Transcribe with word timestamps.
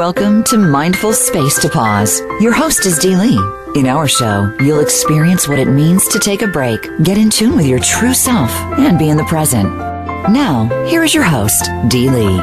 Welcome 0.00 0.44
to 0.44 0.56
Mindful 0.56 1.12
Space 1.12 1.60
to 1.60 1.68
Pause. 1.68 2.20
Your 2.40 2.54
host 2.54 2.86
is 2.86 2.98
Dee 2.98 3.14
Lee. 3.14 3.38
In 3.74 3.86
our 3.86 4.08
show, 4.08 4.50
you'll 4.58 4.80
experience 4.80 5.46
what 5.46 5.58
it 5.58 5.68
means 5.68 6.08
to 6.08 6.18
take 6.18 6.40
a 6.40 6.46
break, 6.46 6.80
get 7.02 7.18
in 7.18 7.28
tune 7.28 7.54
with 7.54 7.66
your 7.66 7.80
true 7.80 8.14
self, 8.14 8.50
and 8.78 8.98
be 8.98 9.10
in 9.10 9.18
the 9.18 9.24
present. 9.24 9.68
Now, 10.32 10.70
here 10.86 11.04
is 11.04 11.14
your 11.14 11.24
host, 11.24 11.68
Dee 11.88 12.08
Lee. 12.08 12.38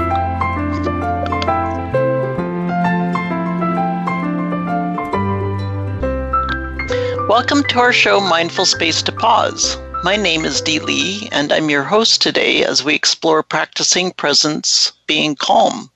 Welcome 7.27 7.63
to 7.69 7.79
our 7.79 7.91
show, 7.91 8.19
Mindful 8.19 8.65
Space 8.65 9.01
to 9.01 9.11
Pause. 9.11 9.77
My 10.03 10.15
name 10.15 10.45
is 10.45 10.61
Dee 10.61 10.77
Lee, 10.77 11.27
and 11.31 11.51
I'm 11.51 11.71
your 11.71 11.83
host 11.83 12.21
today 12.21 12.63
as 12.63 12.83
we 12.83 12.93
explore 12.93 13.41
practicing 13.41 14.11
presence, 14.11 14.91
being 15.07 15.35
calm. 15.35 15.89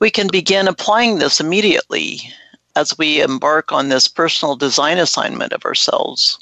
We 0.00 0.10
can 0.10 0.28
begin 0.28 0.68
applying 0.68 1.18
this 1.18 1.40
immediately 1.40 2.32
as 2.76 2.96
we 2.96 3.20
embark 3.20 3.72
on 3.72 3.88
this 3.88 4.06
personal 4.06 4.54
design 4.54 4.96
assignment 4.98 5.52
of 5.52 5.64
ourselves. 5.64 6.38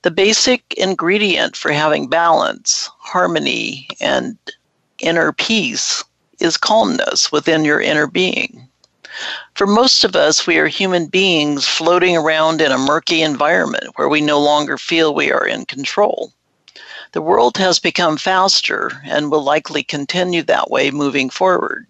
The 0.00 0.10
basic 0.10 0.72
ingredient 0.78 1.56
for 1.56 1.72
having 1.72 2.08
balance, 2.08 2.88
harmony, 2.98 3.86
and 4.00 4.38
inner 4.98 5.32
peace 5.32 6.02
is 6.40 6.56
calmness 6.56 7.30
within 7.30 7.66
your 7.66 7.82
inner 7.82 8.06
being. 8.06 8.66
For 9.54 9.66
most 9.66 10.02
of 10.02 10.16
us, 10.16 10.46
we 10.46 10.56
are 10.56 10.68
human 10.68 11.08
beings 11.08 11.66
floating 11.66 12.16
around 12.16 12.62
in 12.62 12.72
a 12.72 12.78
murky 12.78 13.20
environment 13.20 13.92
where 13.96 14.08
we 14.08 14.22
no 14.22 14.40
longer 14.40 14.78
feel 14.78 15.14
we 15.14 15.30
are 15.30 15.46
in 15.46 15.66
control. 15.66 16.32
The 17.12 17.20
world 17.20 17.58
has 17.58 17.78
become 17.78 18.16
faster 18.16 19.02
and 19.04 19.30
will 19.30 19.44
likely 19.44 19.82
continue 19.82 20.42
that 20.44 20.70
way 20.70 20.90
moving 20.90 21.28
forward 21.28 21.86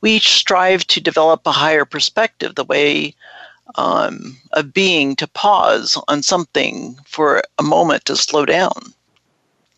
we 0.00 0.12
each 0.12 0.32
strive 0.32 0.86
to 0.88 1.00
develop 1.00 1.46
a 1.46 1.52
higher 1.52 1.84
perspective, 1.84 2.54
the 2.54 2.64
way 2.64 3.14
um, 3.76 4.38
of 4.52 4.72
being 4.72 5.16
to 5.16 5.26
pause 5.26 5.98
on 6.08 6.22
something 6.22 6.98
for 7.06 7.42
a 7.58 7.62
moment 7.62 8.04
to 8.04 8.16
slow 8.16 8.44
down. 8.44 8.92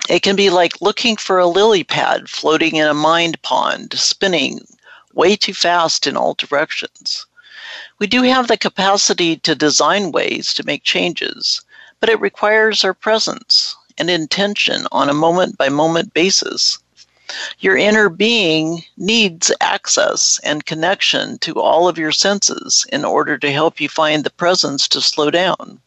It 0.09 0.21
can 0.21 0.37
be 0.37 0.51
like 0.51 0.83
looking 0.83 1.17
for 1.17 1.39
a 1.39 1.47
lily 1.47 1.85
pad 1.85 2.29
floating 2.29 2.77
in 2.77 2.87
a 2.87 2.95
mind 2.95 3.41
pond, 3.43 3.99
spinning 3.99 4.67
way 5.15 5.37
too 5.37 5.55
fast 5.55 6.07
in 6.07 6.17
all 6.17 6.35
directions. 6.35 7.27
We 7.99 8.07
do 8.07 8.23
have 8.23 8.49
the 8.49 8.57
capacity 8.57 9.37
to 9.37 9.55
design 9.55 10.13
ways 10.13 10.53
to 10.55 10.67
make 10.67 10.83
changes, 10.83 11.63
but 12.01 12.11
it 12.11 12.21
requires 12.21 12.85
our 12.85 12.95
presence 12.95 13.77
and 13.97 14.11
intention 14.11 14.87
on 14.91 15.09
a 15.09 15.15
moment 15.15 15.57
by 15.57 15.69
moment 15.69 16.13
basis 16.13 16.79
your 17.59 17.77
inner 17.77 18.09
being 18.09 18.85
needs 18.97 19.53
access 19.61 20.39
and 20.45 20.67
connection 20.67 21.39
to 21.39 21.61
all 21.61 21.89
of 21.89 21.99
your 21.99 22.13
senses 22.13 22.87
in 22.93 23.05
order 23.05 23.39
to 23.39 23.53
help 23.53 23.81
you 23.81 23.89
find 23.89 24.25
the 24.25 24.31
presence 24.31 24.89
to 24.89 25.01
slow 25.01 25.31
down. 25.31 25.81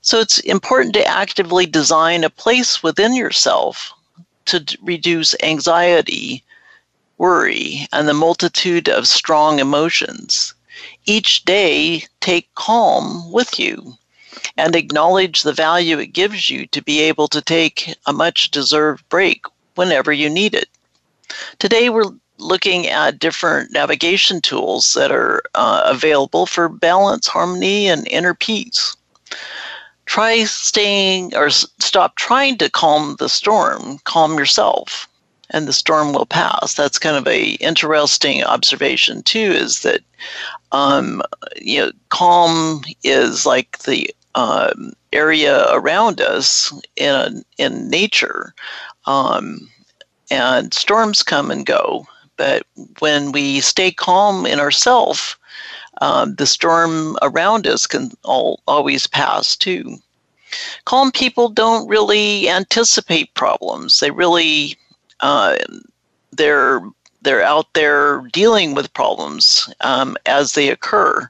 So 0.00 0.20
it's 0.20 0.38
important 0.38 0.94
to 0.94 1.06
actively 1.06 1.66
design 1.66 2.24
a 2.24 2.30
place 2.30 2.82
within 2.82 3.14
yourself 3.14 3.92
to 4.46 4.64
reduce 4.82 5.34
anxiety, 5.42 6.44
worry, 7.18 7.86
and 7.92 8.08
the 8.08 8.14
multitude 8.14 8.88
of 8.88 9.06
strong 9.06 9.58
emotions. 9.58 10.54
Each 11.04 11.44
day, 11.44 12.06
take 12.20 12.54
calm 12.54 13.30
with 13.32 13.58
you 13.58 13.98
and 14.56 14.74
acknowledge 14.74 15.42
the 15.42 15.52
value 15.52 15.98
it 15.98 16.12
gives 16.12 16.48
you 16.48 16.66
to 16.68 16.82
be 16.82 17.00
able 17.00 17.28
to 17.28 17.42
take 17.42 17.94
a 18.06 18.12
much 18.12 18.50
deserved 18.50 19.08
break 19.08 19.44
whenever 19.78 20.12
you 20.12 20.28
need 20.28 20.54
it. 20.54 20.68
Today, 21.60 21.88
we're 21.88 22.10
looking 22.38 22.88
at 22.88 23.18
different 23.18 23.72
navigation 23.72 24.40
tools 24.40 24.94
that 24.94 25.12
are 25.12 25.42
uh, 25.54 25.82
available 25.84 26.46
for 26.46 26.68
balance, 26.68 27.28
harmony, 27.28 27.88
and 27.88 28.06
inner 28.08 28.34
peace. 28.34 28.96
Try 30.06 30.44
staying 30.44 31.34
or 31.36 31.50
stop 31.50 32.16
trying 32.16 32.58
to 32.58 32.70
calm 32.70 33.16
the 33.18 33.28
storm, 33.28 33.98
calm 34.04 34.38
yourself, 34.38 35.08
and 35.50 35.68
the 35.68 35.72
storm 35.72 36.12
will 36.12 36.26
pass. 36.26 36.74
That's 36.74 36.98
kind 36.98 37.16
of 37.16 37.28
a 37.28 37.50
interesting 37.60 38.42
observation 38.42 39.22
too. 39.22 39.52
Is 39.52 39.80
that 39.82 40.00
um, 40.72 41.22
you 41.60 41.80
know 41.80 41.92
calm 42.08 42.82
is 43.04 43.46
like 43.46 43.78
the 43.80 44.10
um, 44.34 44.92
area 45.12 45.66
around 45.72 46.20
us 46.20 46.72
in 46.96 47.44
in 47.58 47.90
nature, 47.90 48.54
um, 49.08 49.68
and 50.30 50.72
storms 50.74 51.22
come 51.22 51.50
and 51.50 51.64
go. 51.64 52.06
But 52.36 52.62
when 53.00 53.32
we 53.32 53.60
stay 53.60 53.90
calm 53.90 54.46
in 54.46 54.60
ourself, 54.60 55.38
um, 56.02 56.34
the 56.36 56.46
storm 56.46 57.16
around 57.22 57.66
us 57.66 57.86
can 57.86 58.12
all, 58.22 58.60
always 58.68 59.06
pass 59.06 59.56
too. 59.56 59.96
Calm 60.84 61.10
people 61.10 61.48
don't 61.48 61.88
really 61.88 62.48
anticipate 62.48 63.34
problems. 63.34 63.98
They 63.98 64.10
really 64.10 64.76
uh, 65.20 65.56
they're 66.32 66.80
they're 67.22 67.42
out 67.42 67.72
there 67.74 68.20
dealing 68.32 68.74
with 68.74 68.92
problems 68.94 69.68
um, 69.80 70.16
as 70.26 70.52
they 70.52 70.68
occur, 70.68 71.28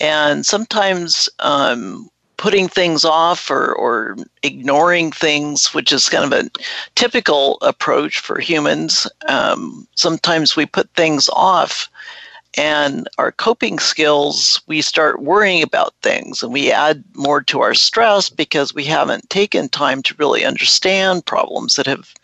and 0.00 0.46
sometimes 0.46 1.28
um, 1.40 2.08
putting 2.38 2.68
things 2.68 3.04
off 3.04 3.50
or, 3.50 3.74
or 3.74 4.16
ignoring 4.42 5.12
things, 5.12 5.74
which 5.74 5.92
is 5.92 6.08
kind 6.08 6.32
of 6.32 6.32
a 6.32 6.50
typical 6.94 7.58
approach 7.60 8.20
for 8.20 8.38
humans. 8.38 9.06
Um, 9.28 9.86
sometimes 9.94 10.56
we 10.56 10.64
put 10.64 10.88
things 10.94 11.28
off 11.34 11.90
and 12.56 13.08
our 13.18 13.30
coping 13.30 13.78
skills, 13.78 14.60
we 14.66 14.80
start 14.80 15.22
worrying 15.22 15.62
about 15.62 15.94
things 16.02 16.42
and 16.42 16.52
we 16.52 16.72
add 16.72 17.04
more 17.14 17.42
to 17.42 17.60
our 17.60 17.74
stress 17.74 18.30
because 18.30 18.74
we 18.74 18.84
haven't 18.84 19.28
taken 19.30 19.68
time 19.68 20.02
to 20.02 20.14
really 20.18 20.44
understand 20.44 21.26
problems 21.26 21.76
that 21.76 21.86
have 21.86 22.14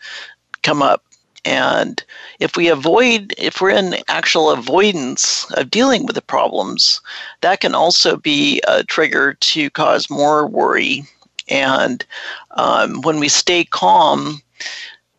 come 0.63 0.81
up 0.81 1.03
and 1.45 2.03
if 2.39 2.57
we 2.57 2.67
avoid, 2.67 3.33
if 3.37 3.61
we're 3.61 3.69
in 3.69 3.97
actual 4.07 4.49
avoidance 4.49 5.49
of 5.51 5.69
dealing 5.69 6.05
with 6.05 6.15
the 6.15 6.21
problems, 6.21 7.01
that 7.41 7.61
can 7.61 7.75
also 7.75 8.17
be 8.17 8.61
a 8.67 8.83
trigger 8.83 9.35
to 9.35 9.69
cause 9.69 10.09
more 10.09 10.47
worry. 10.47 11.05
And 11.47 12.03
um, 12.51 13.01
when 13.01 13.19
we 13.19 13.29
stay 13.29 13.63
calm, 13.63 14.41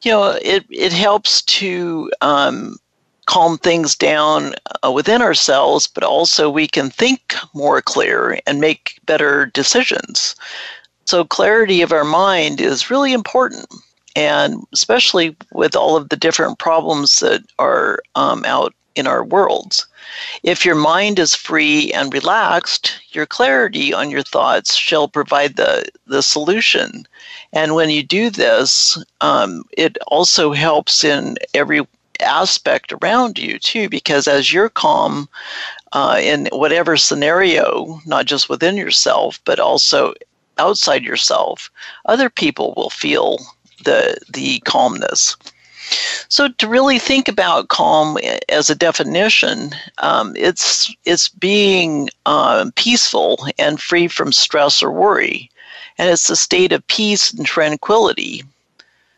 you 0.02 0.10
know, 0.10 0.36
it, 0.42 0.66
it 0.68 0.92
helps 0.92 1.42
to 1.42 2.10
um, 2.20 2.76
calm 3.26 3.56
things 3.58 3.94
down 3.94 4.54
uh, 4.84 4.90
within 4.90 5.22
ourselves, 5.22 5.86
but 5.86 6.02
also 6.02 6.50
we 6.50 6.66
can 6.66 6.90
think 6.90 7.36
more 7.54 7.80
clear 7.80 8.40
and 8.48 8.60
make 8.60 8.98
better 9.06 9.46
decisions. 9.46 10.34
So, 11.04 11.24
clarity 11.24 11.82
of 11.82 11.92
our 11.92 12.04
mind 12.04 12.60
is 12.60 12.90
really 12.90 13.12
important 13.12 13.66
and 14.16 14.66
especially 14.72 15.36
with 15.52 15.76
all 15.76 15.94
of 15.94 16.08
the 16.08 16.16
different 16.16 16.58
problems 16.58 17.20
that 17.20 17.42
are 17.58 18.00
um, 18.16 18.44
out 18.46 18.74
in 18.96 19.06
our 19.06 19.22
worlds. 19.22 19.86
If 20.42 20.64
your 20.64 20.74
mind 20.74 21.18
is 21.18 21.34
free 21.34 21.92
and 21.92 22.12
relaxed, 22.12 22.98
your 23.10 23.26
clarity 23.26 23.92
on 23.92 24.10
your 24.10 24.22
thoughts 24.22 24.74
shall 24.74 25.06
provide 25.06 25.56
the, 25.56 25.84
the 26.06 26.22
solution. 26.22 27.06
And 27.52 27.74
when 27.74 27.90
you 27.90 28.02
do 28.02 28.30
this, 28.30 28.96
um, 29.20 29.64
it 29.76 29.98
also 30.06 30.52
helps 30.52 31.04
in 31.04 31.36
every 31.52 31.82
aspect 32.20 32.94
around 32.94 33.38
you, 33.38 33.58
too, 33.58 33.90
because 33.90 34.26
as 34.26 34.50
you're 34.50 34.70
calm 34.70 35.28
uh, 35.92 36.18
in 36.22 36.48
whatever 36.52 36.96
scenario, 36.96 38.00
not 38.06 38.24
just 38.24 38.48
within 38.48 38.78
yourself, 38.78 39.38
but 39.44 39.60
also 39.60 40.14
outside 40.56 41.04
yourself, 41.04 41.70
other 42.06 42.30
people 42.30 42.72
will 42.78 42.88
feel 42.88 43.40
the 43.84 44.16
the 44.32 44.60
calmness. 44.60 45.36
So 46.28 46.48
to 46.48 46.68
really 46.68 46.98
think 46.98 47.28
about 47.28 47.68
calm 47.68 48.18
as 48.48 48.70
a 48.70 48.74
definition, 48.74 49.72
um, 49.98 50.34
it's 50.36 50.92
it's 51.04 51.28
being 51.28 52.08
uh, 52.26 52.70
peaceful 52.74 53.46
and 53.58 53.80
free 53.80 54.08
from 54.08 54.32
stress 54.32 54.82
or 54.82 54.90
worry, 54.90 55.50
and 55.98 56.10
it's 56.10 56.28
a 56.28 56.36
state 56.36 56.72
of 56.72 56.86
peace 56.88 57.32
and 57.32 57.46
tranquility. 57.46 58.42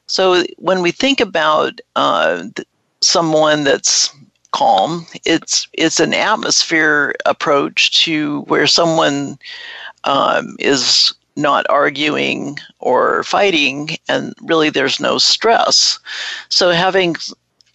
So 0.06 0.44
when 0.56 0.82
we 0.82 0.90
think 0.90 1.20
about 1.20 1.80
uh, 1.96 2.44
someone 3.00 3.64
that's 3.64 4.10
calm, 4.52 5.06
it's 5.24 5.68
it's 5.72 6.00
an 6.00 6.14
atmosphere 6.14 7.14
approach 7.26 8.04
to 8.04 8.42
where 8.42 8.66
someone 8.66 9.38
um, 10.04 10.56
is 10.58 11.14
not 11.38 11.64
arguing 11.70 12.58
or 12.80 13.22
fighting, 13.22 13.96
and 14.08 14.34
really 14.42 14.70
there's 14.70 15.00
no 15.00 15.18
stress. 15.18 15.98
So 16.48 16.70
having 16.70 17.16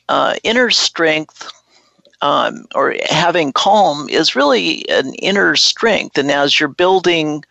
uh, 0.10 0.36
inner 0.44 0.70
strength 0.70 1.52
um, 2.22 2.66
or 2.76 2.96
having 3.10 3.52
calm 3.52 4.08
is 4.10 4.36
really 4.36 4.88
an 4.90 5.14
inner 5.16 5.56
strength. 5.56 6.18
And 6.18 6.32
as 6.32 6.60
you're 6.60 6.70
building 6.70 7.44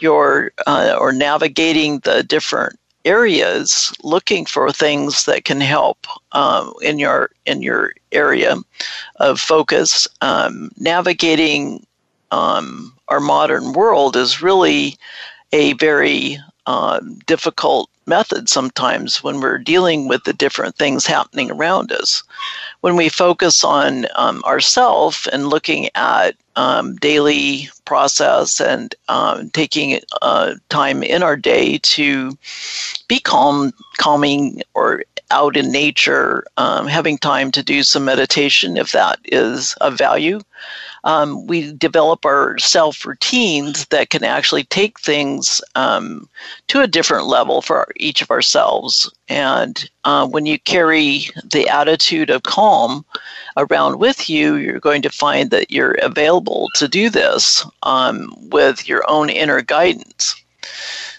your 0.00 0.52
uh, 0.66 0.96
or 0.98 1.12
navigating 1.12 2.00
the 2.00 2.22
different 2.22 2.78
areas 3.04 3.92
looking 4.02 4.44
for 4.44 4.70
things 4.70 5.24
that 5.24 5.44
can 5.44 5.60
help 5.60 6.06
um, 6.32 6.74
in 6.82 6.98
your 6.98 7.30
in 7.46 7.62
your 7.62 7.92
area 8.12 8.56
of 9.16 9.40
focus. 9.40 10.06
Um, 10.20 10.70
navigating 10.78 11.86
um, 12.30 12.92
our 13.08 13.20
modern 13.20 13.72
world 13.72 14.16
is 14.16 14.42
really 14.42 14.96
a 15.52 15.72
very 15.74 16.38
um, 16.66 17.18
difficult 17.26 17.88
method 18.06 18.48
sometimes 18.48 19.22
when 19.22 19.40
we're 19.40 19.58
dealing 19.58 20.08
with 20.08 20.24
the 20.24 20.32
different 20.32 20.76
things 20.76 21.06
happening 21.06 21.50
around 21.50 21.92
us. 21.92 22.22
When 22.80 22.96
we 22.96 23.08
focus 23.08 23.62
on 23.62 24.06
um, 24.16 24.42
ourself 24.44 25.26
and 25.32 25.48
looking 25.48 25.88
at 25.94 26.34
um, 26.56 26.96
daily 26.96 27.68
process 27.84 28.60
and 28.60 28.94
um, 29.08 29.50
taking 29.50 30.00
uh, 30.22 30.54
time 30.68 31.02
in 31.02 31.22
our 31.22 31.36
day 31.36 31.78
to 31.78 32.36
be 33.08 33.20
calm, 33.20 33.72
calming, 33.96 34.62
or 34.74 35.04
out 35.30 35.56
in 35.56 35.70
nature, 35.70 36.44
um, 36.56 36.86
having 36.86 37.18
time 37.18 37.50
to 37.52 37.62
do 37.62 37.82
some 37.82 38.04
meditation 38.04 38.76
if 38.76 38.92
that 38.92 39.18
is 39.24 39.74
of 39.74 39.96
value 39.96 40.40
um, 41.08 41.46
we 41.46 41.72
develop 41.72 42.26
our 42.26 42.58
self 42.58 43.06
routines 43.06 43.86
that 43.86 44.10
can 44.10 44.24
actually 44.24 44.64
take 44.64 45.00
things 45.00 45.62
um, 45.74 46.28
to 46.66 46.82
a 46.82 46.86
different 46.86 47.26
level 47.26 47.62
for 47.62 47.90
each 47.96 48.20
of 48.20 48.30
ourselves. 48.30 49.10
And 49.26 49.88
uh, 50.04 50.28
when 50.28 50.44
you 50.44 50.58
carry 50.58 51.30
the 51.42 51.66
attitude 51.66 52.28
of 52.28 52.42
calm 52.42 53.06
around 53.56 53.98
with 53.98 54.28
you, 54.28 54.56
you're 54.56 54.80
going 54.80 55.00
to 55.00 55.08
find 55.08 55.50
that 55.50 55.70
you're 55.70 55.96
available 56.02 56.68
to 56.74 56.86
do 56.86 57.08
this 57.08 57.64
um, 57.84 58.30
with 58.50 58.86
your 58.86 59.02
own 59.08 59.30
inner 59.30 59.62
guidance. 59.62 60.36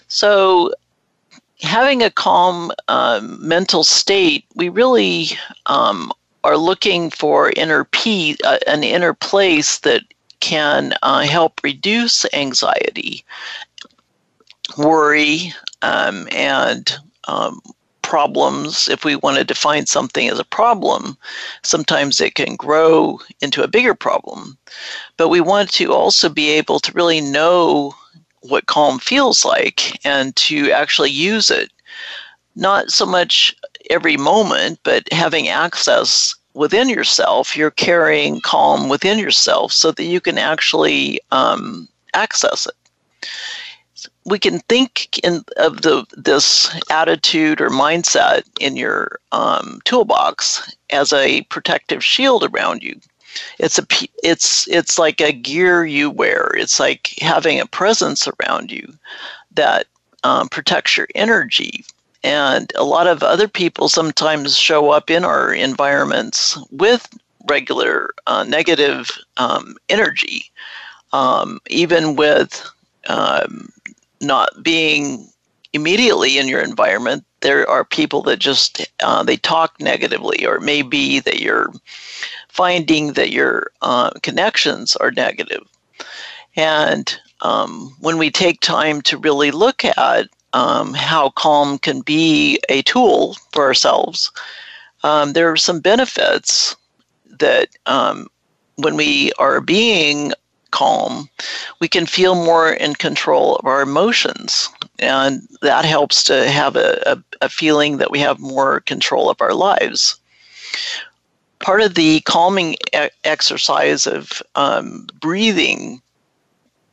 So, 0.06 0.72
having 1.62 2.00
a 2.00 2.12
calm 2.12 2.70
um, 2.86 3.36
mental 3.46 3.82
state, 3.82 4.44
we 4.54 4.68
really 4.68 5.30
um, 5.66 6.12
are 6.44 6.56
looking 6.56 7.10
for 7.10 7.52
inner 7.56 7.84
peace, 7.84 8.36
uh, 8.44 8.58
an 8.66 8.82
inner 8.82 9.14
place 9.14 9.78
that 9.80 10.02
can 10.40 10.94
uh, 11.02 11.20
help 11.20 11.60
reduce 11.62 12.24
anxiety, 12.32 13.24
worry, 14.78 15.52
um, 15.82 16.26
and 16.32 16.96
um, 17.28 17.60
problems. 18.02 18.88
If 18.88 19.04
we 19.04 19.16
want 19.16 19.38
to 19.38 19.44
define 19.44 19.86
something 19.86 20.28
as 20.28 20.38
a 20.38 20.44
problem, 20.44 21.16
sometimes 21.62 22.20
it 22.20 22.34
can 22.34 22.56
grow 22.56 23.20
into 23.40 23.62
a 23.62 23.68
bigger 23.68 23.94
problem. 23.94 24.58
But 25.16 25.28
we 25.28 25.40
want 25.40 25.70
to 25.74 25.92
also 25.92 26.28
be 26.28 26.50
able 26.50 26.80
to 26.80 26.92
really 26.92 27.20
know 27.20 27.94
what 28.40 28.66
calm 28.66 28.98
feels 28.98 29.44
like 29.44 30.04
and 30.04 30.34
to 30.36 30.72
actually 30.72 31.10
use 31.10 31.50
it. 31.50 31.70
Not 32.56 32.90
so 32.90 33.06
much 33.06 33.54
every 33.90 34.16
moment, 34.16 34.78
but 34.84 35.12
having 35.12 35.48
access 35.48 36.34
within 36.54 36.88
yourself, 36.88 37.56
you're 37.56 37.70
carrying 37.70 38.40
calm 38.40 38.88
within 38.88 39.18
yourself 39.18 39.72
so 39.72 39.90
that 39.92 40.04
you 40.04 40.20
can 40.20 40.38
actually 40.38 41.20
um, 41.32 41.88
access 42.14 42.66
it. 42.66 43.28
We 44.24 44.38
can 44.38 44.60
think 44.60 45.18
in, 45.24 45.44
of 45.56 45.82
the 45.82 46.06
this 46.16 46.70
attitude 46.90 47.60
or 47.60 47.68
mindset 47.68 48.42
in 48.60 48.76
your 48.76 49.18
um, 49.32 49.80
toolbox 49.84 50.74
as 50.90 51.12
a 51.12 51.42
protective 51.42 52.04
shield 52.04 52.44
around 52.44 52.82
you. 52.82 52.98
It's 53.58 53.78
a 53.78 53.86
it's 54.22 54.68
it's 54.68 54.98
like 54.98 55.20
a 55.20 55.32
gear 55.32 55.84
you 55.84 56.10
wear. 56.10 56.50
It's 56.54 56.80
like 56.80 57.14
having 57.20 57.60
a 57.60 57.66
presence 57.66 58.28
around 58.28 58.70
you 58.70 58.92
that 59.52 59.86
um, 60.24 60.48
protects 60.48 60.96
your 60.96 61.08
energy 61.14 61.84
and 62.22 62.72
a 62.76 62.84
lot 62.84 63.06
of 63.06 63.22
other 63.22 63.48
people 63.48 63.88
sometimes 63.88 64.56
show 64.56 64.90
up 64.90 65.10
in 65.10 65.24
our 65.24 65.52
environments 65.52 66.58
with 66.70 67.08
regular 67.48 68.10
uh, 68.26 68.44
negative 68.44 69.10
um, 69.38 69.76
energy, 69.88 70.50
um, 71.12 71.60
even 71.68 72.16
with 72.16 72.68
um, 73.08 73.70
not 74.20 74.50
being 74.62 75.26
immediately 75.72 76.38
in 76.38 76.48
your 76.48 76.60
environment. 76.60 77.24
There 77.40 77.68
are 77.68 77.84
people 77.84 78.22
that 78.22 78.38
just 78.38 78.86
uh, 79.02 79.22
they 79.22 79.36
talk 79.36 79.80
negatively, 79.80 80.44
or 80.46 80.60
maybe 80.60 81.20
that 81.20 81.40
you're 81.40 81.72
finding 82.48 83.14
that 83.14 83.30
your 83.30 83.70
uh, 83.80 84.10
connections 84.22 84.94
are 84.96 85.10
negative. 85.10 85.66
And 86.56 87.18
um, 87.40 87.96
when 88.00 88.18
we 88.18 88.30
take 88.30 88.60
time 88.60 89.00
to 89.02 89.16
really 89.16 89.50
look 89.50 89.84
at 89.84 90.28
um, 90.52 90.94
how 90.94 91.30
calm 91.30 91.78
can 91.78 92.00
be 92.00 92.58
a 92.68 92.82
tool 92.82 93.36
for 93.52 93.64
ourselves, 93.64 94.30
um, 95.02 95.32
there 95.32 95.50
are 95.50 95.56
some 95.56 95.80
benefits 95.80 96.76
that 97.38 97.68
um, 97.86 98.26
when 98.76 98.96
we 98.96 99.32
are 99.38 99.60
being 99.60 100.32
calm, 100.70 101.28
we 101.80 101.88
can 101.88 102.06
feel 102.06 102.34
more 102.34 102.72
in 102.72 102.94
control 102.94 103.56
of 103.56 103.66
our 103.66 103.82
emotions. 103.82 104.68
And 104.98 105.48
that 105.62 105.84
helps 105.84 106.22
to 106.24 106.48
have 106.48 106.76
a, 106.76 107.02
a, 107.06 107.44
a 107.46 107.48
feeling 107.48 107.98
that 107.98 108.10
we 108.10 108.18
have 108.20 108.38
more 108.38 108.80
control 108.80 109.30
of 109.30 109.40
our 109.40 109.54
lives. 109.54 110.16
Part 111.58 111.82
of 111.82 111.94
the 111.94 112.20
calming 112.20 112.74
e- 112.94 113.08
exercise 113.24 114.06
of 114.06 114.42
um, 114.54 115.06
breathing, 115.20 116.00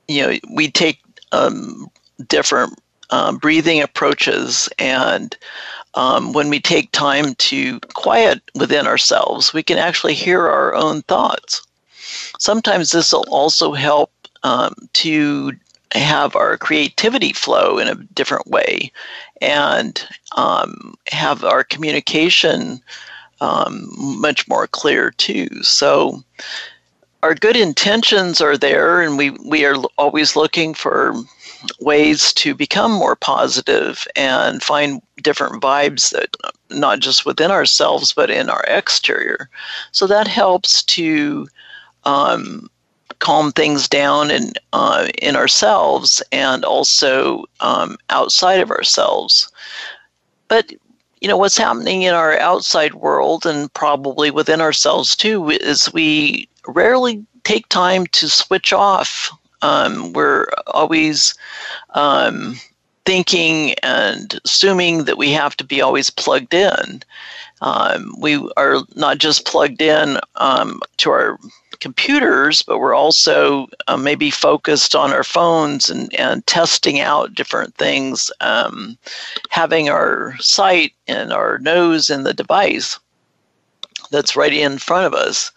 you 0.07 0.21
know, 0.21 0.37
we 0.53 0.71
take 0.71 0.99
um, 1.31 1.87
different 2.27 2.79
um, 3.09 3.37
breathing 3.37 3.81
approaches. 3.81 4.69
And 4.79 5.35
um, 5.93 6.33
when 6.33 6.49
we 6.49 6.59
take 6.59 6.91
time 6.91 7.35
to 7.35 7.79
quiet 7.93 8.41
within 8.55 8.87
ourselves, 8.87 9.53
we 9.53 9.63
can 9.63 9.77
actually 9.77 10.13
hear 10.13 10.47
our 10.47 10.75
own 10.75 11.01
thoughts. 11.03 11.65
Sometimes 12.39 12.91
this 12.91 13.11
will 13.11 13.25
also 13.29 13.73
help 13.73 14.11
um, 14.43 14.73
to 14.93 15.53
have 15.93 16.35
our 16.35 16.57
creativity 16.57 17.33
flow 17.33 17.77
in 17.79 17.87
a 17.87 17.95
different 17.95 18.45
way 18.47 18.91
and 19.41 20.05
um, 20.35 20.95
have 21.07 21.43
our 21.43 21.63
communication 21.63 22.81
um, 23.41 23.87
much 23.97 24.47
more 24.47 24.67
clear 24.67 25.11
too. 25.11 25.47
So, 25.63 26.23
our 27.23 27.33
good 27.33 27.55
intentions 27.55 28.41
are 28.41 28.57
there, 28.57 29.01
and 29.01 29.17
we, 29.17 29.31
we 29.31 29.65
are 29.65 29.75
always 29.97 30.35
looking 30.35 30.73
for 30.73 31.15
ways 31.79 32.33
to 32.33 32.53
become 32.55 32.91
more 32.91 33.15
positive 33.15 34.07
and 34.15 34.63
find 34.63 35.01
different 35.21 35.61
vibes 35.61 36.11
that 36.11 36.35
not 36.69 36.99
just 36.99 37.25
within 37.25 37.51
ourselves 37.51 38.13
but 38.13 38.29
in 38.29 38.49
our 38.49 38.63
exterior. 38.67 39.49
So 39.91 40.07
that 40.07 40.27
helps 40.27 40.83
to 40.83 41.47
um, 42.03 42.69
calm 43.19 43.51
things 43.51 43.87
down 43.87 44.31
in 44.31 44.53
uh, 44.73 45.07
in 45.21 45.35
ourselves 45.35 46.21
and 46.31 46.63
also 46.63 47.45
um, 47.59 47.97
outside 48.09 48.59
of 48.59 48.71
ourselves. 48.71 49.51
But 50.47 50.71
you 51.21 51.27
know 51.27 51.37
what's 51.37 51.57
happening 51.57 52.03
in 52.03 52.13
our 52.13 52.37
outside 52.39 52.93
world 52.93 53.45
and 53.45 53.73
probably 53.73 54.31
within 54.31 54.61
ourselves 54.61 55.15
too 55.15 55.49
is 55.49 55.91
we 55.93 56.47
rarely 56.67 57.25
take 57.43 57.67
time 57.69 58.05
to 58.07 58.29
switch 58.29 58.71
off 58.71 59.31
um, 59.61 60.13
we're 60.13 60.47
always 60.67 61.33
um, 61.91 62.55
thinking 63.05 63.73
and 63.83 64.39
assuming 64.45 65.05
that 65.05 65.17
we 65.17 65.31
have 65.31 65.55
to 65.57 65.63
be 65.63 65.81
always 65.81 66.09
plugged 66.09 66.53
in. 66.53 67.01
Um, 67.61 68.13
we 68.19 68.37
are 68.57 68.81
not 68.95 69.17
just 69.17 69.45
plugged 69.45 69.81
in 69.81 70.19
um, 70.35 70.81
to 70.97 71.09
our 71.09 71.39
computers, 71.79 72.61
but 72.63 72.79
we're 72.79 72.95
also 72.95 73.67
uh, 73.87 73.97
maybe 73.97 74.29
focused 74.29 74.95
on 74.95 75.11
our 75.11 75.23
phones 75.23 75.89
and, 75.89 76.13
and 76.15 76.45
testing 76.47 76.99
out 76.99 77.35
different 77.35 77.75
things, 77.75 78.31
um, 78.41 78.97
having 79.49 79.89
our 79.89 80.35
sight 80.39 80.93
and 81.07 81.31
our 81.31 81.59
nose 81.59 82.09
in 82.09 82.23
the 82.23 82.33
device 82.33 82.99
that's 84.11 84.35
right 84.35 84.53
in 84.53 84.77
front 84.77 85.05
of 85.05 85.13
us. 85.13 85.51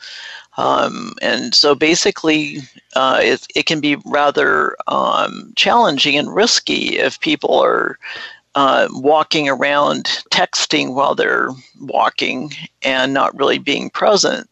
Um, 0.60 1.14
and 1.22 1.54
so 1.54 1.74
basically, 1.74 2.58
uh, 2.94 3.18
it, 3.22 3.46
it 3.54 3.64
can 3.64 3.80
be 3.80 3.96
rather 4.04 4.76
um, 4.88 5.54
challenging 5.56 6.18
and 6.18 6.34
risky 6.34 6.98
if 6.98 7.18
people 7.20 7.58
are 7.58 7.98
uh, 8.56 8.86
walking 8.90 9.48
around 9.48 10.04
texting 10.30 10.92
while 10.92 11.14
they're 11.14 11.48
walking 11.80 12.52
and 12.82 13.14
not 13.14 13.38
really 13.38 13.58
being 13.58 13.88
present. 13.88 14.50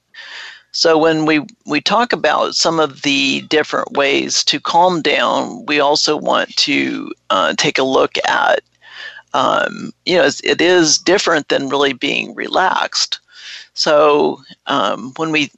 So 0.72 0.96
when 0.96 1.26
we, 1.26 1.44
we 1.66 1.82
talk 1.82 2.14
about 2.14 2.54
some 2.54 2.80
of 2.80 3.02
the 3.02 3.42
different 3.42 3.92
ways 3.92 4.42
to 4.44 4.60
calm 4.60 5.02
down, 5.02 5.66
we 5.66 5.78
also 5.78 6.16
want 6.16 6.56
to 6.56 7.12
uh, 7.28 7.52
take 7.58 7.76
a 7.76 7.82
look 7.98 8.16
at, 8.26 8.62
um, 9.34 9.92
you 10.06 10.16
know, 10.16 10.30
it 10.42 10.60
is 10.62 10.96
different 10.96 11.48
than 11.48 11.68
really 11.68 11.92
being 11.92 12.34
relaxed. 12.34 13.20
So 13.74 14.40
um, 14.68 15.12
when 15.16 15.32
we 15.32 15.50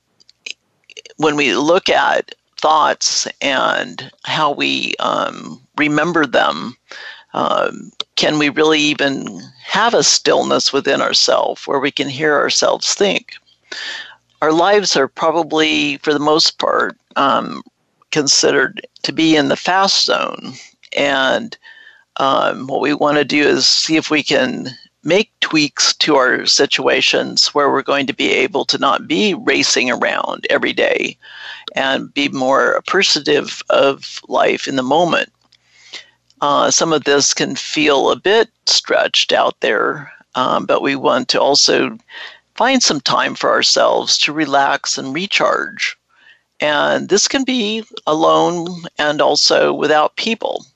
when 1.21 1.37
we 1.37 1.55
look 1.55 1.91
at 1.91 2.35
thoughts 2.59 3.29
and 3.43 4.11
how 4.25 4.51
we 4.51 4.95
um, 5.01 5.61
remember 5.77 6.25
them 6.25 6.75
um, 7.35 7.93
can 8.17 8.39
we 8.39 8.49
really 8.49 8.81
even 8.81 9.41
have 9.63 9.93
a 9.93 10.03
stillness 10.03 10.73
within 10.73 11.03
ourselves 11.03 11.67
where 11.67 11.79
we 11.79 11.91
can 11.91 12.09
hear 12.09 12.35
ourselves 12.35 12.95
think? 12.95 13.35
Our 14.41 14.53
lives 14.53 14.97
are 14.97 15.09
probably, 15.09 15.99
for 15.99 16.15
the 16.15 16.19
most 16.19 16.59
part, 16.59 16.97
um, 17.17 17.63
considered 18.11 18.87
to 19.03 19.13
be 19.13 19.37
in 19.37 19.49
the 19.49 19.57
fast 19.57 20.07
zone. 20.07 20.55
And 20.97 21.57
um, 22.17 22.67
what 22.67 22.81
we 22.81 22.95
want 22.95 23.19
to 23.19 23.25
do 23.25 23.43
is 23.43 23.69
see 23.69 23.97
if 23.97 24.11
we 24.11 24.23
can 24.23 24.71
make 25.03 25.33
tweaks 25.41 25.95
to 25.95 26.17
our 26.17 26.45
situations 26.47 27.49
where 27.49 27.71
we're 27.71 27.83
going 27.83 28.07
to 28.07 28.13
be 28.13 28.31
able 28.33 28.65
to 28.67 28.79
not 28.79 29.09
be 29.09 29.35
racing 29.35 29.91
around 29.91 30.47
every 30.51 30.73
day 30.73 31.17
and 31.75 32.13
be 32.13 32.29
more 32.29 32.73
appreciative 32.73 33.63
of 33.71 34.21
life 34.29 34.69
in 34.69 34.77
the 34.77 34.83
moment. 34.83 35.33
Uh, 36.41 36.71
some 36.71 36.93
of 36.93 37.05
this 37.05 37.35
can 37.35 37.55
feel 37.55 38.11
a 38.11 38.17
bit 38.17 38.51
stretched 38.67 39.33
out 39.33 39.59
there, 39.61 40.13
um, 40.35 40.67
but 40.67 40.83
we 40.83 40.97
want 40.97 41.29
to 41.29 41.41
also 41.41 41.99
find 42.55 42.83
some 42.83 43.01
time 43.01 43.35
for 43.35 43.51
ourselves 43.51 44.19
to 44.19 44.33
relax 44.33 44.99
and 44.99 45.15
recharge. 45.15 45.97
And 46.61 47.09
this 47.09 47.27
can 47.27 47.45
be 47.45 47.85
alone 48.07 48.85
and 48.99 49.23
also 49.23 49.73
without 49.73 50.17
people. 50.17 50.67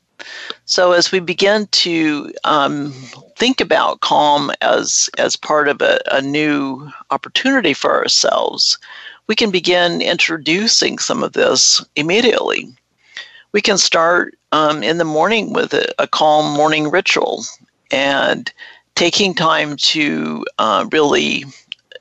So 0.66 0.92
as 0.92 1.12
we 1.12 1.20
begin 1.20 1.66
to 1.66 2.32
um, 2.44 2.92
think 3.36 3.60
about 3.60 4.00
calm 4.00 4.50
as 4.62 5.10
as 5.18 5.36
part 5.36 5.68
of 5.68 5.82
a, 5.82 6.00
a 6.10 6.22
new 6.22 6.90
opportunity 7.10 7.74
for 7.74 7.94
ourselves, 7.94 8.78
we 9.26 9.34
can 9.34 9.50
begin 9.50 10.00
introducing 10.00 10.98
some 10.98 11.22
of 11.22 11.34
this 11.34 11.84
immediately. 11.96 12.74
We 13.52 13.60
can 13.60 13.76
start 13.76 14.38
um, 14.52 14.82
in 14.82 14.96
the 14.96 15.04
morning 15.04 15.52
with 15.52 15.74
a, 15.74 15.92
a, 15.98 16.06
calm 16.06 16.56
morning 16.56 16.90
ritual 16.90 17.44
and 17.90 18.50
taking 18.94 19.34
time 19.34 19.76
to 19.76 20.46
uh, 20.58 20.86
really 20.90 21.44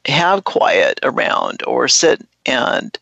have 0.05 0.45
quiet 0.45 0.99
around 1.03 1.63
or 1.67 1.89
sit 1.89 2.25
and 2.45 2.97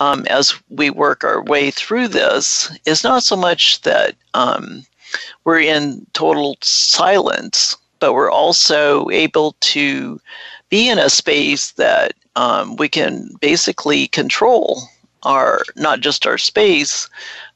um, 0.00 0.26
as 0.26 0.54
we 0.68 0.90
work 0.90 1.24
our 1.24 1.42
way 1.42 1.70
through 1.70 2.08
this 2.08 2.70
is 2.84 3.02
not 3.02 3.22
so 3.22 3.36
much 3.36 3.80
that 3.82 4.14
um, 4.34 4.84
we're 5.44 5.60
in 5.60 6.06
total 6.12 6.56
silence, 6.62 7.76
but 8.00 8.14
we're 8.14 8.30
also 8.30 9.08
able 9.10 9.56
to 9.60 10.20
be 10.68 10.88
in 10.88 10.98
a 10.98 11.10
space 11.10 11.72
that 11.72 12.12
um, 12.36 12.76
we 12.76 12.88
can 12.88 13.30
basically 13.40 14.08
control 14.08 14.82
our 15.24 15.62
not 15.76 16.00
just 16.00 16.26
our 16.26 16.38
space, 16.38 17.08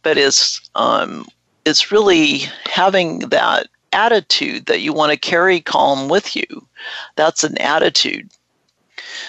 but 0.02 0.18
it's 0.18 0.60
um, 0.74 1.26
it's 1.64 1.92
really 1.92 2.40
having 2.66 3.20
that 3.30 3.68
attitude 3.92 4.66
that 4.66 4.80
you 4.80 4.92
want 4.92 5.12
to 5.12 5.18
carry 5.18 5.60
calm 5.60 6.08
with 6.08 6.34
you. 6.34 6.66
That's 7.16 7.44
an 7.44 7.58
attitude. 7.58 8.30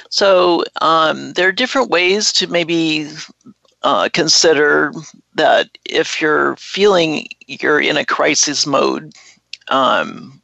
So 0.10 0.64
um, 0.82 1.34
there 1.34 1.48
are 1.48 1.54
different 1.54 1.90
ways 1.90 2.32
to 2.34 2.48
maybe 2.48 3.10
uh, 3.84 4.10
consider 4.14 4.94
that 5.36 5.70
if 5.86 6.22
you're 6.22 6.56
feeling 6.58 7.28
you're 7.48 7.80
in 7.80 7.98
a 7.98 8.06
crisis 8.06 8.66
mode, 8.66 9.14
um, 9.70 10.42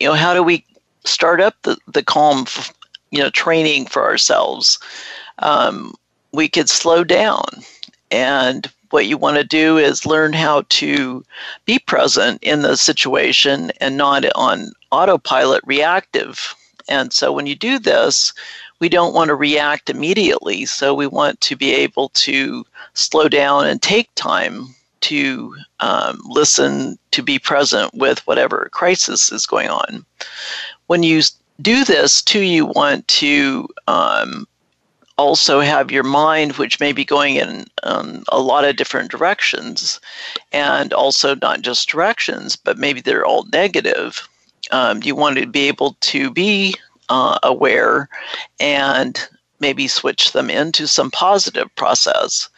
you 0.00 0.08
know, 0.08 0.14
how 0.14 0.34
do 0.34 0.42
we 0.42 0.64
start 1.04 1.40
up 1.40 1.54
the, 1.62 1.76
the 1.86 2.02
calm, 2.02 2.46
you 3.10 3.18
know, 3.18 3.30
training 3.30 3.86
for 3.86 4.02
ourselves? 4.04 4.78
Um, 5.40 5.94
we 6.32 6.48
could 6.48 6.68
slow 6.68 7.04
down. 7.04 7.44
And 8.10 8.70
what 8.90 9.06
you 9.06 9.18
want 9.18 9.36
to 9.36 9.44
do 9.44 9.76
is 9.76 10.06
learn 10.06 10.32
how 10.32 10.64
to 10.68 11.24
be 11.64 11.78
present 11.78 12.42
in 12.42 12.62
the 12.62 12.76
situation 12.76 13.72
and 13.80 13.96
not 13.96 14.24
on 14.36 14.72
autopilot 14.92 15.62
reactive. 15.66 16.54
And 16.88 17.12
so 17.12 17.32
when 17.32 17.46
you 17.46 17.56
do 17.56 17.78
this, 17.78 18.32
we 18.80 18.88
don't 18.88 19.14
want 19.14 19.28
to 19.28 19.34
react 19.34 19.90
immediately. 19.90 20.66
So 20.66 20.94
we 20.94 21.06
want 21.06 21.40
to 21.42 21.56
be 21.56 21.72
able 21.72 22.08
to 22.10 22.64
slow 22.94 23.28
down 23.28 23.66
and 23.66 23.80
take 23.80 24.14
time 24.14 24.74
to 25.02 25.54
um, 25.80 26.18
listen, 26.24 26.98
to 27.10 27.22
be 27.22 27.38
present 27.38 27.92
with 27.94 28.26
whatever 28.26 28.68
crisis 28.72 29.30
is 29.30 29.46
going 29.46 29.68
on. 29.68 30.04
When 30.86 31.02
you 31.02 31.20
do 31.60 31.84
this, 31.84 32.22
too, 32.22 32.40
you 32.40 32.66
want 32.66 33.06
to 33.08 33.68
um, 33.86 34.48
also 35.18 35.60
have 35.60 35.90
your 35.90 36.02
mind, 36.02 36.52
which 36.52 36.80
may 36.80 36.92
be 36.92 37.04
going 37.04 37.36
in 37.36 37.66
um, 37.82 38.24
a 38.28 38.40
lot 38.40 38.64
of 38.64 38.76
different 38.76 39.10
directions, 39.10 40.00
and 40.52 40.92
also 40.92 41.34
not 41.36 41.60
just 41.60 41.88
directions, 41.88 42.56
but 42.56 42.78
maybe 42.78 43.00
they're 43.00 43.26
all 43.26 43.44
negative. 43.52 44.26
Um, 44.70 45.02
you 45.02 45.14
want 45.14 45.38
to 45.38 45.46
be 45.46 45.68
able 45.68 45.96
to 46.00 46.30
be 46.30 46.74
uh, 47.08 47.38
aware 47.42 48.08
and 48.60 49.28
maybe 49.60 49.88
switch 49.88 50.32
them 50.32 50.50
into 50.50 50.86
some 50.86 51.10
positive 51.10 51.74
process. 51.76 52.48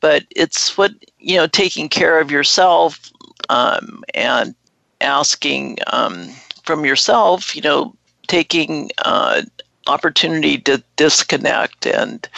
But 0.00 0.24
it's 0.34 0.76
what, 0.76 0.92
you 1.18 1.36
know, 1.36 1.46
taking 1.46 1.88
care 1.88 2.20
of 2.20 2.30
yourself 2.30 3.10
um, 3.48 4.04
and 4.14 4.54
asking 5.00 5.78
um, 5.88 6.28
from 6.62 6.84
yourself, 6.84 7.56
you 7.56 7.62
know, 7.62 7.94
taking 8.26 8.90
uh, 9.04 9.42
opportunity 9.86 10.58
to 10.58 10.82
disconnect 10.96 11.86
and 11.86 12.28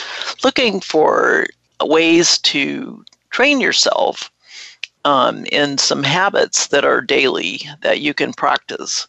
looking 0.45 0.81
for 0.81 1.47
ways 1.83 2.38
to 2.38 3.05
train 3.31 3.61
yourself 3.61 4.31
um, 5.05 5.45
in 5.47 5.78
some 5.78 6.02
habits 6.02 6.69
that 6.69 6.85
are 6.85 7.00
daily 7.00 7.61
that 7.83 8.00
you 8.00 8.12
can 8.12 8.33
practice. 8.33 9.09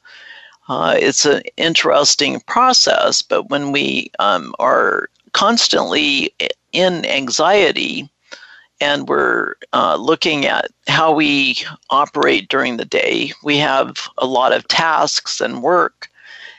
Uh, 0.69 0.95
it's 0.99 1.25
an 1.25 1.41
interesting 1.57 2.39
process, 2.41 3.23
but 3.23 3.49
when 3.49 3.71
we 3.71 4.11
um, 4.19 4.53
are 4.59 5.09
constantly 5.33 6.31
in 6.73 7.03
anxiety 7.07 8.07
and 8.79 9.09
we're 9.09 9.55
uh, 9.73 9.95
looking 9.95 10.45
at 10.45 10.69
how 10.87 11.11
we 11.11 11.57
operate 11.89 12.47
during 12.49 12.77
the 12.77 12.85
day, 12.85 13.33
we 13.43 13.57
have 13.57 14.07
a 14.19 14.27
lot 14.27 14.53
of 14.53 14.67
tasks 14.67 15.41
and 15.41 15.63
work 15.63 16.07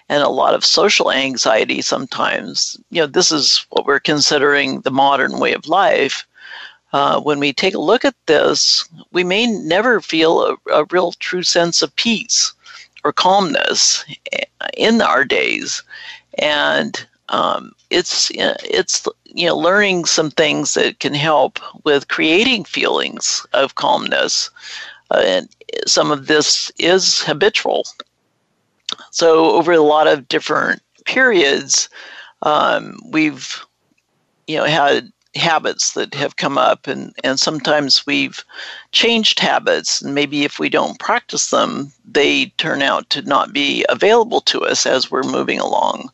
and 0.08 0.24
a 0.24 0.28
lot 0.28 0.54
of 0.54 0.64
social 0.64 1.12
anxiety 1.12 1.80
sometimes. 1.80 2.76
You 2.90 3.02
know, 3.02 3.06
this 3.06 3.30
is 3.30 3.64
what 3.70 3.86
we're 3.86 4.00
considering 4.00 4.80
the 4.80 4.90
modern 4.90 5.38
way 5.38 5.52
of 5.52 5.68
life. 5.68 6.26
Uh, 6.92 7.20
when 7.20 7.38
we 7.38 7.52
take 7.52 7.74
a 7.74 7.80
look 7.80 8.04
at 8.04 8.16
this, 8.26 8.88
we 9.12 9.22
may 9.22 9.46
never 9.46 10.00
feel 10.00 10.42
a, 10.42 10.56
a 10.72 10.84
real 10.90 11.12
true 11.12 11.44
sense 11.44 11.80
of 11.80 11.94
peace 11.94 12.52
or 13.04 13.12
calmness 13.12 14.04
in 14.76 15.00
our 15.00 15.24
days, 15.24 15.82
and 16.38 17.06
um, 17.30 17.72
it's 17.90 18.30
it's 18.34 19.06
you 19.24 19.46
know 19.46 19.56
learning 19.56 20.04
some 20.04 20.30
things 20.30 20.74
that 20.74 21.00
can 21.00 21.14
help 21.14 21.58
with 21.84 22.08
creating 22.08 22.64
feelings 22.64 23.46
of 23.52 23.76
calmness, 23.76 24.50
uh, 25.10 25.22
and 25.24 25.48
some 25.86 26.10
of 26.10 26.26
this 26.26 26.70
is 26.78 27.22
habitual. 27.22 27.84
So 29.10 29.52
over 29.52 29.72
a 29.72 29.80
lot 29.80 30.08
of 30.08 30.28
different 30.28 30.82
periods, 31.04 31.88
um, 32.42 32.98
we've 33.10 33.64
you 34.46 34.56
know 34.56 34.64
had 34.64 35.12
habits 35.34 35.92
that 35.92 36.14
have 36.14 36.36
come 36.36 36.58
up 36.58 36.86
and, 36.86 37.14
and 37.22 37.38
sometimes 37.38 38.06
we've 38.06 38.44
changed 38.92 39.38
habits 39.38 40.02
and 40.02 40.14
maybe 40.14 40.44
if 40.44 40.58
we 40.58 40.68
don't 40.68 40.98
practice 40.98 41.50
them 41.50 41.92
they 42.04 42.46
turn 42.58 42.82
out 42.82 43.08
to 43.10 43.22
not 43.22 43.52
be 43.52 43.84
available 43.88 44.40
to 44.40 44.60
us 44.62 44.86
as 44.86 45.10
we're 45.10 45.22
moving 45.22 45.60
along. 45.60 46.10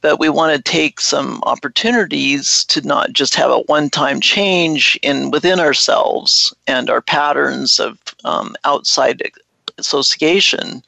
But 0.00 0.18
we 0.18 0.30
want 0.30 0.56
to 0.56 0.62
take 0.62 1.00
some 1.00 1.42
opportunities 1.44 2.64
to 2.66 2.80
not 2.80 3.12
just 3.12 3.34
have 3.34 3.50
a 3.50 3.60
one-time 3.60 4.20
change 4.20 4.98
in 5.02 5.30
within 5.30 5.60
ourselves 5.60 6.54
and 6.66 6.88
our 6.88 7.02
patterns 7.02 7.78
of 7.78 7.98
um, 8.24 8.56
outside 8.64 9.22
association. 9.80 10.82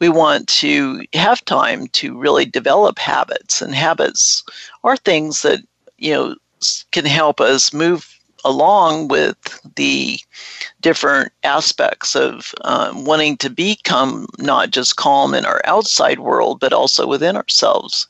We 0.00 0.08
want 0.08 0.48
to 0.48 1.04
have 1.12 1.44
time 1.44 1.86
to 1.88 2.18
really 2.18 2.44
develop 2.46 2.98
habits 2.98 3.62
and 3.62 3.74
habits 3.74 4.42
are 4.82 4.96
things 4.96 5.42
that 5.42 5.60
you 5.98 6.12
know 6.14 6.34
can 6.92 7.04
help 7.04 7.40
us 7.40 7.72
move 7.72 8.18
along 8.44 9.08
with 9.08 9.60
the 9.76 10.18
different 10.80 11.32
aspects 11.42 12.14
of 12.14 12.54
um, 12.62 13.04
wanting 13.04 13.36
to 13.36 13.50
become 13.50 14.26
not 14.38 14.70
just 14.70 14.96
calm 14.96 15.34
in 15.34 15.44
our 15.44 15.60
outside 15.64 16.20
world, 16.20 16.60
but 16.60 16.72
also 16.72 17.06
within 17.06 17.36
ourselves. 17.36 18.06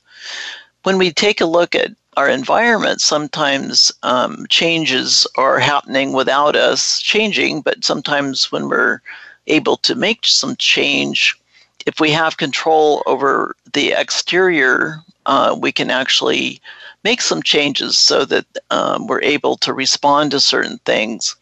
When 0.83 0.99
we 0.99 1.11
take 1.11 1.41
a 1.41 1.47
look 1.47 1.75
at 1.75 1.91
our 2.17 2.29
environment, 2.29 3.01
sometimes 3.01 3.93
um, 4.03 4.47
changes 4.49 5.27
are 5.37 5.59
happening 5.59 6.13
without 6.13 6.57
us 6.57 7.01
changing, 7.01 7.63
but 7.63 7.85
sometimes 7.85 8.51
when 8.51 8.69
we're 8.69 9.01
able 9.47 9.77
to 9.79 9.95
make 9.95 10.27
some 10.27 10.57
change, 10.57 11.39
if 11.87 12.01
we 12.01 12.11
have 12.11 12.37
control 12.37 13.03
over 13.07 13.55
the 13.73 13.93
exterior, 13.93 14.97
uh, 15.27 15.57
we 15.59 15.73
can 15.73 15.91
actually 15.91 16.61
make 17.05 17.21
some 17.23 17.43
changes 17.43 17.97
so 17.97 18.25
that 18.25 18.47
um, 18.71 19.07
we're 19.07 19.23
able 19.23 19.57
to 19.57 19.73
respond 19.73 20.31
to 20.31 20.41
certain 20.41 20.79
things. 20.85 21.37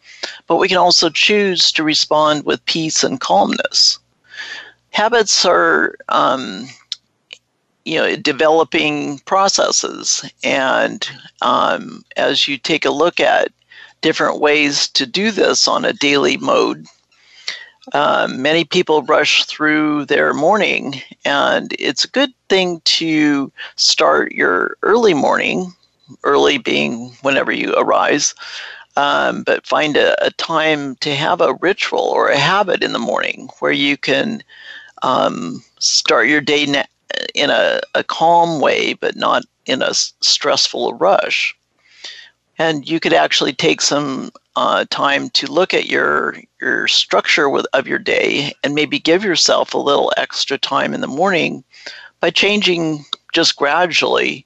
But 0.47 0.57
we 0.57 0.67
can 0.67 0.77
also 0.77 1.09
choose 1.09 1.71
to 1.73 1.83
respond 1.83 2.45
with 2.45 2.65
peace 2.65 3.03
and 3.03 3.19
calmness. 3.19 3.99
habits 4.91 5.45
are 5.45 5.95
um, 6.09 6.67
you 7.85 7.95
know 7.95 8.15
developing 8.17 9.19
processes 9.19 10.29
and 10.43 11.09
um, 11.41 12.03
as 12.17 12.47
you 12.47 12.57
take 12.57 12.85
a 12.85 12.89
look 12.91 13.19
at 13.19 13.51
different 14.01 14.39
ways 14.39 14.89
to 14.89 15.05
do 15.05 15.31
this 15.31 15.67
on 15.67 15.85
a 15.85 15.93
daily 15.93 16.37
mode 16.37 16.85
um, 17.93 18.41
many 18.41 18.63
people 18.63 19.03
rush 19.03 19.45
through 19.45 20.05
their 20.05 20.33
morning 20.33 21.01
and 21.25 21.73
it's 21.79 22.03
a 22.03 22.09
good 22.09 22.31
thing 22.49 22.81
to 22.85 23.51
start 23.75 24.31
your 24.31 24.77
early 24.83 25.13
morning 25.13 25.73
early 26.23 26.57
being 26.57 27.11
whenever 27.21 27.51
you 27.51 27.73
arise 27.77 28.33
um, 28.97 29.43
but 29.43 29.65
find 29.65 29.95
a, 29.95 30.25
a, 30.25 30.31
time 30.31 30.95
to 30.97 31.15
have 31.15 31.39
a 31.39 31.53
ritual 31.61 31.99
or 31.99 32.29
a 32.29 32.37
habit 32.37 32.83
in 32.83 32.93
the 32.93 32.99
morning 32.99 33.47
where 33.59 33.71
you 33.71 33.95
can 33.95 34.43
um, 35.03 35.63
start 35.79 36.27
your 36.27 36.41
day 36.41 36.65
na- 36.65 36.83
in 37.35 37.49
a, 37.49 37.79
a 37.93 38.03
calm 38.03 38.59
way, 38.59 38.93
but 38.93 39.15
not 39.15 39.43
in 39.67 39.81
a 39.81 39.93
stressful 39.93 40.95
rush. 40.95 41.55
And 42.59 42.89
you 42.89 42.99
could 42.99 43.13
actually 43.13 43.53
take 43.53 43.81
some 43.81 44.31
uh, 44.55 44.85
time 44.89 45.29
to 45.31 45.51
look 45.51 45.73
at 45.73 45.85
your 45.87 46.37
your 46.59 46.87
structure 46.87 47.49
with, 47.49 47.67
of 47.73 47.87
your 47.87 47.99
day 47.99 48.53
and 48.63 48.73
maybe 48.73 48.99
give 48.99 49.23
yourself 49.23 49.73
a 49.73 49.77
little 49.77 50.11
extra 50.17 50.57
time 50.57 50.93
in 50.93 51.01
the 51.01 51.07
morning 51.07 51.63
by 52.19 52.31
changing 52.31 53.05
just 53.33 53.55
gradually, 53.55 54.45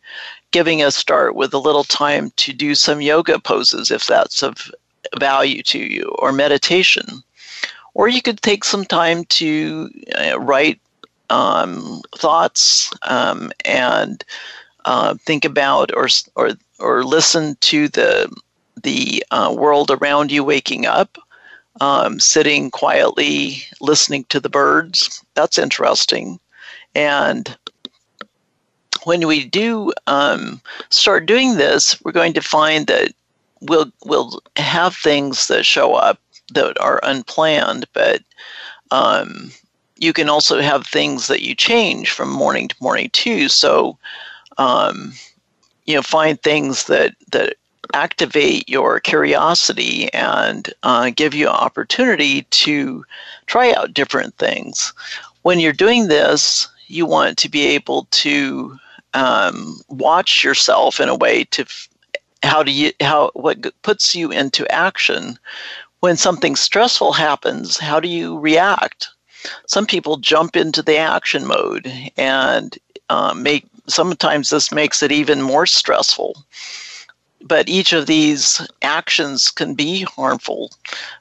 giving 0.51 0.83
a 0.83 0.91
start 0.91 1.35
with 1.35 1.53
a 1.53 1.57
little 1.57 1.85
time 1.85 2.31
to 2.35 2.51
do 2.51 2.75
some 2.75 2.99
yoga 2.99 3.39
poses 3.39 3.89
if 3.91 4.05
that's 4.05 4.43
of 4.43 4.69
value 5.17 5.63
to 5.63 5.79
you, 5.79 6.13
or 6.19 6.33
meditation. 6.33 7.23
Or 7.93 8.09
you 8.09 8.21
could 8.21 8.41
take 8.41 8.63
some 8.63 8.85
time 8.85 9.25
to 9.25 9.89
uh, 10.17 10.39
write 10.39 10.79
um, 11.29 12.01
thoughts 12.17 12.91
um, 13.03 13.51
and 13.63 14.23
uh, 14.85 15.15
think 15.25 15.45
about 15.45 15.95
or 15.95 16.07
or 16.35 16.51
or 16.81 17.03
listen 17.03 17.55
to 17.61 17.87
the 17.87 18.33
the 18.83 19.23
uh, 19.31 19.53
world 19.55 19.91
around 19.91 20.31
you 20.31 20.43
waking 20.43 20.85
up, 20.85 21.17
um, 21.81 22.19
sitting 22.19 22.71
quietly 22.71 23.63
listening 23.79 24.23
to 24.25 24.39
the 24.39 24.49
birds. 24.49 25.23
That's 25.35 25.57
interesting, 25.57 26.39
and 26.95 27.55
when 29.03 29.27
we 29.27 29.45
do 29.45 29.91
um, 30.07 30.61
start 30.89 31.25
doing 31.25 31.57
this, 31.57 31.99
we're 32.03 32.11
going 32.11 32.33
to 32.33 32.41
find 32.41 32.87
that 32.87 33.13
we'll 33.61 33.91
we'll 34.05 34.41
have 34.57 34.95
things 34.95 35.47
that 35.47 35.65
show 35.65 35.93
up 35.95 36.19
that 36.53 36.79
are 36.79 36.99
unplanned, 37.03 37.85
but 37.93 38.21
um, 38.91 39.51
you 39.97 40.13
can 40.13 40.29
also 40.29 40.61
have 40.61 40.85
things 40.85 41.27
that 41.27 41.41
you 41.41 41.55
change 41.55 42.11
from 42.11 42.29
morning 42.29 42.67
to 42.67 42.75
morning 42.81 43.09
too. 43.11 43.47
So, 43.47 43.97
um, 44.57 45.13
you 45.85 45.95
know, 45.95 46.01
find 46.01 46.41
things 46.41 46.85
that 46.85 47.15
that 47.31 47.55
activate 47.93 48.69
your 48.69 48.99
curiosity 48.99 50.11
and 50.13 50.73
uh, 50.83 51.11
give 51.13 51.33
you 51.33 51.47
opportunity 51.47 52.43
to 52.43 53.03
try 53.47 53.73
out 53.73 53.93
different 53.93 54.37
things. 54.37 54.93
When 55.41 55.59
you're 55.59 55.73
doing 55.73 56.07
this, 56.07 56.67
you 56.87 57.05
want 57.05 57.37
to 57.39 57.49
be 57.49 57.65
able 57.67 58.07
to 58.11 58.77
um, 59.13 59.81
watch 59.89 60.43
yourself 60.43 60.99
in 60.99 61.09
a 61.09 61.15
way 61.15 61.43
to 61.45 61.63
f- 61.63 61.89
how 62.43 62.63
do 62.63 62.71
you 62.71 62.91
how 63.01 63.31
what 63.33 63.57
puts 63.81 64.15
you 64.15 64.31
into 64.31 64.71
action 64.71 65.37
when 65.99 66.17
something 66.17 66.55
stressful 66.55 67.13
happens. 67.13 67.77
How 67.77 67.99
do 67.99 68.07
you 68.07 68.39
react? 68.39 69.09
some 69.67 69.85
people 69.85 70.17
jump 70.17 70.55
into 70.55 70.81
the 70.81 70.97
action 70.97 71.45
mode 71.45 71.91
and 72.17 72.77
uh, 73.09 73.33
make 73.33 73.65
sometimes 73.87 74.49
this 74.49 74.71
makes 74.71 75.03
it 75.03 75.11
even 75.11 75.41
more 75.41 75.65
stressful. 75.65 76.43
But 77.43 77.67
each 77.67 77.91
of 77.91 78.05
these 78.05 78.65
actions 78.83 79.49
can 79.49 79.73
be 79.73 80.01
harmful 80.03 80.71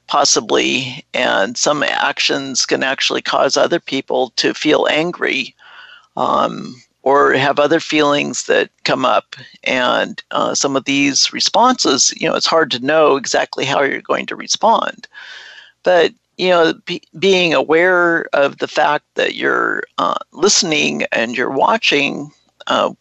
possibly 0.07 1.05
and 1.15 1.57
some 1.57 1.83
actions 1.83 2.67
can 2.67 2.83
actually 2.83 3.23
cause 3.23 3.57
other 3.57 3.81
people 3.81 4.31
to 4.37 4.53
feel 4.53 4.87
angry 4.91 5.55
um, 6.17 6.75
or 7.03 7.33
have 7.33 7.59
other 7.59 7.81
feelings 7.81 8.45
that 8.47 8.71
come 8.85 9.07
up. 9.07 9.35
And 9.65 10.23
uh, 10.33 10.55
some 10.55 10.77
of 10.77 10.85
these 10.85 11.33
responses 11.33 12.13
you 12.21 12.29
know 12.29 12.35
it's 12.35 12.47
hard 12.47 12.71
to 12.73 12.85
know 12.85 13.17
exactly 13.17 13.65
how 13.65 13.83
you're 13.83 14.03
going 14.03 14.27
to 14.27 14.37
respond. 14.37 15.09
But 15.83 16.13
you 16.41 16.49
know, 16.49 16.73
be, 16.87 17.03
being 17.19 17.53
aware 17.53 18.25
of 18.33 18.59
the 18.59 18.69
fact 18.69 19.05
that 19.15 19.35
you're 19.35 19.83
uh, 19.99 20.17
listening 20.33 21.05
and 21.13 21.37
you're 21.37 21.51
watching, 21.51 22.33
uh, 22.71 22.93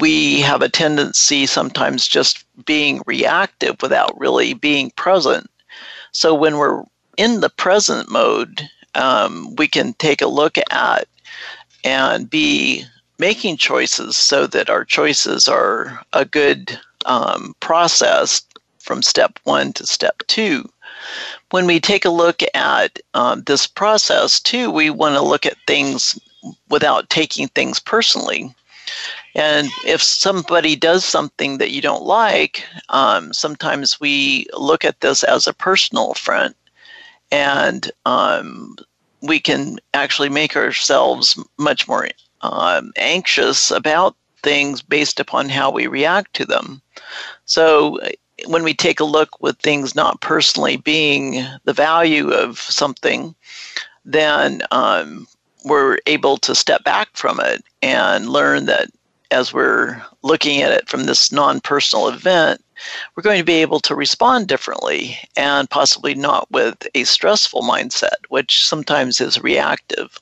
we 0.00 0.40
have 0.40 0.62
a 0.62 0.68
tendency 0.68 1.44
sometimes 1.44 2.06
just 2.06 2.44
being 2.64 3.02
reactive 3.06 3.82
without 3.82 4.18
really 4.18 4.54
being 4.54 4.90
present. 4.92 5.50
So 6.12 6.34
when 6.34 6.56
we're 6.56 6.84
in 7.16 7.40
the 7.40 7.50
present 7.50 8.10
mode, 8.10 8.62
um, 8.94 9.54
we 9.56 9.68
can 9.68 9.92
take 9.94 10.22
a 10.22 10.26
look 10.26 10.56
at 10.70 11.08
and 11.84 12.30
be 12.30 12.84
making 13.18 13.56
choices 13.56 14.16
so 14.16 14.46
that 14.46 14.70
our 14.70 14.84
choices 14.84 15.48
are 15.48 16.00
a 16.12 16.24
good 16.24 16.78
um, 17.04 17.54
process 17.60 18.42
from 18.78 19.02
step 19.02 19.38
one 19.44 19.72
to 19.74 19.86
step 19.86 20.22
two 20.28 20.68
when 21.50 21.66
we 21.66 21.80
take 21.80 22.04
a 22.04 22.10
look 22.10 22.42
at 22.54 22.98
um, 23.14 23.42
this 23.42 23.66
process, 23.66 24.40
too, 24.40 24.70
we 24.70 24.90
want 24.90 25.14
to 25.14 25.22
look 25.22 25.46
at 25.46 25.56
things 25.66 26.18
without 26.68 27.10
taking 27.10 27.48
things 27.48 27.80
personally. 27.80 28.54
And 29.34 29.68
if 29.86 30.02
somebody 30.02 30.76
does 30.76 31.04
something 31.04 31.58
that 31.58 31.70
you 31.70 31.80
don't 31.80 32.02
like, 32.02 32.64
um, 32.88 33.32
sometimes 33.32 34.00
we 34.00 34.46
look 34.52 34.84
at 34.84 35.00
this 35.00 35.22
as 35.22 35.46
a 35.46 35.52
personal 35.52 36.12
affront, 36.12 36.56
and 37.30 37.90
um, 38.06 38.76
we 39.22 39.38
can 39.38 39.78
actually 39.94 40.28
make 40.28 40.56
ourselves 40.56 41.38
much 41.58 41.86
more 41.86 42.08
um, 42.40 42.92
anxious 42.96 43.70
about 43.70 44.16
things 44.42 44.82
based 44.82 45.20
upon 45.20 45.48
how 45.48 45.70
we 45.70 45.86
react 45.86 46.34
to 46.34 46.44
them. 46.44 46.80
So 47.44 48.00
when 48.46 48.62
we 48.62 48.74
take 48.74 49.00
a 49.00 49.04
look 49.04 49.40
with 49.40 49.58
things 49.58 49.94
not 49.94 50.20
personally 50.20 50.76
being 50.78 51.44
the 51.64 51.72
value 51.72 52.30
of 52.30 52.58
something, 52.58 53.34
then 54.04 54.62
um, 54.70 55.26
we're 55.64 55.98
able 56.06 56.36
to 56.38 56.54
step 56.54 56.84
back 56.84 57.08
from 57.14 57.40
it 57.40 57.64
and 57.82 58.28
learn 58.28 58.66
that 58.66 58.88
as 59.30 59.52
we're 59.52 60.02
looking 60.22 60.60
at 60.62 60.72
it 60.72 60.88
from 60.88 61.04
this 61.04 61.30
non 61.30 61.60
personal 61.60 62.08
event, 62.08 62.62
we're 63.14 63.22
going 63.22 63.38
to 63.38 63.44
be 63.44 63.62
able 63.62 63.80
to 63.80 63.94
respond 63.94 64.48
differently 64.48 65.18
and 65.36 65.68
possibly 65.70 66.14
not 66.14 66.50
with 66.50 66.86
a 66.94 67.04
stressful 67.04 67.62
mindset, 67.62 68.26
which 68.28 68.66
sometimes 68.66 69.20
is 69.20 69.42
reactive. 69.42 70.18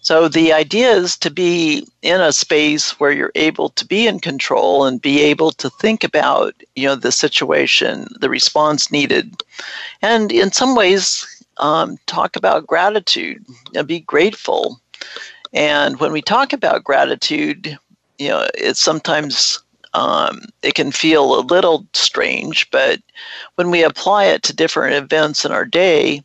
So 0.00 0.28
the 0.28 0.52
idea 0.52 0.92
is 0.92 1.16
to 1.18 1.30
be 1.30 1.86
in 2.02 2.20
a 2.20 2.32
space 2.32 2.98
where 3.00 3.10
you're 3.10 3.32
able 3.34 3.70
to 3.70 3.84
be 3.84 4.06
in 4.06 4.20
control 4.20 4.84
and 4.84 5.02
be 5.02 5.20
able 5.20 5.50
to 5.52 5.68
think 5.68 6.04
about, 6.04 6.54
you 6.76 6.86
know, 6.86 6.94
the 6.94 7.10
situation, 7.10 8.06
the 8.20 8.30
response 8.30 8.92
needed, 8.92 9.42
and 10.00 10.30
in 10.30 10.52
some 10.52 10.76
ways 10.76 11.26
um, 11.58 11.98
talk 12.06 12.36
about 12.36 12.66
gratitude 12.66 13.44
and 13.74 13.86
be 13.86 14.00
grateful. 14.00 14.80
And 15.52 15.98
when 16.00 16.12
we 16.12 16.22
talk 16.22 16.52
about 16.52 16.84
gratitude, 16.84 17.78
you 18.18 18.28
know, 18.28 18.46
it's 18.54 18.80
sometimes 18.80 19.60
um, 19.94 20.42
it 20.62 20.74
can 20.74 20.92
feel 20.92 21.38
a 21.38 21.40
little 21.40 21.86
strange, 21.94 22.70
but 22.70 23.00
when 23.54 23.70
we 23.70 23.82
apply 23.82 24.26
it 24.26 24.42
to 24.44 24.54
different 24.54 24.94
events 24.94 25.44
in 25.44 25.52
our 25.52 25.64
day, 25.64 26.22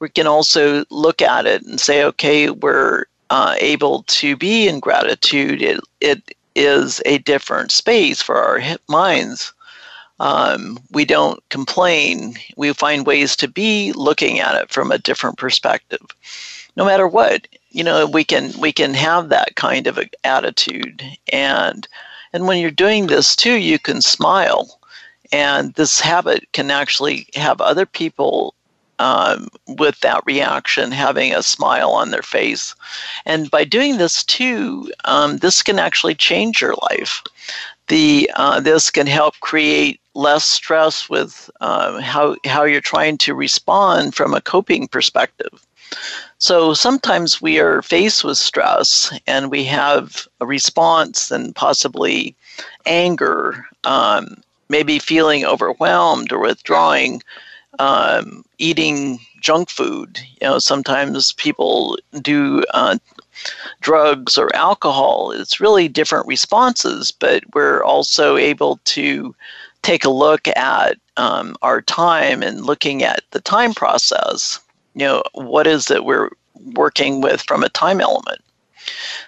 we 0.00 0.08
can 0.08 0.26
also 0.26 0.84
look 0.90 1.22
at 1.22 1.46
it 1.46 1.62
and 1.62 1.80
say, 1.80 2.04
okay, 2.04 2.50
we're 2.50 3.06
uh, 3.30 3.54
able 3.58 4.04
to 4.04 4.36
be 4.36 4.68
in 4.68 4.80
gratitude. 4.80 5.62
It, 5.62 5.80
it 6.00 6.34
is 6.54 7.02
a 7.04 7.18
different 7.18 7.72
space 7.72 8.22
for 8.22 8.36
our 8.36 8.60
minds. 8.88 9.52
Um, 10.20 10.78
we 10.90 11.04
don't 11.04 11.46
complain. 11.48 12.34
We 12.56 12.72
find 12.72 13.06
ways 13.06 13.36
to 13.36 13.48
be 13.48 13.92
looking 13.92 14.40
at 14.40 14.56
it 14.56 14.70
from 14.70 14.90
a 14.90 14.98
different 14.98 15.38
perspective. 15.38 16.00
No 16.76 16.84
matter 16.84 17.06
what, 17.06 17.46
you 17.70 17.84
know, 17.84 18.06
we 18.06 18.24
can 18.24 18.52
we 18.58 18.72
can 18.72 18.94
have 18.94 19.28
that 19.28 19.56
kind 19.56 19.86
of 19.86 19.98
attitude, 20.24 21.02
and 21.32 21.86
and 22.32 22.46
when 22.46 22.58
you're 22.58 22.70
doing 22.70 23.06
this 23.06 23.36
too, 23.36 23.54
you 23.54 23.78
can 23.78 24.00
smile, 24.00 24.80
and 25.32 25.74
this 25.74 26.00
habit 26.00 26.46
can 26.52 26.70
actually 26.70 27.26
have 27.34 27.60
other 27.60 27.86
people 27.86 28.54
um, 28.98 29.48
with 29.66 30.00
that 30.00 30.22
reaction, 30.26 30.90
having 30.90 31.34
a 31.34 31.42
smile 31.42 31.90
on 31.90 32.10
their 32.10 32.22
face. 32.22 32.74
And 33.26 33.50
by 33.50 33.64
doing 33.64 33.98
this 33.98 34.24
too, 34.24 34.90
um, 35.04 35.38
this 35.38 35.62
can 35.62 35.78
actually 35.78 36.14
change 36.14 36.60
your 36.60 36.74
life. 36.90 37.22
The 37.88 38.30
uh, 38.36 38.60
this 38.60 38.90
can 38.90 39.06
help 39.06 39.38
create 39.40 40.00
less 40.18 40.44
stress 40.44 41.08
with 41.08 41.48
uh, 41.60 42.00
how 42.00 42.36
how 42.44 42.64
you're 42.64 42.80
trying 42.80 43.16
to 43.16 43.34
respond 43.34 44.14
from 44.16 44.34
a 44.34 44.40
coping 44.40 44.88
perspective. 44.88 45.64
So 46.38 46.74
sometimes 46.74 47.40
we 47.40 47.60
are 47.60 47.82
faced 47.82 48.24
with 48.24 48.36
stress 48.36 49.12
and 49.26 49.50
we 49.50 49.64
have 49.64 50.26
a 50.40 50.46
response 50.46 51.30
and 51.30 51.54
possibly 51.54 52.34
anger, 52.84 53.64
um, 53.84 54.42
maybe 54.68 54.98
feeling 54.98 55.44
overwhelmed 55.44 56.32
or 56.32 56.40
withdrawing, 56.40 57.22
um, 57.78 58.44
eating 58.58 59.20
junk 59.40 59.70
food. 59.70 60.18
You 60.40 60.48
know, 60.48 60.58
sometimes 60.58 61.32
people 61.32 61.96
do 62.20 62.64
uh, 62.74 62.98
drugs 63.80 64.36
or 64.36 64.54
alcohol. 64.54 65.30
It's 65.30 65.60
really 65.60 65.88
different 65.88 66.26
responses, 66.26 67.12
but 67.12 67.44
we're 67.54 67.84
also 67.84 68.36
able 68.36 68.80
to 68.96 69.34
take 69.82 70.04
a 70.04 70.10
look 70.10 70.48
at 70.48 70.96
um, 71.16 71.56
our 71.62 71.82
time 71.82 72.42
and 72.42 72.64
looking 72.64 73.02
at 73.02 73.22
the 73.30 73.40
time 73.40 73.74
process. 73.74 74.60
You 74.94 75.06
know 75.06 75.22
what 75.32 75.66
is 75.66 75.90
it 75.90 76.04
we're 76.04 76.30
working 76.74 77.20
with 77.20 77.42
from 77.42 77.62
a 77.62 77.68
time 77.68 78.00
element? 78.00 78.40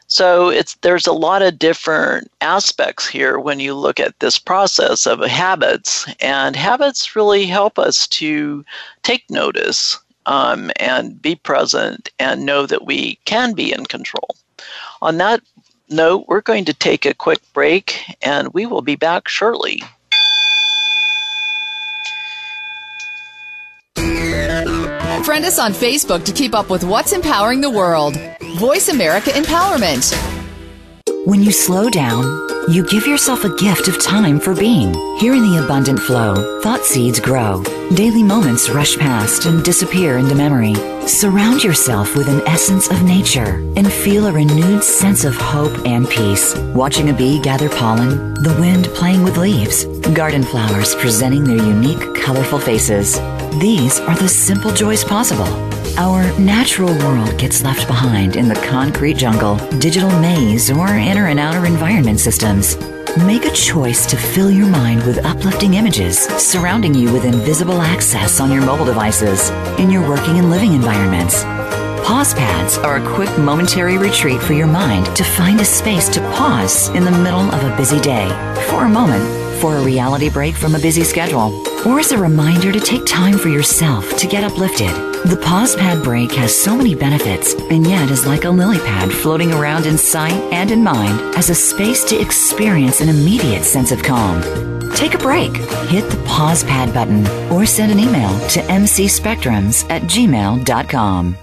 So 0.07 0.49
it's 0.49 0.75
there's 0.77 1.07
a 1.07 1.13
lot 1.13 1.43
of 1.43 1.59
different 1.59 2.31
aspects 2.41 3.07
here 3.07 3.39
when 3.39 3.61
you 3.61 3.75
look 3.75 4.01
at 4.01 4.19
this 4.21 4.39
process 4.39 5.07
of 5.07 5.21
habits 5.21 6.07
and 6.21 6.57
habits 6.57 7.15
really 7.15 7.47
help 7.47 7.79
us 7.79 8.07
to 8.09 8.65
take 9.03 9.29
notice 9.31 9.99
um, 10.27 10.71
and 10.77 11.21
be 11.21 11.35
present 11.35 12.11
and 12.19 12.47
know 12.47 12.67
that 12.67 12.87
we 12.87 13.17
can 13.25 13.53
be 13.53 13.73
in 13.73 13.87
control. 13.87 14.37
On 15.03 15.19
that 15.19 15.43
note 15.89 16.25
we're 16.29 16.41
going 16.41 16.65
to 16.65 16.75
take 16.75 17.05
a 17.05 17.15
quick 17.15 17.41
break 17.53 18.03
and 18.23 18.55
we 18.55 18.67
will 18.67 18.83
be 18.83 18.97
back 18.97 19.29
shortly 19.29 19.83
Friend 25.25 25.45
us 25.45 25.59
on 25.59 25.73
Facebook 25.73 26.25
to 26.25 26.33
keep 26.33 26.55
up 26.55 26.71
with 26.71 26.83
what's 26.83 27.13
empowering 27.13 27.61
the 27.61 27.71
world. 27.71 28.17
Voice 28.59 28.89
America 28.89 29.31
Empowerment. 29.31 30.15
When 31.27 31.43
you 31.43 31.53
slow 31.53 31.91
down, 31.91 32.25
you 32.71 32.87
give 32.87 33.07
yourself 33.07 33.45
a 33.45 33.55
gift 33.57 33.87
of 33.87 34.03
time 34.03 34.41
for 34.41 34.55
being. 34.55 34.95
Here 35.19 35.35
in 35.35 35.43
the 35.43 35.63
abundant 35.63 36.01
flow, 36.01 36.61
thought 36.63 36.85
seeds 36.87 37.21
grow. 37.21 37.63
Daily 37.95 38.23
moments 38.23 38.71
rush 38.71 38.97
past 38.97 39.45
and 39.45 39.63
disappear 39.63 40.17
into 40.17 40.35
memory. 40.35 40.75
Surround 41.07 41.63
yourself 41.63 42.17
with 42.17 42.29
an 42.29 42.41
essence 42.49 42.91
of 42.91 43.03
nature 43.03 43.61
and 43.77 43.93
feel 43.93 44.27
a 44.27 44.33
renewed 44.33 44.83
sense 44.83 45.25
of 45.25 45.37
hope 45.37 45.87
and 45.87 46.09
peace. 46.09 46.57
Watching 46.75 47.11
a 47.11 47.13
bee 47.13 47.41
gather 47.43 47.69
pollen, 47.69 48.35
the 48.43 48.57
wind 48.59 48.87
playing 48.95 49.23
with 49.23 49.37
leaves, 49.37 49.85
garden 50.15 50.43
flowers 50.43 50.95
presenting 50.95 51.45
their 51.45 51.59
unique, 51.59 52.15
colorful 52.15 52.59
faces. 52.59 53.21
These 53.59 53.99
are 53.99 54.15
the 54.15 54.29
simple 54.29 54.73
joys 54.73 55.03
possible. 55.03 55.49
Our 55.99 56.39
natural 56.39 56.97
world 56.99 57.37
gets 57.37 57.65
left 57.65 57.89
behind 57.89 58.37
in 58.37 58.49
the 58.49 58.55
concrete 58.55 59.17
jungle, 59.17 59.57
digital 59.79 60.09
maze, 60.21 60.71
or 60.71 60.87
inner 60.95 61.27
and 61.27 61.41
outer 61.41 61.67
environment 61.67 62.21
systems. 62.21 62.77
Make 63.19 63.45
a 63.45 63.51
choice 63.51 64.07
to 64.07 64.17
fill 64.17 64.53
your 64.53 64.69
mind 64.69 65.05
with 65.05 65.25
uplifting 65.27 65.75
images, 65.75 66.21
surrounding 66.41 66.95
you 66.95 67.13
with 67.13 67.25
invisible 67.25 67.83
access 67.83 68.39
on 68.39 68.53
your 68.53 68.65
mobile 68.65 68.85
devices, 68.85 69.51
in 69.81 69.91
your 69.91 70.09
working 70.09 70.39
and 70.39 70.49
living 70.49 70.73
environments. 70.73 71.43
Pause 72.07 72.35
pads 72.35 72.79
are 72.79 72.97
a 72.97 73.15
quick 73.15 73.37
momentary 73.37 73.99
retreat 73.99 74.41
for 74.41 74.53
your 74.53 74.69
mind 74.69 75.05
to 75.17 75.25
find 75.25 75.61
a 75.61 75.65
space 75.65 76.09
to 76.11 76.21
pause 76.37 76.89
in 76.91 77.05
the 77.05 77.11
middle 77.11 77.53
of 77.53 77.65
a 77.65 77.77
busy 77.77 78.01
day 78.01 78.29
for 78.69 78.85
a 78.85 78.89
moment 78.89 79.50
for 79.61 79.77
a 79.77 79.85
reality 79.85 80.31
break 80.31 80.57
from 80.57 80.75
a 80.75 80.79
busy 80.79 81.05
schedule, 81.05 81.53
or 81.87 82.01
as 82.01 82.13
a 82.13 82.19
reminder 82.19 82.73
to 82.73 82.81
take 82.81 83.05
time 83.05 83.37
for 83.37 83.49
yourself 83.49 84.17
to 84.17 84.27
get 84.27 84.43
uplifted. 84.43 84.91
The 85.27 85.41
pause 85.45 85.77
pad 85.77 86.03
break 86.03 86.33
has 86.33 86.57
so 86.57 86.75
many 86.75 86.95
benefits 86.95 87.53
and 87.55 87.87
yet 87.87 88.11
is 88.11 88.27
like 88.27 88.45
a 88.45 88.51
lily 88.51 88.79
pad 88.79 89.13
floating 89.13 89.53
around 89.53 89.85
in 89.85 89.99
sight 89.99 90.41
and 90.53 90.71
in 90.71 90.83
mind 90.83 91.37
as 91.37 91.51
a 91.51 91.55
space 91.55 92.05
to 92.05 92.19
experience 92.19 93.03
an 93.03 93.11
immediate 93.11 93.65
sense 93.65 93.93
of 93.93 94.03
calm. 94.03 94.41
Take 94.95 95.13
a 95.15 95.19
break, 95.19 95.55
hit 95.89 96.09
the 96.11 96.23
pause 96.27 96.65
pad 96.65 96.95
button, 96.95 97.27
or 97.53 97.67
send 97.67 97.93
an 97.93 97.99
email 97.99 98.31
to 98.49 98.61
mcspectrums 98.61 99.89
at 99.91 100.03
gmail.com. 100.03 101.37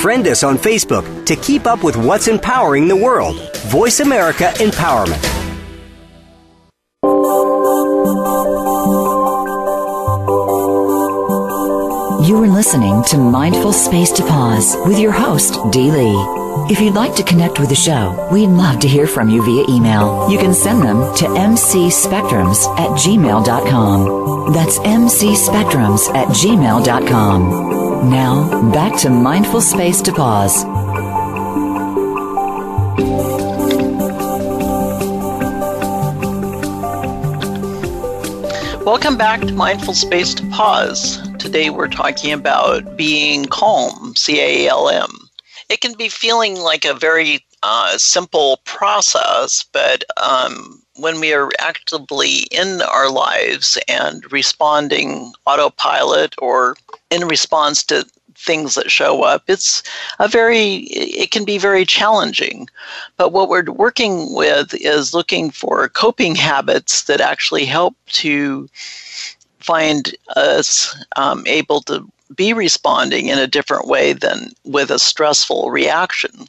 Friend 0.00 0.28
us 0.28 0.44
on 0.44 0.56
Facebook 0.56 1.26
to 1.26 1.34
keep 1.34 1.66
up 1.66 1.82
with 1.82 1.96
what's 1.96 2.28
empowering 2.28 2.86
the 2.86 2.94
world. 2.94 3.36
Voice 3.66 3.98
America 3.98 4.52
Empowerment. 4.58 5.45
You 12.26 12.42
are 12.42 12.48
listening 12.48 13.04
to 13.04 13.18
Mindful 13.18 13.72
Space 13.72 14.10
to 14.10 14.22
Pause 14.24 14.76
with 14.84 14.98
your 14.98 15.12
host, 15.12 15.60
Dee 15.70 15.92
Lee. 15.92 16.16
If 16.68 16.80
you'd 16.80 16.94
like 16.94 17.14
to 17.14 17.22
connect 17.22 17.60
with 17.60 17.68
the 17.68 17.76
show, 17.76 18.28
we'd 18.32 18.48
love 18.48 18.80
to 18.80 18.88
hear 18.88 19.06
from 19.06 19.30
you 19.30 19.44
via 19.44 19.64
email. 19.68 20.28
You 20.28 20.36
can 20.36 20.52
send 20.52 20.82
them 20.82 21.14
to 21.18 21.26
mcspectrums 21.26 22.66
at 22.80 22.90
gmail.com. 22.98 24.52
That's 24.52 24.80
mcspectrums 24.80 26.12
at 26.16 26.26
gmail.com. 26.28 28.10
Now, 28.10 28.72
back 28.72 28.98
to 29.02 29.10
Mindful 29.10 29.60
Space 29.60 30.00
to 30.02 30.12
Pause. 30.12 30.64
Welcome 38.86 39.16
back 39.16 39.40
to 39.40 39.52
Mindful 39.52 39.94
Space 39.94 40.32
to 40.34 40.46
Pause. 40.46 41.18
Today 41.38 41.70
we're 41.70 41.88
talking 41.88 42.32
about 42.32 42.96
being 42.96 43.46
calm, 43.46 44.14
C 44.14 44.40
A 44.40 44.68
L 44.68 44.88
M. 44.88 45.10
It 45.68 45.80
can 45.80 45.94
be 45.94 46.08
feeling 46.08 46.60
like 46.60 46.84
a 46.84 46.94
very 46.94 47.44
uh, 47.64 47.98
simple 47.98 48.60
process, 48.64 49.64
but 49.72 50.04
um, 50.22 50.80
when 50.94 51.18
we 51.18 51.34
are 51.34 51.50
actively 51.58 52.46
in 52.52 52.80
our 52.80 53.10
lives 53.10 53.76
and 53.88 54.22
responding 54.30 55.32
autopilot 55.46 56.36
or 56.38 56.76
in 57.10 57.26
response 57.26 57.82
to 57.86 58.06
things 58.36 58.74
that 58.74 58.90
show 58.90 59.22
up. 59.22 59.42
It's 59.48 59.82
a 60.18 60.28
very 60.28 60.86
it 60.90 61.30
can 61.30 61.44
be 61.44 61.58
very 61.58 61.84
challenging. 61.84 62.68
But 63.16 63.32
what 63.32 63.48
we're 63.48 63.70
working 63.70 64.34
with 64.34 64.74
is 64.74 65.14
looking 65.14 65.50
for 65.50 65.88
coping 65.88 66.34
habits 66.34 67.04
that 67.04 67.20
actually 67.20 67.64
help 67.64 67.96
to 68.08 68.68
find 69.58 70.14
us 70.36 70.96
um, 71.16 71.44
able 71.46 71.80
to 71.82 72.06
be 72.34 72.52
responding 72.52 73.26
in 73.26 73.38
a 73.38 73.46
different 73.46 73.88
way 73.88 74.12
than 74.12 74.50
with 74.64 74.90
a 74.90 74.98
stressful 74.98 75.70
reaction. 75.70 76.46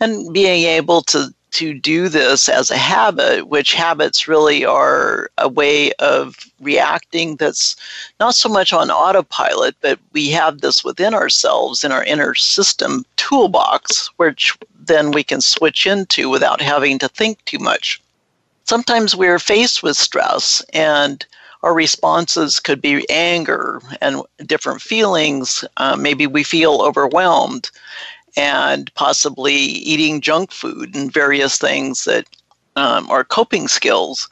And 0.00 0.32
being 0.32 0.64
able 0.64 1.02
to 1.02 1.32
to 1.54 1.72
do 1.72 2.08
this 2.08 2.48
as 2.48 2.70
a 2.70 2.76
habit, 2.76 3.46
which 3.46 3.74
habits 3.74 4.26
really 4.26 4.64
are 4.64 5.30
a 5.38 5.48
way 5.48 5.92
of 5.94 6.36
reacting 6.60 7.36
that's 7.36 7.76
not 8.18 8.34
so 8.34 8.48
much 8.48 8.72
on 8.72 8.90
autopilot, 8.90 9.76
but 9.80 9.98
we 10.12 10.30
have 10.30 10.60
this 10.60 10.84
within 10.84 11.14
ourselves 11.14 11.84
in 11.84 11.92
our 11.92 12.04
inner 12.04 12.34
system 12.34 13.04
toolbox, 13.16 14.08
which 14.16 14.56
then 14.78 15.12
we 15.12 15.22
can 15.22 15.40
switch 15.40 15.86
into 15.86 16.28
without 16.28 16.60
having 16.60 16.98
to 16.98 17.08
think 17.08 17.44
too 17.44 17.58
much. 17.58 18.02
Sometimes 18.64 19.14
we're 19.14 19.38
faced 19.38 19.82
with 19.82 19.96
stress 19.96 20.60
and 20.72 21.24
our 21.62 21.72
responses 21.72 22.60
could 22.60 22.82
be 22.82 23.08
anger 23.08 23.80
and 24.02 24.22
different 24.44 24.82
feelings. 24.82 25.64
Uh, 25.78 25.96
maybe 25.96 26.26
we 26.26 26.42
feel 26.42 26.82
overwhelmed 26.82 27.70
and 28.36 28.92
possibly 28.94 29.54
eating 29.54 30.20
junk 30.20 30.52
food 30.52 30.94
and 30.94 31.12
various 31.12 31.58
things 31.58 32.04
that 32.04 32.26
um, 32.76 33.08
are 33.10 33.24
coping 33.24 33.68
skills. 33.68 34.28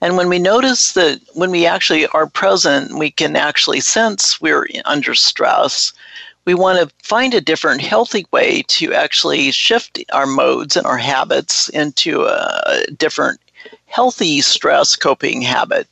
And 0.00 0.16
when 0.16 0.28
we 0.28 0.38
notice 0.38 0.92
that 0.92 1.20
when 1.34 1.50
we 1.50 1.66
actually 1.66 2.06
are 2.08 2.26
present, 2.26 2.98
we 2.98 3.10
can 3.10 3.36
actually 3.36 3.80
sense 3.80 4.40
we're 4.40 4.66
under 4.84 5.14
stress. 5.14 5.92
We 6.44 6.54
want 6.54 6.78
to 6.78 6.94
find 7.02 7.34
a 7.34 7.40
different 7.40 7.80
healthy 7.80 8.26
way 8.30 8.62
to 8.68 8.92
actually 8.92 9.50
shift 9.50 9.98
our 10.12 10.26
modes 10.26 10.76
and 10.76 10.86
our 10.86 10.98
habits 10.98 11.68
into 11.70 12.24
a 12.24 12.84
different 12.98 13.40
healthy 13.86 14.40
stress 14.42 14.94
coping 14.94 15.42
habit. 15.42 15.88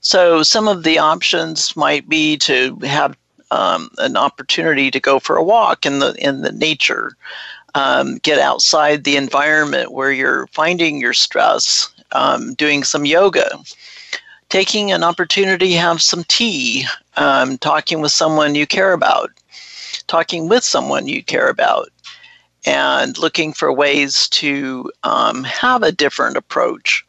So, 0.00 0.42
some 0.42 0.66
of 0.66 0.82
the 0.82 0.98
options 0.98 1.76
might 1.76 2.08
be 2.08 2.36
to 2.38 2.76
have 2.82 3.16
um, 3.52 3.90
an 3.98 4.16
opportunity 4.16 4.90
to 4.90 4.98
go 4.98 5.18
for 5.18 5.36
a 5.36 5.44
walk 5.44 5.84
in 5.84 5.98
the 5.98 6.14
in 6.18 6.40
the 6.40 6.52
nature, 6.52 7.16
um, 7.74 8.16
get 8.18 8.38
outside 8.38 9.04
the 9.04 9.16
environment 9.16 9.92
where 9.92 10.10
you're 10.10 10.46
finding 10.48 10.98
your 10.98 11.12
stress, 11.12 11.92
um, 12.12 12.54
doing 12.54 12.82
some 12.82 13.04
yoga, 13.04 13.58
taking 14.48 14.90
an 14.90 15.04
opportunity 15.04 15.68
to 15.70 15.76
have 15.78 16.00
some 16.00 16.24
tea, 16.24 16.86
um, 17.16 17.58
talking 17.58 18.00
with 18.00 18.12
someone 18.12 18.54
you 18.54 18.66
care 18.66 18.94
about, 18.94 19.30
talking 20.06 20.48
with 20.48 20.64
someone 20.64 21.06
you 21.06 21.22
care 21.22 21.48
about, 21.48 21.90
and 22.64 23.18
looking 23.18 23.52
for 23.52 23.70
ways 23.70 24.30
to 24.30 24.90
um, 25.02 25.44
have 25.44 25.82
a 25.82 25.92
different 25.92 26.38
approach 26.38 27.04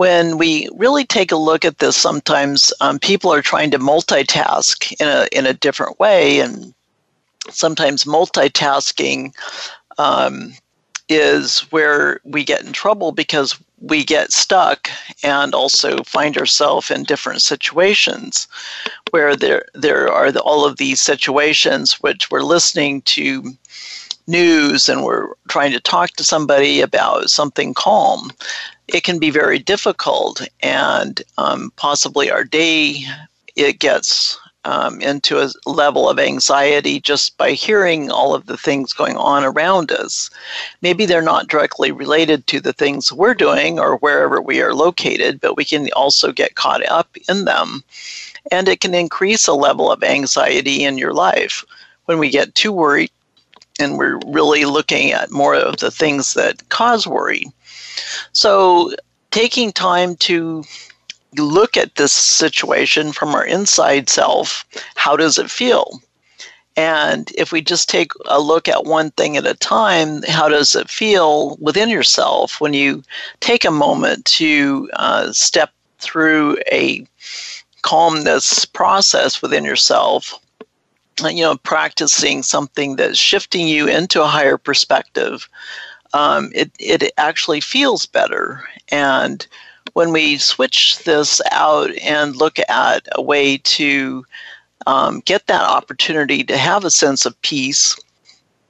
when 0.00 0.38
we 0.38 0.66
really 0.76 1.04
take 1.04 1.30
a 1.30 1.36
look 1.36 1.62
at 1.62 1.76
this, 1.76 1.94
sometimes 1.94 2.72
um, 2.80 2.98
people 2.98 3.30
are 3.30 3.42
trying 3.42 3.70
to 3.70 3.78
multitask 3.78 4.90
in 4.98 5.06
a 5.06 5.28
in 5.30 5.44
a 5.44 5.52
different 5.52 6.00
way, 6.00 6.40
and 6.40 6.72
sometimes 7.50 8.04
multitasking 8.04 9.34
um, 9.98 10.54
is 11.10 11.60
where 11.70 12.18
we 12.24 12.44
get 12.44 12.64
in 12.64 12.72
trouble 12.72 13.12
because 13.12 13.60
we 13.82 14.02
get 14.02 14.32
stuck 14.32 14.88
and 15.22 15.54
also 15.54 16.02
find 16.04 16.38
ourselves 16.38 16.90
in 16.90 17.02
different 17.02 17.42
situations 17.42 18.48
where 19.10 19.36
there 19.36 19.66
there 19.74 20.10
are 20.10 20.32
the, 20.32 20.40
all 20.40 20.64
of 20.64 20.78
these 20.78 21.02
situations 21.02 22.00
which 22.00 22.30
we're 22.30 22.40
listening 22.40 23.02
to 23.02 23.52
news 24.30 24.88
and 24.88 25.04
we're 25.04 25.28
trying 25.48 25.72
to 25.72 25.80
talk 25.80 26.10
to 26.10 26.24
somebody 26.24 26.80
about 26.80 27.28
something 27.30 27.74
calm 27.74 28.30
it 28.88 29.04
can 29.04 29.18
be 29.18 29.30
very 29.30 29.58
difficult 29.58 30.46
and 30.62 31.22
um, 31.38 31.72
possibly 31.76 32.30
our 32.30 32.44
day 32.44 33.04
it 33.56 33.78
gets 33.78 34.38
um, 34.64 35.00
into 35.00 35.38
a 35.40 35.50
level 35.66 36.08
of 36.08 36.18
anxiety 36.18 37.00
just 37.00 37.36
by 37.38 37.52
hearing 37.52 38.10
all 38.10 38.34
of 38.34 38.46
the 38.46 38.56
things 38.56 38.92
going 38.92 39.16
on 39.16 39.44
around 39.44 39.90
us. 39.90 40.30
Maybe 40.82 41.06
they're 41.06 41.22
not 41.22 41.48
directly 41.48 41.92
related 41.92 42.46
to 42.48 42.60
the 42.60 42.72
things 42.72 43.12
we're 43.12 43.34
doing 43.34 43.78
or 43.78 43.96
wherever 43.98 44.40
we 44.40 44.60
are 44.60 44.74
located, 44.74 45.40
but 45.40 45.56
we 45.56 45.64
can 45.64 45.88
also 45.96 46.32
get 46.32 46.56
caught 46.56 46.84
up 46.86 47.16
in 47.28 47.44
them. 47.46 47.82
And 48.52 48.68
it 48.68 48.80
can 48.80 48.94
increase 48.94 49.46
a 49.46 49.54
level 49.54 49.90
of 49.90 50.02
anxiety 50.02 50.84
in 50.84 50.98
your 50.98 51.14
life 51.14 51.64
when 52.06 52.18
we 52.18 52.28
get 52.28 52.54
too 52.54 52.72
worried 52.72 53.10
and 53.80 53.98
we're 53.98 54.18
really 54.26 54.64
looking 54.64 55.12
at 55.12 55.30
more 55.30 55.54
of 55.54 55.78
the 55.78 55.90
things 55.90 56.34
that 56.34 56.68
cause 56.68 57.06
worry. 57.06 57.46
So, 58.32 58.92
taking 59.30 59.72
time 59.72 60.16
to 60.16 60.64
look 61.36 61.76
at 61.76 61.94
this 61.94 62.12
situation 62.12 63.12
from 63.12 63.34
our 63.34 63.44
inside 63.44 64.08
self, 64.08 64.64
how 64.96 65.16
does 65.16 65.38
it 65.38 65.50
feel? 65.50 66.00
And 66.76 67.30
if 67.36 67.52
we 67.52 67.60
just 67.60 67.88
take 67.88 68.12
a 68.26 68.40
look 68.40 68.68
at 68.68 68.84
one 68.84 69.10
thing 69.12 69.36
at 69.36 69.46
a 69.46 69.54
time, 69.54 70.22
how 70.22 70.48
does 70.48 70.74
it 70.74 70.88
feel 70.88 71.56
within 71.56 71.88
yourself 71.88 72.60
when 72.60 72.74
you 72.74 73.02
take 73.40 73.64
a 73.64 73.70
moment 73.70 74.24
to 74.26 74.88
uh, 74.94 75.32
step 75.32 75.70
through 75.98 76.58
a 76.72 77.06
calmness 77.82 78.64
process 78.64 79.42
within 79.42 79.64
yourself? 79.64 80.34
You 81.22 81.42
know, 81.42 81.56
practicing 81.56 82.42
something 82.42 82.96
that's 82.96 83.18
shifting 83.18 83.68
you 83.68 83.86
into 83.86 84.22
a 84.22 84.26
higher 84.26 84.56
perspective, 84.56 85.48
um, 86.14 86.50
it, 86.54 86.70
it 86.78 87.12
actually 87.18 87.60
feels 87.60 88.06
better. 88.06 88.64
And 88.88 89.46
when 89.92 90.12
we 90.12 90.38
switch 90.38 90.98
this 91.04 91.42
out 91.50 91.90
and 91.98 92.36
look 92.36 92.58
at 92.70 93.06
a 93.12 93.20
way 93.20 93.58
to 93.58 94.24
um, 94.86 95.20
get 95.26 95.46
that 95.46 95.62
opportunity 95.62 96.42
to 96.44 96.56
have 96.56 96.86
a 96.86 96.90
sense 96.90 97.26
of 97.26 97.40
peace, 97.42 97.98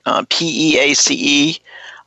uh, 0.06 0.24
P 0.28 0.74
E 0.74 0.78
A 0.80 0.94
C 0.94 1.14
E, 1.14 1.58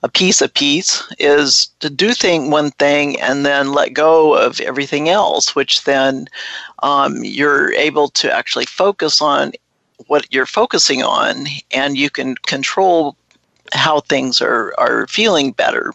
a 0.02 0.10
piece 0.10 0.41
of 0.41 0.54
peace, 0.54 1.02
is 1.19 1.69
to 1.80 1.89
do 1.89 2.13
thing 2.13 2.52
one 2.52 2.72
thing 2.72 3.17
and 3.22 3.46
then 3.46 3.72
let 3.72 3.93
go 3.93 4.36
of 4.36 4.60
everything 4.60 5.08
else, 5.08 5.56
which 5.56 5.86
then 5.86 6.28
um, 6.82 7.24
you're 7.24 7.72
able 7.76 8.10
to 8.10 8.30
actually 8.30 8.65
focus 8.65 9.22
on 9.22 9.54
what 10.08 10.32
you're 10.34 10.45
focusing 10.45 11.03
on, 11.03 11.45
and 11.71 11.97
you 11.97 12.10
can 12.10 12.36
control 12.36 13.15
how 13.73 14.01
things 14.01 14.41
are 14.41 14.73
are 14.77 15.08
feeling 15.08 15.51
better 15.51 15.93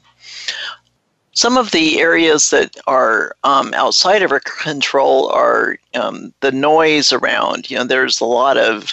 some 1.38 1.56
of 1.56 1.70
the 1.70 2.00
areas 2.00 2.50
that 2.50 2.76
are 2.88 3.32
um, 3.44 3.72
outside 3.74 4.22
of 4.22 4.32
our 4.32 4.40
control 4.40 5.28
are 5.28 5.78
um, 5.94 6.34
the 6.40 6.50
noise 6.50 7.12
around. 7.12 7.70
You 7.70 7.76
know, 7.76 7.84
there's 7.84 8.20
a 8.20 8.24
lot 8.24 8.56
of 8.58 8.92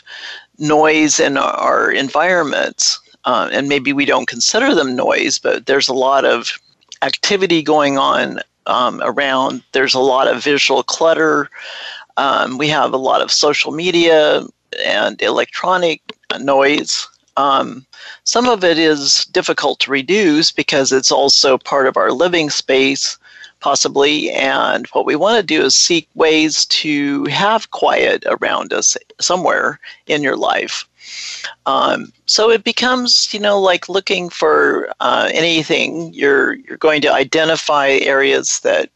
noise 0.60 1.20
in 1.20 1.38
our 1.38 1.90
environments, 1.90 3.00
uh, 3.24 3.50
and 3.52 3.68
maybe 3.68 3.94
we 3.94 4.06
don't 4.06 4.28
consider 4.28 4.76
them 4.76 4.96
noise, 4.96 5.40
but 5.40 5.66
there's 5.66 5.88
a 5.88 5.94
lot 5.94 6.24
of 6.24 6.60
activity 7.02 7.64
going 7.64 7.98
on 7.98 8.42
um, 8.68 9.02
around. 9.04 9.64
There's 9.72 9.96
a 9.96 10.00
lot 10.00 10.28
of 10.28 10.44
visual 10.44 10.84
clutter. 10.84 11.50
Um, 12.18 12.60
we 12.60 12.68
have 12.68 12.94
a 12.94 12.98
lot 12.98 13.24
of 13.24 13.32
social 13.32 13.72
media 13.72 14.44
and 14.84 15.22
electronic 15.22 16.02
noise. 16.40 17.08
Um, 17.38 17.86
some 18.24 18.48
of 18.48 18.64
it 18.64 18.78
is 18.78 19.26
difficult 19.26 19.80
to 19.82 19.92
reduce 19.92 20.52
because 20.52 20.92
it's 20.92 21.12
also 21.12 21.58
part 21.58 21.88
of 21.88 21.98
our 21.98 22.12
living 22.12 22.50
space, 22.50 23.18
possibly. 23.60 24.32
And 24.32 24.88
what 24.88 25.06
we 25.06 25.16
want 25.16 25.38
to 25.38 25.44
do 25.44 25.62
is 25.64 25.76
seek 25.76 26.08
ways 26.16 26.66
to 26.68 27.26
have 27.26 27.72
quiet 27.72 28.24
around 28.28 28.72
us 28.72 28.96
somewhere 29.20 29.80
in 30.08 30.24
your 30.24 30.38
life. 30.38 30.88
Um, 31.66 32.12
so 32.26 32.50
it 32.50 32.64
becomes, 32.64 33.34
you 33.34 33.40
know, 33.40 33.60
like 33.60 33.90
looking 33.90 34.30
for 34.30 34.90
uh, 35.02 35.30
anything. 35.34 36.14
You're 36.14 36.56
you're 36.56 36.78
going 36.78 37.02
to 37.02 37.14
identify 37.14 37.90
areas 37.90 38.62
that 38.62 38.90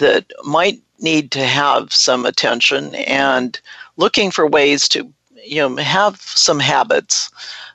that 0.00 0.26
might 0.44 0.82
need 0.98 1.30
to 1.30 1.44
have 1.44 1.92
some 1.92 2.26
attention 2.26 2.94
and 2.94 3.60
looking 3.96 4.30
for 4.30 4.46
ways 4.46 4.88
to, 4.88 5.10
you 5.44 5.56
know, 5.56 5.76
have 5.76 6.20
some 6.20 6.60
habits 6.60 7.30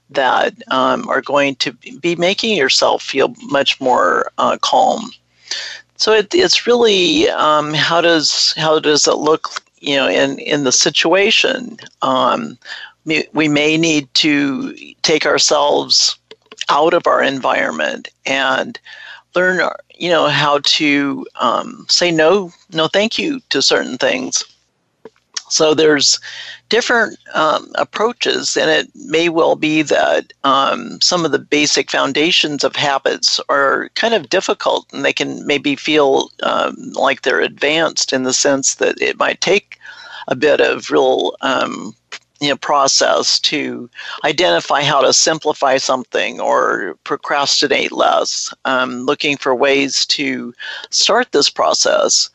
that 0.09 0.53
um, 0.69 1.07
are 1.09 1.21
going 1.21 1.55
to 1.55 1.71
be 1.99 2.15
making 2.15 2.55
yourself 2.55 3.01
feel 3.01 3.33
much 3.43 3.79
more 3.81 4.31
uh, 4.37 4.57
calm. 4.61 5.11
So 5.97 6.11
it, 6.11 6.35
it's 6.35 6.67
really 6.67 7.29
um, 7.29 7.73
how 7.73 8.01
does 8.01 8.53
how 8.57 8.79
does 8.79 9.07
it 9.07 9.15
look 9.17 9.49
you 9.79 9.95
know 9.95 10.07
in 10.07 10.39
in 10.39 10.63
the 10.63 10.71
situation. 10.71 11.77
Um, 12.01 12.57
we 13.33 13.47
may 13.47 13.77
need 13.77 14.11
to 14.15 14.75
take 15.03 15.27
ourselves 15.27 16.17
out 16.69 16.93
of 16.93 17.05
our 17.05 17.21
environment 17.21 18.09
and 18.25 18.79
learn 19.35 19.69
you 19.97 20.09
know 20.09 20.27
how 20.27 20.59
to 20.59 21.25
um, 21.39 21.85
say 21.89 22.11
no 22.11 22.51
no 22.73 22.87
thank 22.87 23.17
you 23.17 23.39
to 23.49 23.61
certain 23.61 23.97
things. 23.97 24.43
So 25.47 25.75
there's 25.75 26.19
different 26.69 27.19
um, 27.35 27.71
approaches, 27.75 28.57
and 28.57 28.69
it 28.69 28.89
may 28.95 29.29
well 29.29 29.55
be 29.55 29.83
that 29.83 30.33
um, 30.43 30.99
some 31.01 31.23
of 31.23 31.31
the 31.31 31.39
basic 31.39 31.91
foundations 31.91 32.63
of 32.63 32.75
habits 32.75 33.39
are 33.47 33.89
kind 33.93 34.15
of 34.15 34.29
difficult, 34.29 34.87
and 34.91 35.05
they 35.05 35.13
can 35.13 35.45
maybe 35.45 35.75
feel 35.75 36.29
um, 36.41 36.75
like 36.93 37.21
they're 37.21 37.41
advanced 37.41 38.11
in 38.11 38.23
the 38.23 38.33
sense 38.33 38.75
that 38.75 38.99
it 38.99 39.19
might 39.19 39.39
take 39.39 39.77
a 40.27 40.35
bit 40.35 40.59
of 40.61 40.89
real 40.89 41.35
um, 41.41 41.95
you 42.45 42.51
know, 42.51 42.57
process 42.57 43.39
to 43.39 43.89
identify 44.23 44.83
how 44.83 45.01
to 45.01 45.11
simplify 45.11 45.77
something 45.77 46.39
or 46.39 46.95
procrastinate 47.03 47.91
less, 47.91 48.53
um, 48.65 49.05
looking 49.05 49.35
for 49.35 49.55
ways 49.55 50.05
to 50.05 50.53
start 50.91 51.31
this 51.31 51.49
process. 51.49 52.29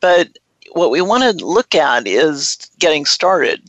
But 0.00 0.38
what 0.72 0.90
we 0.90 1.00
want 1.00 1.24
to 1.24 1.44
look 1.44 1.74
at 1.74 2.06
is 2.06 2.56
getting 2.78 3.04
started. 3.04 3.60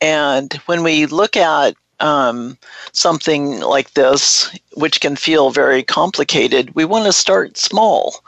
And 0.00 0.54
when 0.66 0.82
we 0.82 1.06
look 1.06 1.36
at 1.36 1.74
um, 2.00 2.56
something 2.92 3.60
like 3.60 3.92
this, 3.92 4.50
which 4.74 5.00
can 5.00 5.16
feel 5.16 5.50
very 5.50 5.82
complicated, 5.82 6.74
we 6.74 6.84
want 6.84 7.04
to 7.06 7.12
start 7.12 7.58
small 7.58 8.24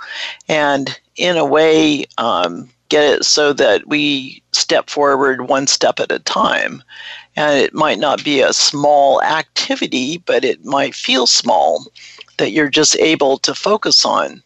and, 0.49 1.01
in 1.17 1.37
a 1.37 1.47
way, 1.47 2.05
um, 2.19 2.69
get 2.91 3.05
it 3.05 3.25
so 3.25 3.53
that 3.53 3.87
we 3.87 4.43
step 4.61 4.91
forward 4.91 5.49
one 5.49 5.67
step 5.67 5.99
at 6.01 6.13
a 6.13 6.19
time. 6.19 6.83
And 7.37 7.59
it 7.59 7.75
might 7.75 7.99
not 7.99 8.25
be 8.25 8.41
a 8.41 8.53
small 8.53 9.23
activity, 9.23 10.19
but 10.19 10.45
it 10.45 10.65
might 10.65 10.95
feel 10.95 11.27
small 11.27 11.87
that 12.39 12.51
you're 12.51 12.69
just 12.69 12.97
able 12.99 13.39
to 13.39 13.55
focus 13.55 14.05
on. 14.05 14.43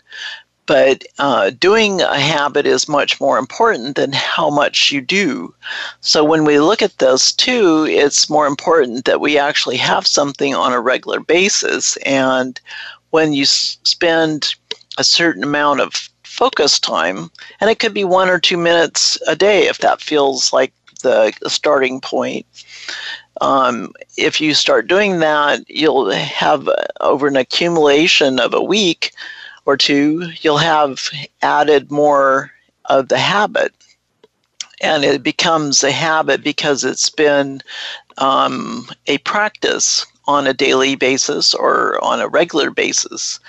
But 0.66 1.04
uh, 1.18 1.50
doing 1.50 2.00
a 2.00 2.18
habit 2.18 2.66
is 2.66 2.88
much 2.88 3.20
more 3.20 3.36
important 3.36 3.96
than 3.96 4.12
how 4.12 4.48
much 4.48 4.90
you 4.90 5.00
do. 5.02 5.54
So 6.00 6.24
when 6.24 6.44
we 6.44 6.58
look 6.58 6.80
at 6.80 6.98
this 6.98 7.32
too, 7.32 7.86
it's 7.86 8.30
more 8.30 8.46
important 8.46 9.04
that 9.04 9.20
we 9.20 9.38
actually 9.38 9.76
have 9.76 10.06
something 10.06 10.54
on 10.54 10.72
a 10.72 10.80
regular 10.80 11.20
basis. 11.20 11.98
And 11.98 12.58
when 13.10 13.34
you 13.34 13.44
spend 13.44 14.54
a 14.96 15.04
certain 15.04 15.44
amount 15.44 15.80
of 15.80 16.08
focus 16.34 16.80
time, 16.80 17.30
and 17.60 17.70
it 17.70 17.78
could 17.78 17.94
be 17.94 18.04
one 18.04 18.28
or 18.28 18.40
two 18.40 18.56
minutes 18.56 19.18
a 19.28 19.36
day 19.36 19.68
if 19.68 19.78
that 19.78 20.00
feels 20.00 20.52
like 20.52 20.72
the 21.02 21.32
starting 21.46 22.00
point. 22.00 22.44
Um, 23.40 23.92
if 24.16 24.40
you 24.40 24.54
start 24.54 24.88
doing 24.88 25.20
that, 25.20 25.68
you'll 25.68 26.10
have 26.10 26.68
over 27.00 27.28
an 27.28 27.36
accumulation 27.36 28.40
of 28.40 28.52
a 28.54 28.62
week 28.62 29.12
or 29.66 29.76
two, 29.76 30.30
you'll 30.40 30.58
have 30.58 31.08
added 31.42 31.90
more 31.90 32.50
of 32.86 33.08
the 33.08 33.18
habit. 33.18 33.72
And 34.80 35.04
it 35.04 35.22
becomes 35.22 35.82
a 35.82 35.92
habit 35.92 36.42
because 36.42 36.84
it's 36.84 37.08
been 37.08 37.62
um, 38.18 38.88
a 39.06 39.18
practice 39.18 40.04
on 40.26 40.46
a 40.46 40.54
daily 40.54 40.96
basis 40.96 41.54
or 41.54 42.02
on 42.02 42.20
a 42.20 42.28
regular 42.28 42.70
basis. 42.70 43.40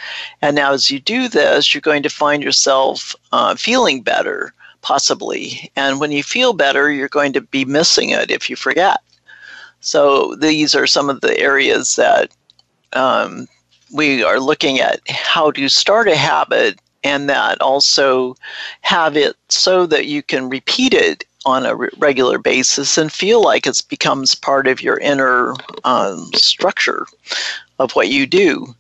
And 0.42 0.56
now, 0.56 0.74
as 0.74 0.92
you 0.92 1.00
do 1.00 1.28
this, 1.28 1.74
you're 1.74 1.82
going 1.82 2.04
to 2.04 2.10
find 2.10 2.44
yourself 2.44 3.16
uh, 3.32 3.56
feeling 3.56 4.02
better, 4.02 4.54
possibly. 4.82 5.72
And 5.76 6.00
when 6.00 6.12
you 6.12 6.24
feel 6.24 6.54
better, 6.54 6.92
you're 6.92 7.08
going 7.08 7.34
to 7.34 7.42
be 7.42 7.66
missing 7.66 8.10
it 8.10 8.30
if 8.30 8.50
you 8.50 8.56
forget. 8.56 9.00
So 9.80 10.36
these 10.36 10.76
are 10.76 10.88
some 10.88 11.10
of 11.10 11.22
the 11.22 11.38
areas 11.40 11.96
that 11.96 12.32
um, 12.94 13.48
we 13.94 14.24
are 14.24 14.40
looking 14.40 14.80
at 14.80 15.00
how 15.08 15.52
to 15.52 15.70
start 15.70 16.08
a 16.08 16.16
habit 16.16 16.80
and 17.04 17.30
that 17.30 17.62
also 17.62 18.36
have 18.82 19.16
it 19.16 19.36
so 19.48 19.86
that 19.86 20.08
you 20.08 20.24
can 20.24 20.50
repeat 20.50 20.94
it 20.94 21.24
on 21.46 21.66
a 21.66 21.76
regular 21.76 22.38
basis 22.38 22.98
and 22.98 23.12
feel 23.12 23.42
like 23.42 23.68
it 23.68 23.82
becomes 23.90 24.36
part 24.36 24.68
of 24.68 24.82
your 24.82 24.98
inner 24.98 25.54
um, 25.84 26.32
structure 26.34 27.06
of 27.80 27.92
what 27.92 28.10
you 28.10 28.26
do. 28.26 28.76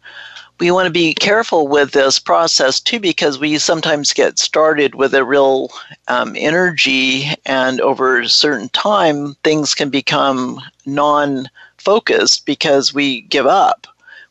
We 0.60 0.72
want 0.72 0.86
to 0.86 0.92
be 0.92 1.14
careful 1.14 1.68
with 1.68 1.92
this 1.92 2.18
process 2.18 2.80
too 2.80 3.00
because 3.00 3.38
we 3.38 3.58
sometimes 3.58 4.14
get 4.14 4.40
started 4.40 4.96
with 4.96 5.14
a 5.14 5.26
real 5.26 5.70
um, 6.08 6.34
energy, 6.38 7.30
and 7.46 7.82
over 7.82 8.22
a 8.22 8.30
certain 8.30 8.70
time, 8.70 9.36
things 9.44 9.76
can 9.76 9.90
become 9.90 10.62
non 10.86 11.50
focused 11.78 12.46
because 12.46 12.94
we 12.94 13.22
give 13.22 13.46
up 13.46 13.86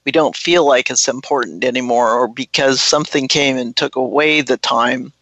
we 0.04 0.12
don't 0.12 0.36
feel 0.36 0.66
like 0.66 0.90
it's 0.90 1.08
important 1.08 1.64
anymore 1.64 2.10
or 2.10 2.28
because 2.28 2.80
something 2.80 3.28
came 3.28 3.56
and 3.56 3.74
took 3.74 3.96
away 3.96 4.40
the 4.40 4.56
time 4.58 5.12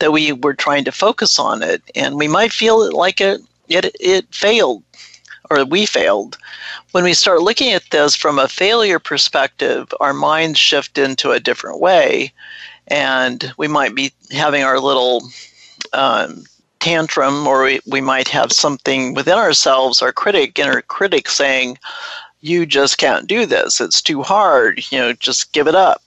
that 0.00 0.12
we 0.12 0.32
were 0.32 0.54
trying 0.54 0.84
to 0.84 0.92
focus 0.92 1.38
on 1.38 1.62
it. 1.62 1.82
And 1.94 2.16
we 2.16 2.28
might 2.28 2.52
feel 2.52 2.92
like 2.94 3.20
it 3.20 3.40
it, 3.68 3.94
it 3.98 4.26
failed 4.34 4.82
or 5.50 5.64
we 5.64 5.86
failed. 5.86 6.36
When 6.92 7.04
we 7.04 7.14
start 7.14 7.42
looking 7.42 7.72
at 7.72 7.90
this 7.90 8.14
from 8.14 8.38
a 8.38 8.48
failure 8.48 8.98
perspective 8.98 9.92
our 10.00 10.12
minds 10.12 10.58
shift 10.58 10.98
into 10.98 11.30
a 11.30 11.40
different 11.40 11.80
way 11.80 12.32
and 12.88 13.52
we 13.56 13.68
might 13.68 13.94
be 13.94 14.12
having 14.30 14.62
our 14.62 14.78
little 14.78 15.22
um, 15.92 16.44
tantrum 16.80 17.46
or 17.46 17.62
we, 17.64 17.80
we 17.86 18.00
might 18.00 18.28
have 18.28 18.52
something 18.52 19.14
within 19.14 19.38
ourselves 19.38 20.02
our 20.02 20.12
critic 20.12 20.58
inner 20.58 20.82
critic 20.82 21.30
saying 21.30 21.78
you 22.44 22.66
just 22.66 22.98
can't 22.98 23.26
do 23.26 23.46
this. 23.46 23.80
It's 23.80 24.02
too 24.02 24.22
hard. 24.22 24.84
You 24.92 24.98
know, 24.98 25.12
just 25.14 25.52
give 25.52 25.66
it 25.66 25.74
up. 25.74 26.02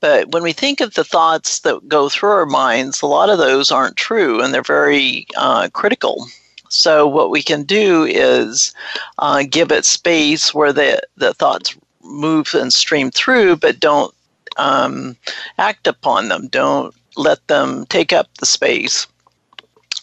But 0.00 0.28
when 0.28 0.42
we 0.42 0.52
think 0.52 0.80
of 0.80 0.92
the 0.92 1.04
thoughts 1.04 1.60
that 1.60 1.88
go 1.88 2.10
through 2.10 2.30
our 2.30 2.46
minds, 2.46 3.00
a 3.00 3.06
lot 3.06 3.30
of 3.30 3.38
those 3.38 3.72
aren't 3.72 3.96
true 3.96 4.42
and 4.42 4.52
they're 4.52 4.62
very 4.62 5.26
uh, 5.38 5.68
critical. 5.72 6.26
So, 6.68 7.08
what 7.08 7.30
we 7.30 7.42
can 7.42 7.62
do 7.62 8.04
is 8.04 8.74
uh, 9.18 9.44
give 9.48 9.72
it 9.72 9.86
space 9.86 10.52
where 10.52 10.72
the, 10.72 11.00
the 11.16 11.32
thoughts 11.32 11.74
move 12.02 12.54
and 12.54 12.70
stream 12.70 13.10
through, 13.10 13.56
but 13.56 13.80
don't 13.80 14.14
um, 14.58 15.16
act 15.56 15.86
upon 15.86 16.28
them. 16.28 16.48
Don't 16.48 16.94
let 17.16 17.44
them 17.48 17.86
take 17.86 18.12
up 18.12 18.28
the 18.34 18.44
space. 18.46 19.06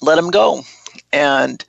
Let 0.01 0.15
them 0.15 0.31
go. 0.31 0.63
And 1.13 1.63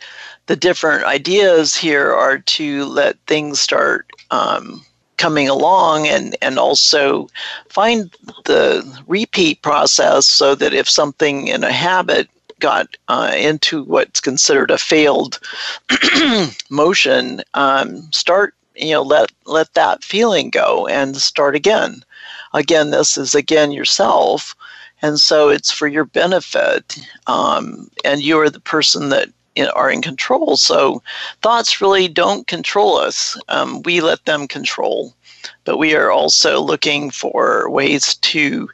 the 0.46 0.56
different 0.56 1.04
ideas 1.04 1.74
here 1.74 2.12
are 2.12 2.38
to 2.38 2.84
let 2.86 3.18
things 3.26 3.60
start 3.60 4.10
um, 4.30 4.84
coming 5.16 5.48
along 5.48 6.06
and, 6.06 6.36
and 6.42 6.58
also 6.58 7.28
find 7.68 8.14
the 8.44 9.02
repeat 9.06 9.60
process 9.62 10.26
so 10.26 10.54
that 10.54 10.74
if 10.74 10.88
something 10.88 11.48
in 11.48 11.64
a 11.64 11.72
habit 11.72 12.28
got 12.60 12.96
uh, 13.08 13.32
into 13.34 13.84
what's 13.84 14.20
considered 14.20 14.70
a 14.70 14.78
failed 14.78 15.40
motion, 16.70 17.42
um, 17.54 18.10
start 18.12 18.54
you 18.74 18.92
know 18.92 19.02
let 19.02 19.32
let 19.46 19.72
that 19.74 20.04
feeling 20.04 20.50
go 20.50 20.86
and 20.86 21.16
start 21.16 21.54
again. 21.54 22.02
Again, 22.54 22.90
this 22.90 23.18
is 23.18 23.34
again 23.34 23.72
yourself, 23.72 24.54
and 25.02 25.20
so 25.20 25.48
it's 25.48 25.70
for 25.70 25.86
your 25.86 26.04
benefit, 26.04 26.98
um, 27.26 27.90
and 28.04 28.22
you 28.22 28.38
are 28.38 28.50
the 28.50 28.60
person 28.60 29.10
that 29.10 29.28
are 29.58 29.90
in 29.90 30.02
control. 30.02 30.56
So 30.56 31.02
thoughts 31.42 31.80
really 31.80 32.08
don't 32.08 32.46
control 32.46 32.96
us. 32.96 33.36
Um, 33.48 33.82
we 33.82 34.00
let 34.00 34.24
them 34.24 34.48
control. 34.48 35.14
But 35.64 35.78
we 35.78 35.94
are 35.94 36.10
also 36.10 36.60
looking 36.60 37.10
for 37.10 37.70
ways 37.70 38.16
to 38.16 38.68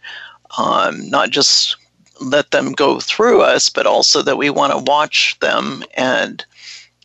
um, 0.59 1.09
not 1.09 1.31
just 1.31 1.77
let 2.21 2.51
them 2.51 2.73
go 2.73 3.01
through 3.01 3.43
us, 3.43 3.69
but 3.69 3.87
also 3.87 4.23
that 4.23 4.39
we 4.39 4.51
want 4.51 4.73
to 4.73 4.91
watch 4.91 5.39
them 5.41 5.83
and 5.95 6.45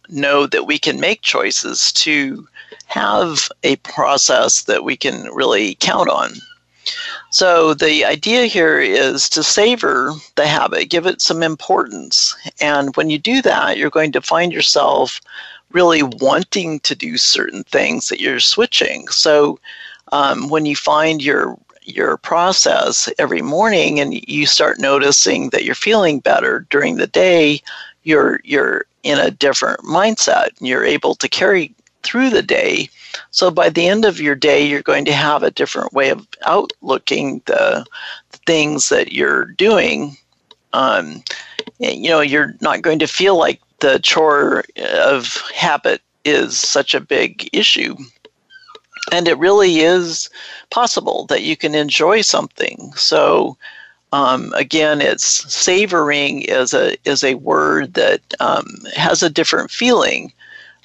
know 0.09 0.45
that 0.47 0.67
we 0.67 0.77
can 0.77 0.99
make 0.99 1.21
choices 1.21 1.91
to 1.93 2.47
have 2.85 3.49
a 3.63 3.75
process 3.77 4.63
that 4.63 4.83
we 4.83 4.95
can 4.95 5.29
really 5.33 5.75
count 5.75 6.09
on. 6.09 6.31
So 7.29 7.73
the 7.73 8.05
idea 8.05 8.45
here 8.45 8.79
is 8.79 9.29
to 9.29 9.43
savor 9.43 10.13
the 10.35 10.47
habit, 10.47 10.89
give 10.89 11.05
it 11.05 11.21
some 11.21 11.43
importance. 11.43 12.35
And 12.61 12.95
when 12.95 13.09
you 13.09 13.19
do 13.19 13.41
that, 13.41 13.77
you're 13.77 13.89
going 13.89 14.11
to 14.13 14.21
find 14.21 14.53
yourself 14.53 15.21
really 15.71 16.03
wanting 16.03 16.79
to 16.81 16.95
do 16.95 17.17
certain 17.17 17.63
things 17.63 18.09
that 18.09 18.19
you're 18.19 18.39
switching. 18.39 19.07
So 19.09 19.59
um, 20.11 20.49
when 20.49 20.65
you 20.65 20.75
find 20.75 21.21
your 21.21 21.57
your 21.83 22.17
process 22.17 23.09
every 23.17 23.41
morning 23.41 23.99
and 23.99 24.13
you 24.29 24.45
start 24.45 24.77
noticing 24.77 25.51
that 25.51 25.63
you're 25.63 25.73
feeling 25.73 26.19
better 26.19 26.65
during 26.69 26.97
the 26.97 27.07
day, 27.07 27.61
you're 28.03 28.41
you're 28.43 28.85
in 29.03 29.19
a 29.19 29.31
different 29.31 29.79
mindset 29.81 30.49
and 30.59 30.67
you're 30.67 30.83
able 30.83 31.15
to 31.15 31.29
carry 31.29 31.73
through 32.03 32.29
the 32.29 32.43
day 32.43 32.89
so 33.31 33.51
by 33.51 33.69
the 33.69 33.87
end 33.87 34.05
of 34.05 34.19
your 34.19 34.35
day, 34.35 34.65
you're 34.65 34.81
going 34.81 35.05
to 35.05 35.13
have 35.13 35.43
a 35.43 35.51
different 35.51 35.93
way 35.93 36.09
of 36.09 36.27
outlooking 36.45 37.43
the, 37.45 37.85
the 38.31 38.37
things 38.45 38.89
that 38.89 39.13
you're 39.13 39.45
doing. 39.45 40.17
Um, 40.73 41.23
you 41.79 42.09
know, 42.09 42.21
you're 42.21 42.55
not 42.61 42.81
going 42.81 42.99
to 42.99 43.07
feel 43.07 43.37
like 43.37 43.61
the 43.79 43.99
chore 43.99 44.63
of 44.95 45.41
habit 45.53 46.01
is 46.25 46.59
such 46.59 46.93
a 46.93 46.99
big 46.99 47.49
issue. 47.53 47.95
And 49.11 49.27
it 49.27 49.37
really 49.37 49.79
is 49.79 50.29
possible 50.69 51.25
that 51.27 51.43
you 51.43 51.55
can 51.55 51.75
enjoy 51.75 52.21
something. 52.21 52.91
So, 52.95 53.57
um, 54.11 54.53
again, 54.53 54.99
it's 54.99 55.25
savoring 55.53 56.41
is 56.41 56.73
a 56.73 56.95
is 57.07 57.23
a 57.23 57.35
word 57.35 57.93
that 57.93 58.21
um, 58.39 58.65
has 58.95 59.21
a 59.23 59.29
different 59.29 59.71
feeling 59.71 60.33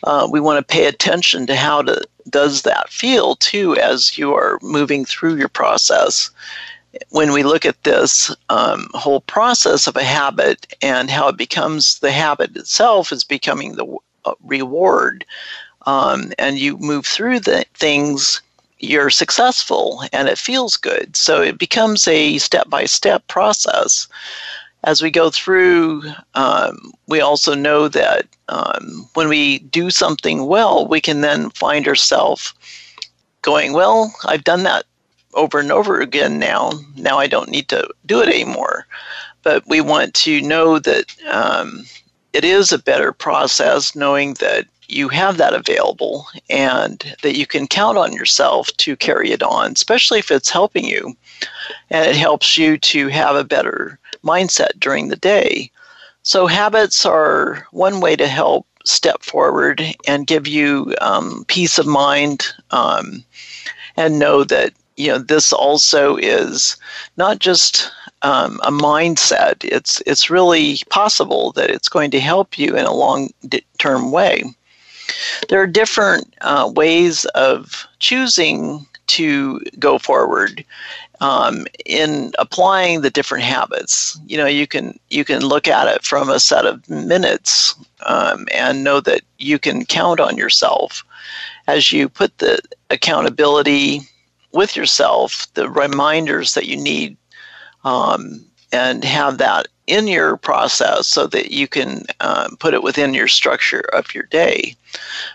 uh, 0.05 0.29
we 0.31 0.41
want 0.41 0.59
to 0.59 0.75
pay 0.75 0.87
attention 0.87 1.47
to 1.47 1.57
how 1.57 1.83
to, 1.83 2.03
does 2.29 2.63
that 2.63 2.91
feel 2.91 3.37
too 3.37 3.77
as 3.77 4.19
you 4.19 4.35
are 4.35 4.59
moving 4.63 5.05
through 5.05 5.37
your 5.37 5.49
process. 5.49 6.31
When 7.11 7.33
we 7.33 7.43
look 7.43 7.65
at 7.65 7.83
this 7.85 8.35
um, 8.49 8.89
whole 8.93 9.23
process 9.23 9.87
of 9.87 9.97
a 9.97 10.05
habit 10.05 10.75
and 10.83 11.11
how 11.11 11.29
it 11.29 11.37
becomes 11.37 12.01
the 12.01 12.13
habit 12.13 12.57
itself 12.57 13.13
is 13.13 13.25
becoming 13.25 13.77
the 13.77 13.97
uh, 14.25 14.35
reward, 14.45 15.25
um, 15.87 16.33
and 16.39 16.59
you 16.59 16.77
move 16.79 17.07
through 17.07 17.41
the 17.41 17.65
things, 17.75 18.43
you're 18.79 19.11
successful 19.11 20.03
and 20.13 20.29
it 20.29 20.39
feels 20.39 20.77
good. 20.77 21.17
So 21.17 21.41
it 21.41 21.59
becomes 21.59 22.07
a 22.07 22.39
step 22.39 22.69
by 22.69 22.85
step 22.85 23.27
process 23.29 24.09
as 24.85 25.03
we 25.03 25.11
go 25.11 25.31
through, 25.31 26.03
um, 26.35 26.93
we 27.07 27.21
also 27.21 27.55
know 27.55 27.89
that 27.89 28.27
um, 28.49 29.09
when 29.15 29.29
we 29.29 29.61
do 29.61 29.91
something 29.91 30.47
well, 30.47 30.87
we 30.89 31.01
can 31.01 31.21
then 31.21 31.51
find 31.51 31.87
ourselves 31.87 32.53
going, 33.43 33.73
Well, 33.73 34.15
I've 34.25 34.45
done 34.45 34.65
that 34.65 34.85
over 35.35 35.59
and 35.59 35.73
over 35.73 36.01
again 36.01 36.39
now. 36.39 36.73
Now 36.97 37.19
I 37.19 37.27
don't 37.27 37.51
need 37.51 37.69
to 37.69 37.89
do 38.07 38.21
it 38.21 38.29
anymore. 38.29 38.87
But 39.43 39.67
we 39.67 39.81
want 39.81 40.15
to 40.15 40.41
know 40.41 40.79
that 40.79 41.15
um, 41.31 41.85
it 42.33 42.45
is 42.45 42.73
a 42.73 42.79
better 42.79 43.13
process 43.13 43.97
knowing 43.97 44.35
that 44.35 44.67
you 44.89 45.09
have 45.09 45.39
that 45.39 45.55
available 45.55 46.27
and 46.51 47.17
that 47.23 47.37
you 47.37 47.47
can 47.47 47.67
count 47.67 47.97
on 47.97 48.13
yourself 48.13 48.69
to 48.77 48.95
carry 48.95 49.33
it 49.33 49.43
on, 49.43 49.73
especially 49.73 50.19
if 50.19 50.31
it's 50.31 50.51
helping 50.51 50.85
you 50.85 51.17
and 51.91 52.09
it 52.09 52.17
helps 52.17 52.59
you 52.59 52.77
to 52.79 53.09
have 53.09 53.35
a 53.35 53.45
better 53.45 53.99
mindset 54.25 54.79
during 54.79 55.09
the 55.09 55.17
day. 55.17 55.71
So, 56.23 56.47
habits 56.47 57.05
are 57.05 57.67
one 57.73 58.01
way 58.01 58.17
to 58.17 58.29
help 58.29 58.67
step 58.85 59.23
forward 59.23 59.83
and 60.07 60.27
give 60.27 60.47
you 60.47 60.95
um, 61.01 61.45
peace 61.49 61.79
of 61.79 61.87
mind 61.87 62.47
um, 62.71 63.25
and 63.97 64.19
know 64.19 64.45
that 64.45 64.73
you 64.97 65.09
know 65.09 65.19
this 65.19 65.53
also 65.53 66.17
is 66.17 66.77
not 67.17 67.39
just 67.39 67.91
um, 68.23 68.61
a 68.63 68.71
mindset 68.71 69.65
it's 69.65 70.03
it's 70.07 70.31
really 70.31 70.79
possible 70.91 71.53
that 71.53 71.71
it's 71.71 71.89
going 71.89 72.11
to 72.11 72.21
help 72.21 72.59
you 72.59 72.77
in 72.77 72.85
a 72.85 72.95
long 72.95 73.31
term 73.79 74.11
way 74.11 74.43
there 75.49 75.61
are 75.61 75.67
different 75.67 76.35
uh, 76.41 76.71
ways 76.75 77.25
of 77.35 77.87
choosing 77.99 78.87
to 79.09 79.61
go 79.79 79.99
forward 79.99 80.65
um, 81.23 81.67
in 81.87 82.33
applying 82.41 83.01
the 83.01 83.11
different 83.11 83.45
habits. 83.45 84.19
You 84.27 84.37
know, 84.37 84.47
you 84.47 84.67
can 84.67 84.99
you 85.09 85.25
can 85.25 85.41
look 85.41 85.69
at 85.69 85.87
it 85.87 86.05
from 86.05 86.29
a 86.29 86.41
set 86.41 86.67
of 86.67 86.87
minutes 86.91 87.77
um, 88.05 88.47
and 88.53 88.83
know 88.83 89.01
that 89.01 89.23
you 89.39 89.59
can 89.59 89.87
count 89.87 90.19
on 90.19 90.37
yourself 90.37 91.05
as 91.69 91.93
you 91.93 92.09
put 92.09 92.37
the 92.39 92.61
accountability 92.91 94.01
with 94.53 94.77
yourself, 94.77 95.47
the 95.55 95.71
reminders 95.71 96.55
that 96.55 96.67
you 96.67 96.77
need, 96.77 97.17
um, 97.85 98.45
and 98.73 99.05
have 99.05 99.39
that 99.39 99.69
in 99.87 100.09
your 100.09 100.37
process 100.37 101.07
so 101.07 101.29
that 101.29 101.53
you 101.53 101.69
can 101.69 102.05
uh, 102.19 102.49
put 102.59 102.75
it 102.75 102.83
within 102.83 103.15
your 103.15 103.29
structure 103.29 103.85
of 103.93 104.13
your 104.13 104.25
day. 104.25 104.75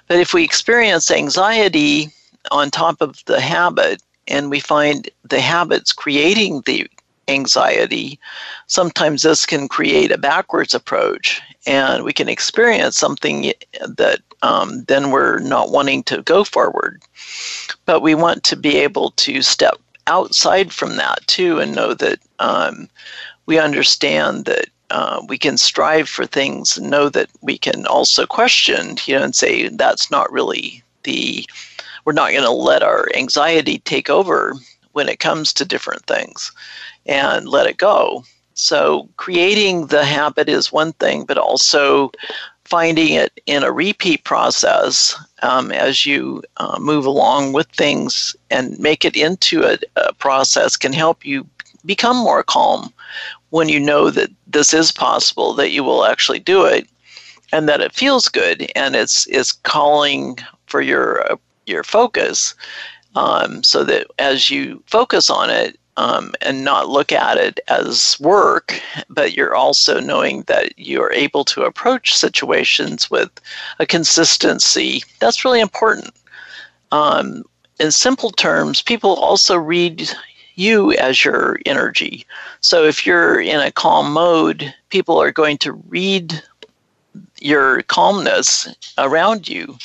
But 0.07 0.19
if 0.19 0.33
we 0.33 0.43
experience 0.43 1.09
anxiety 1.09 2.09
on 2.51 2.71
top 2.71 3.01
of 3.01 3.23
the 3.25 3.39
habit 3.39 4.01
and 4.27 4.49
we 4.49 4.59
find 4.59 5.09
the 5.23 5.41
habits 5.41 5.93
creating 5.93 6.61
the 6.65 6.87
anxiety, 7.27 8.19
sometimes 8.67 9.23
this 9.23 9.45
can 9.45 9.67
create 9.67 10.11
a 10.11 10.17
backwards 10.17 10.73
approach 10.73 11.41
and 11.65 12.03
we 12.03 12.13
can 12.13 12.29
experience 12.29 12.97
something 12.97 13.53
that 13.81 14.19
um, 14.41 14.83
then 14.87 15.11
we're 15.11 15.39
not 15.39 15.71
wanting 15.71 16.03
to 16.03 16.21
go 16.21 16.43
forward. 16.43 17.01
But 17.85 18.01
we 18.01 18.15
want 18.15 18.43
to 18.45 18.55
be 18.55 18.77
able 18.77 19.11
to 19.11 19.41
step 19.41 19.77
outside 20.07 20.71
from 20.71 20.95
that 20.95 21.25
too 21.27 21.59
and 21.59 21.75
know 21.75 21.93
that 21.93 22.19
um, 22.39 22.87
we 23.45 23.59
understand 23.59 24.45
that 24.45 24.67
uh, 24.89 25.21
we 25.27 25.37
can 25.37 25.57
strive 25.57 26.07
for 26.07 26.25
things 26.25 26.77
and 26.77 26.89
know 26.89 27.09
that 27.09 27.29
we 27.41 27.57
can 27.57 27.85
also 27.87 28.25
question, 28.25 28.95
you 29.05 29.15
know, 29.15 29.23
and 29.23 29.35
say 29.35 29.67
that's 29.67 30.09
not 30.09 30.31
really 30.31 30.81
the, 31.03 31.45
we're 32.07 32.13
not 32.13 32.31
going 32.31 32.41
to 32.41 32.51
let 32.51 32.83
our 32.83 33.05
anxiety 33.15 33.79
take 33.79 34.09
over 34.09 34.53
when 34.93 35.09
it 35.09 35.19
comes 35.19 35.51
to 35.51 35.65
different 35.65 36.05
things 36.05 36.53
and 37.05 37.49
let 37.49 37.67
it 37.67 37.75
go. 37.75 38.23
So 38.53 39.09
creating 39.17 39.87
the 39.87 40.05
habit 40.05 40.47
is 40.47 40.71
one 40.71 40.93
thing, 40.93 41.25
but 41.25 41.37
also 41.37 42.13
finding 42.63 43.11
it 43.11 43.41
in 43.45 43.61
a 43.61 43.73
repeat 43.73 44.23
process 44.23 45.21
um, 45.41 45.69
as 45.73 46.05
you 46.05 46.43
uh, 46.55 46.79
move 46.79 47.05
along 47.05 47.51
with 47.51 47.67
things 47.71 48.37
and 48.49 48.79
make 48.79 49.03
it 49.03 49.17
into 49.17 49.65
a, 49.65 49.77
a, 49.97 50.13
process 50.13 50.77
can 50.77 50.93
help 50.93 51.25
you 51.25 51.45
become 51.85 52.15
more 52.15 52.41
calm 52.41 52.93
when 53.49 53.67
you 53.67 53.81
know 53.81 54.09
that 54.11 54.29
this 54.47 54.73
is 54.73 54.93
possible, 54.93 55.53
that 55.55 55.71
you 55.71 55.83
will 55.83 56.05
actually 56.05 56.39
do 56.39 56.63
it, 56.63 56.87
and 57.51 57.67
that 57.67 57.81
it 57.81 57.93
feels 57.93 58.29
good 58.29 58.71
and 58.77 58.95
it's 58.95 59.27
it's 59.27 59.51
calling 59.51 60.37
for 60.67 60.81
your 60.81 61.37
your 61.67 61.83
focus, 61.83 62.55
um, 63.15 63.63
so 63.63 63.83
that 63.83 64.07
as 64.19 64.49
you 64.49 64.83
focus 64.87 65.29
on 65.29 65.49
it, 65.49 65.77
um, 65.97 66.33
and 66.41 66.63
not 66.63 66.89
look 66.89 67.11
at 67.11 67.37
it 67.37 67.59
as 67.67 68.17
work, 68.19 68.79
but 69.09 69.35
you're 69.35 69.55
also 69.55 69.99
knowing 69.99 70.43
that 70.43 70.77
you're 70.77 71.11
able 71.11 71.43
to 71.45 71.63
approach 71.63 72.15
situations 72.15 73.09
with 73.09 73.31
a 73.79 73.85
consistency. 73.85 75.03
That's 75.19 75.43
really 75.43 75.59
important. 75.59 76.11
Um, 76.91 77.43
in 77.79 77.91
simple 77.91 78.29
terms, 78.29 78.81
people 78.81 79.15
also 79.15 79.57
read 79.57 80.09
you 80.53 80.93
as 80.93 81.25
your 81.25 81.59
energy. 81.65 82.25
So 82.61 82.83
if 82.83 83.05
you're 83.05 83.39
in 83.39 83.59
a 83.59 83.71
calm 83.71 84.13
mode, 84.13 84.73
people 84.89 85.19
are 85.21 85.31
going 85.31 85.57
to 85.59 85.73
read 85.73 86.41
your 87.41 87.81
calmness 87.83 88.67
around 88.97 89.47
you. 89.47 89.77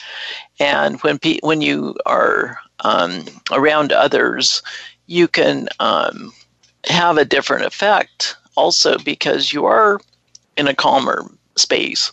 And 0.60 1.00
when 1.02 1.18
pe- 1.18 1.40
when 1.42 1.60
you 1.60 1.96
are 2.06 2.58
um, 2.80 3.24
around 3.50 3.92
others, 3.92 4.62
you 5.06 5.28
can 5.28 5.68
um, 5.80 6.32
have 6.88 7.18
a 7.18 7.24
different 7.24 7.64
effect 7.64 8.36
also 8.56 8.98
because 8.98 9.52
you 9.52 9.64
are 9.64 10.00
in 10.56 10.68
a 10.68 10.74
calmer 10.74 11.24
space. 11.56 12.12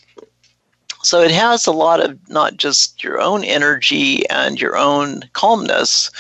So 1.02 1.22
it 1.22 1.32
has 1.32 1.66
a 1.66 1.72
lot 1.72 2.04
of 2.04 2.18
not 2.30 2.58
just 2.58 3.04
your 3.04 3.22
own 3.22 3.44
energy 3.44 4.28
and 4.30 4.60
your 4.60 4.78
own 4.78 5.22
calmness 5.34 6.12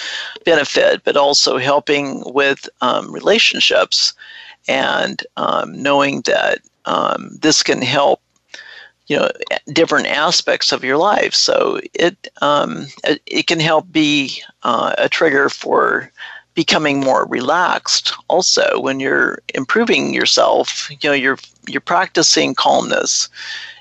benefit, 0.45 1.03
but 1.03 1.17
also 1.17 1.57
helping 1.57 2.23
with 2.33 2.69
um, 2.81 3.11
relationships 3.11 4.13
and 4.67 5.21
um, 5.35 5.81
knowing 5.81 6.21
that 6.21 6.59
um, 6.85 7.37
this 7.41 7.61
can 7.61 7.81
help 7.81 8.21
you 9.09 9.17
know 9.17 9.29
different 9.73 10.07
aspects 10.07 10.71
of 10.71 10.83
your 10.83 10.97
life. 10.97 11.33
So 11.33 11.81
it 11.93 12.29
um, 12.41 12.85
it 13.25 13.47
can 13.47 13.59
help 13.59 13.91
be 13.91 14.41
uh, 14.63 14.93
a 14.97 15.09
trigger 15.09 15.49
for 15.49 16.11
becoming 16.53 16.99
more 16.99 17.25
relaxed 17.25 18.13
also 18.27 18.79
when 18.79 18.99
you're 18.99 19.39
improving 19.55 20.13
yourself. 20.13 20.89
You 20.91 21.09
know 21.09 21.13
you're 21.13 21.39
you're 21.67 21.81
practicing 21.81 22.55
calmness 22.55 23.29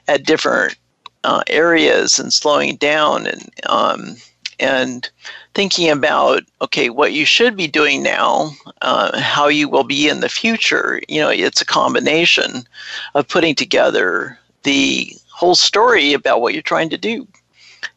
at 0.09 0.24
different 0.24 0.76
uh, 1.24 1.43
areas 1.49 2.18
and 2.18 2.33
slowing 2.33 2.76
down 2.76 3.26
and 3.26 3.51
um, 3.66 4.16
and 4.59 5.11
thinking 5.55 5.91
about 5.91 6.43
okay 6.62 6.89
what 6.89 7.12
you 7.12 7.26
should 7.26 7.55
be 7.55 7.66
doing 7.66 8.03
now 8.03 8.51
uh, 8.81 9.20
how 9.20 9.47
you 9.49 9.68
will 9.68 9.85
be 9.85 10.09
in 10.09 10.20
the 10.20 10.31
future. 10.31 11.03
You 11.07 11.20
know 11.20 11.29
it's 11.29 11.61
a 11.61 11.66
combination 11.66 12.66
of 13.14 13.29
putting 13.29 13.55
together 13.55 14.39
the 14.63 15.17
whole 15.33 15.55
story 15.55 16.13
about 16.13 16.41
what 16.41 16.53
you're 16.53 16.63
trying 16.63 16.91
to 16.91 16.99
do 16.99 17.27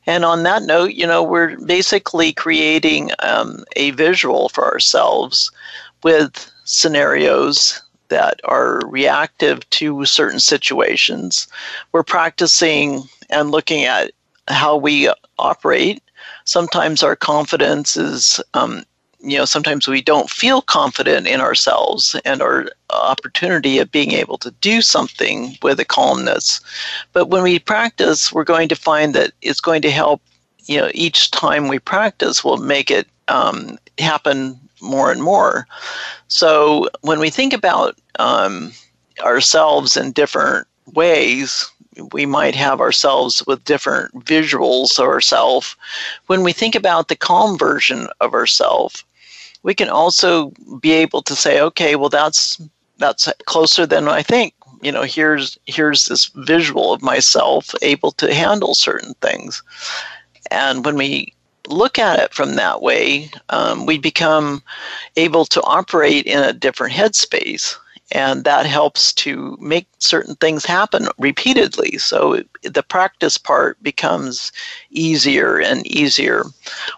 and 0.08 0.26
on 0.26 0.44
that 0.44 0.64
note, 0.64 0.94
you 0.94 1.06
know, 1.06 1.24
we're 1.24 1.58
basically 1.66 2.34
creating 2.34 3.12
um, 3.20 3.64
a 3.76 3.92
visual 3.92 4.50
for 4.50 4.66
ourselves 4.66 5.52
with 6.04 6.52
scenarios 6.66 7.82
that 8.10 8.40
are 8.44 8.82
reactive 8.88 9.68
to 9.70 10.06
certain 10.06 10.40
situations. 10.40 11.48
We're 11.92 12.04
practicing 12.04 13.04
and 13.30 13.52
looking 13.52 13.84
at 13.86 14.12
how 14.48 14.76
we 14.76 15.10
operate. 15.38 16.04
Sometimes 16.46 17.04
our 17.04 17.16
confidence 17.16 17.96
is 17.96 18.42
um, 18.54 18.84
you 19.24 19.38
know 19.38 19.46
sometimes 19.46 19.88
we 19.88 20.02
don't 20.02 20.30
feel 20.30 20.62
confident 20.62 21.28
in 21.28 21.40
ourselves 21.40 22.16
and 22.26 22.42
our 22.42 22.68
opportunity 22.90 23.80
of 23.80 23.92
being 23.92 24.12
able 24.12 24.38
to 24.38 24.52
do 24.62 24.82
something 24.82 25.58
with 25.62 25.80
a 25.80 25.86
calmness 25.86 26.60
but 27.14 27.30
when 27.30 27.44
we 27.44 27.60
practice 27.60 28.32
we're 28.32 28.44
going 28.44 28.68
to 28.68 28.76
find 28.76 29.14
that 29.14 29.32
it's 29.42 29.62
going 29.62 29.82
to 29.82 29.92
help 29.92 30.22
you 30.66 30.80
know 30.80 30.90
each 30.94 31.32
time 31.32 31.68
we 31.68 31.80
practice 31.80 32.44
will 32.44 32.58
make 32.58 32.90
it 32.90 33.08
um, 33.28 33.78
happen 34.00 34.60
more 34.82 35.12
and 35.12 35.22
more 35.22 35.68
so 36.28 36.90
when 37.02 37.20
we 37.20 37.30
think 37.30 37.54
about 37.54 37.98
um, 38.20 38.72
ourselves 39.24 39.96
in 39.96 40.12
different 40.12 40.68
ways 40.94 41.72
we 42.14 42.26
might 42.26 42.56
have 42.56 42.80
ourselves 42.80 43.44
with 43.46 43.64
different 43.66 44.14
visuals 44.26 44.98
of 44.98 45.06
ourselves. 45.06 45.76
When 46.28 46.42
we 46.42 46.54
think 46.54 46.74
about 46.74 47.10
the 47.10 47.18
calm 47.18 47.58
version 47.58 48.08
of 48.22 48.34
ourselves, 48.34 49.04
we 49.64 49.74
can 49.74 49.90
also 49.90 50.52
be 50.80 50.92
able 50.92 51.22
to 51.24 51.36
say, 51.36 51.62
okay, 51.62 51.96
well, 51.96 52.10
that's 52.10 52.62
that's 52.98 53.28
closer 53.46 53.86
than 53.86 54.08
I 54.08 54.22
think. 54.22 54.54
You 54.82 54.92
know, 54.92 55.04
here's 55.04 55.58
here's 55.66 56.06
this 56.06 56.28
visual 56.36 56.94
of 56.94 57.02
myself 57.02 57.74
able 57.82 58.12
to 58.14 58.34
handle 58.34 58.74
certain 58.74 59.14
things, 59.22 59.62
and 60.50 60.84
when 60.86 60.96
we 60.96 61.34
look 61.68 62.00
at 62.00 62.20
it 62.20 62.34
from 62.34 62.56
that 62.56 62.82
way, 62.82 63.30
um, 63.50 63.86
we 63.86 63.98
become 63.98 64.64
able 65.16 65.46
to 65.46 65.62
operate 65.62 66.26
in 66.26 66.40
a 66.40 66.54
different 66.54 66.94
headspace 66.94 67.76
and 68.12 68.44
that 68.44 68.66
helps 68.66 69.14
to 69.14 69.58
make 69.60 69.88
certain 70.00 70.36
things 70.36 70.66
happen 70.66 71.08
repeatedly. 71.18 71.98
So 71.98 72.44
the 72.64 72.84
practice 72.84 73.38
part 73.38 73.82
becomes 73.82 74.52
easier 74.92 75.60
and 75.60 75.86
easier. 75.88 76.44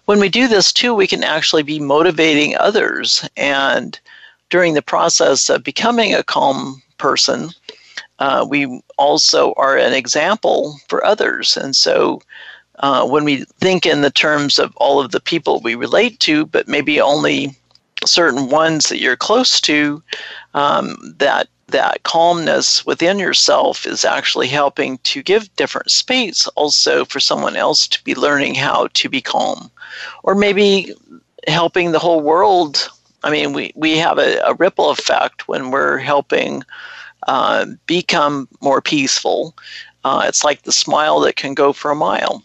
When 0.05 0.19
we 0.19 0.29
do 0.29 0.47
this 0.47 0.73
too, 0.73 0.93
we 0.93 1.07
can 1.07 1.23
actually 1.23 1.63
be 1.63 1.79
motivating 1.79 2.57
others. 2.57 3.27
And 3.37 3.99
during 4.49 4.73
the 4.73 4.81
process 4.81 5.49
of 5.49 5.63
becoming 5.63 6.13
a 6.13 6.23
calm 6.23 6.81
person, 6.97 7.49
uh, 8.19 8.45
we 8.49 8.81
also 8.97 9.53
are 9.53 9.77
an 9.77 9.93
example 9.93 10.79
for 10.87 11.05
others. 11.05 11.57
And 11.57 11.75
so 11.75 12.21
uh, 12.79 13.05
when 13.07 13.23
we 13.23 13.45
think 13.59 13.85
in 13.85 14.01
the 14.01 14.11
terms 14.11 14.59
of 14.59 14.75
all 14.77 14.99
of 14.99 15.11
the 15.11 15.19
people 15.19 15.59
we 15.59 15.75
relate 15.75 16.19
to, 16.21 16.45
but 16.45 16.67
maybe 16.67 16.99
only 16.99 17.55
certain 18.05 18.49
ones 18.49 18.89
that 18.89 18.99
you're 18.99 19.15
close 19.15 19.61
to, 19.61 20.01
um, 20.53 21.15
that 21.17 21.47
that 21.67 22.03
calmness 22.03 22.85
within 22.85 23.17
yourself 23.17 23.85
is 23.85 24.05
actually 24.05 24.47
helping 24.47 24.97
to 24.99 25.23
give 25.23 25.53
different 25.55 25.89
space 25.89 26.47
also 26.49 27.03
for 27.05 27.19
someone 27.19 27.55
else 27.55 27.87
to 27.87 28.03
be 28.03 28.13
learning 28.13 28.53
how 28.53 28.87
to 28.93 29.09
be 29.09 29.21
calm. 29.21 29.71
Or 30.23 30.35
maybe 30.35 30.93
helping 31.47 31.91
the 31.91 31.99
whole 31.99 32.21
world. 32.21 32.89
I 33.23 33.31
mean 33.31 33.53
we, 33.53 33.71
we 33.75 33.97
have 33.97 34.19
a, 34.19 34.37
a 34.45 34.53
ripple 34.55 34.91
effect 34.91 35.47
when 35.47 35.71
we're 35.71 35.97
helping 35.97 36.63
uh, 37.27 37.65
become 37.87 38.47
more 38.61 38.81
peaceful. 38.81 39.55
Uh, 40.03 40.25
it's 40.27 40.43
like 40.43 40.63
the 40.63 40.71
smile 40.71 41.21
that 41.21 41.37
can 41.37 41.53
go 41.53 41.73
for 41.73 41.89
a 41.89 41.95
mile 41.95 42.43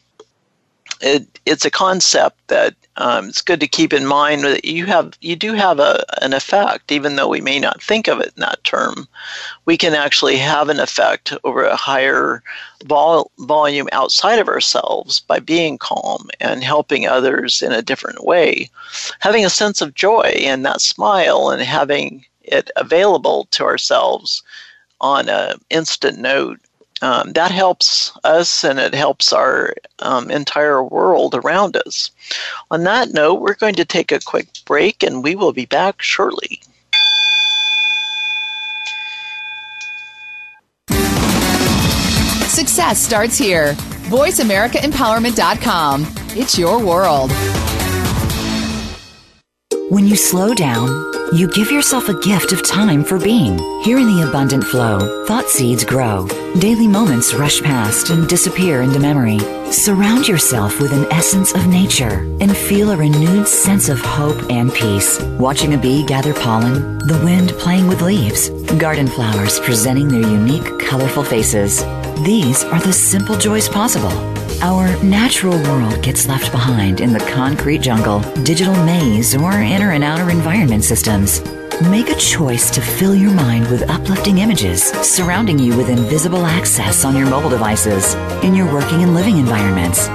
it, 1.00 1.40
it's 1.46 1.64
a 1.64 1.70
concept 1.70 2.48
that 2.48 2.74
um, 2.96 3.28
it's 3.28 3.42
good 3.42 3.60
to 3.60 3.68
keep 3.68 3.92
in 3.92 4.06
mind 4.06 4.42
that 4.42 4.64
you 4.64 4.86
have 4.86 5.12
you 5.20 5.36
do 5.36 5.52
have 5.52 5.78
a, 5.78 6.04
an 6.20 6.32
effect, 6.32 6.90
even 6.90 7.14
though 7.14 7.28
we 7.28 7.40
may 7.40 7.60
not 7.60 7.80
think 7.80 8.08
of 8.08 8.20
it 8.20 8.32
in 8.36 8.40
that 8.40 8.62
term. 8.64 9.06
We 9.66 9.76
can 9.76 9.94
actually 9.94 10.36
have 10.38 10.68
an 10.68 10.80
effect 10.80 11.32
over 11.44 11.62
a 11.62 11.76
higher 11.76 12.42
vol- 12.84 13.30
volume 13.38 13.88
outside 13.92 14.40
of 14.40 14.48
ourselves 14.48 15.20
by 15.20 15.38
being 15.38 15.78
calm 15.78 16.28
and 16.40 16.64
helping 16.64 17.06
others 17.06 17.62
in 17.62 17.70
a 17.70 17.82
different 17.82 18.24
way. 18.24 18.68
Having 19.20 19.44
a 19.44 19.50
sense 19.50 19.80
of 19.80 19.94
joy 19.94 20.34
and 20.40 20.66
that 20.66 20.80
smile 20.80 21.50
and 21.50 21.62
having 21.62 22.24
it 22.42 22.70
available 22.74 23.46
to 23.52 23.64
ourselves 23.64 24.42
on 25.00 25.28
an 25.28 25.60
instant 25.70 26.18
note, 26.18 26.58
um, 27.02 27.32
that 27.32 27.50
helps 27.50 28.12
us 28.24 28.64
and 28.64 28.78
it 28.78 28.94
helps 28.94 29.32
our 29.32 29.74
um, 30.00 30.30
entire 30.30 30.82
world 30.82 31.34
around 31.34 31.76
us. 31.76 32.10
On 32.70 32.84
that 32.84 33.12
note, 33.12 33.40
we're 33.40 33.54
going 33.54 33.74
to 33.74 33.84
take 33.84 34.12
a 34.12 34.20
quick 34.20 34.48
break 34.64 35.02
and 35.02 35.22
we 35.22 35.34
will 35.36 35.52
be 35.52 35.66
back 35.66 36.02
shortly. 36.02 36.60
Success 42.48 42.98
starts 42.98 43.38
here. 43.38 43.74
VoiceAmericaEmpowerment.com. 44.08 46.06
It's 46.30 46.58
your 46.58 46.84
world. 46.84 47.30
When 49.90 50.06
you 50.06 50.16
slow 50.16 50.54
down, 50.54 51.17
you 51.32 51.46
give 51.48 51.70
yourself 51.70 52.08
a 52.08 52.18
gift 52.20 52.52
of 52.52 52.62
time 52.62 53.04
for 53.04 53.18
being. 53.18 53.58
Here 53.82 53.98
in 53.98 54.06
the 54.06 54.26
abundant 54.28 54.64
flow, 54.64 55.24
thought 55.26 55.48
seeds 55.48 55.84
grow. 55.84 56.26
Daily 56.58 56.88
moments 56.88 57.34
rush 57.34 57.60
past 57.62 58.10
and 58.10 58.26
disappear 58.28 58.80
into 58.82 58.98
memory. 58.98 59.38
Surround 59.70 60.26
yourself 60.26 60.80
with 60.80 60.92
an 60.92 61.04
essence 61.12 61.52
of 61.52 61.66
nature 61.66 62.26
and 62.40 62.56
feel 62.56 62.90
a 62.90 62.96
renewed 62.96 63.46
sense 63.46 63.88
of 63.88 64.00
hope 64.00 64.50
and 64.50 64.72
peace. 64.72 65.20
Watching 65.38 65.74
a 65.74 65.78
bee 65.78 66.06
gather 66.06 66.32
pollen, 66.32 66.98
the 66.98 67.20
wind 67.22 67.50
playing 67.52 67.88
with 67.88 68.00
leaves, 68.00 68.48
garden 68.78 69.06
flowers 69.06 69.60
presenting 69.60 70.08
their 70.08 70.28
unique, 70.28 70.78
colorful 70.78 71.24
faces. 71.24 71.84
These 72.24 72.64
are 72.64 72.80
the 72.80 72.92
simple 72.92 73.36
joys 73.36 73.68
possible. 73.68 74.37
Our 74.60 75.00
natural 75.04 75.56
world 75.62 76.02
gets 76.02 76.26
left 76.26 76.50
behind 76.50 77.00
in 77.00 77.12
the 77.12 77.20
concrete 77.20 77.78
jungle, 77.78 78.18
digital 78.42 78.74
maze, 78.84 79.36
or 79.36 79.52
inner 79.52 79.92
and 79.92 80.02
outer 80.02 80.30
environment 80.30 80.82
systems. 80.82 81.40
Make 81.82 82.10
a 82.10 82.16
choice 82.16 82.68
to 82.72 82.80
fill 82.80 83.14
your 83.14 83.30
mind 83.30 83.70
with 83.70 83.88
uplifting 83.88 84.38
images 84.38 84.82
surrounding 84.82 85.60
you 85.60 85.76
with 85.76 85.88
invisible 85.88 86.44
access 86.44 87.04
on 87.04 87.14
your 87.14 87.30
mobile 87.30 87.50
devices 87.50 88.14
in 88.42 88.52
your 88.52 88.66
working 88.72 89.04
and 89.04 89.14
living 89.14 89.38
environments. 89.38 90.08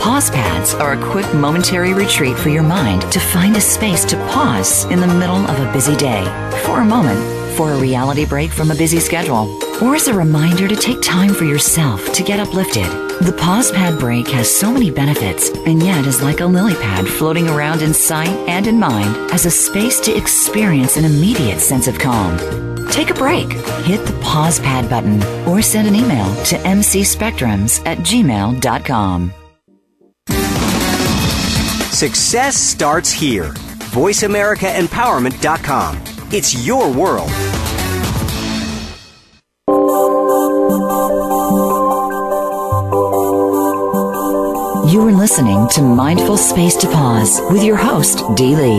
Pause 0.00 0.30
pads 0.30 0.74
are 0.74 0.92
a 0.92 1.10
quick 1.10 1.26
momentary 1.34 1.92
retreat 1.92 2.38
for 2.38 2.48
your 2.48 2.62
mind 2.62 3.02
to 3.10 3.18
find 3.18 3.56
a 3.56 3.60
space 3.60 4.04
to 4.04 4.16
pause 4.28 4.84
in 4.84 5.00
the 5.00 5.14
middle 5.18 5.44
of 5.50 5.58
a 5.58 5.72
busy 5.72 5.96
day 5.96 6.22
for 6.64 6.80
a 6.80 6.84
moment 6.84 7.39
for 7.60 7.74
a 7.74 7.78
reality 7.78 8.24
break 8.24 8.50
from 8.50 8.70
a 8.70 8.74
busy 8.74 8.98
schedule, 8.98 9.46
or 9.84 9.94
as 9.94 10.08
a 10.08 10.14
reminder 10.14 10.66
to 10.66 10.74
take 10.74 11.02
time 11.02 11.34
for 11.34 11.44
yourself 11.44 12.10
to 12.14 12.22
get 12.22 12.40
uplifted. 12.40 12.86
The 13.20 13.36
pause 13.38 13.70
pad 13.70 13.98
break 13.98 14.28
has 14.28 14.50
so 14.50 14.72
many 14.72 14.90
benefits 14.90 15.50
and 15.66 15.82
yet 15.82 16.06
is 16.06 16.22
like 16.22 16.40
a 16.40 16.46
lily 16.46 16.72
pad 16.76 17.06
floating 17.06 17.50
around 17.50 17.82
in 17.82 17.92
sight 17.92 18.34
and 18.48 18.66
in 18.66 18.78
mind 18.78 19.14
as 19.30 19.44
a 19.44 19.50
space 19.50 20.00
to 20.00 20.16
experience 20.16 20.96
an 20.96 21.04
immediate 21.04 21.60
sense 21.60 21.86
of 21.86 21.98
calm. 21.98 22.38
Take 22.88 23.10
a 23.10 23.14
break, 23.14 23.52
hit 23.84 24.06
the 24.06 24.18
pause 24.22 24.58
pad 24.58 24.88
button, 24.88 25.22
or 25.46 25.60
send 25.60 25.86
an 25.86 25.94
email 25.94 26.34
to 26.46 26.56
mcspectrums 26.56 27.84
at 27.84 27.98
gmail.com. 27.98 29.34
Success 31.92 32.56
starts 32.56 33.12
here. 33.12 33.52
VoiceAmericaEmpowerment.com. 33.92 36.10
It's 36.32 36.64
your 36.64 36.92
world. 36.92 37.49
Listening 45.40 45.68
to 45.70 45.80
Mindful 45.80 46.36
Space 46.36 46.76
to 46.76 46.86
Pause 46.86 47.40
with 47.50 47.64
your 47.64 47.76
host, 47.76 48.22
Dee 48.36 48.54
Lee. 48.54 48.78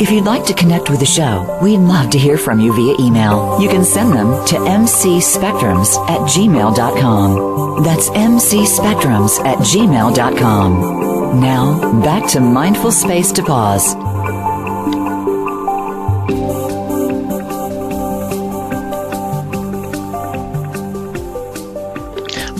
If 0.00 0.08
you'd 0.08 0.24
like 0.24 0.44
to 0.44 0.54
connect 0.54 0.88
with 0.88 1.00
the 1.00 1.06
show, 1.06 1.58
we'd 1.60 1.78
love 1.78 2.10
to 2.10 2.18
hear 2.18 2.38
from 2.38 2.60
you 2.60 2.72
via 2.72 2.94
email. 3.04 3.60
You 3.60 3.68
can 3.68 3.84
send 3.84 4.12
them 4.12 4.28
to 4.46 4.54
mcspectrums 4.54 5.96
at 6.08 6.20
gmail.com. 6.20 7.82
That's 7.82 8.08
mcspectrums 8.10 9.44
at 9.44 9.58
gmail.com. 9.58 11.40
Now, 11.40 12.00
back 12.04 12.30
to 12.30 12.40
Mindful 12.40 12.92
Space 12.92 13.32
to 13.32 13.42
Pause. 13.42 13.95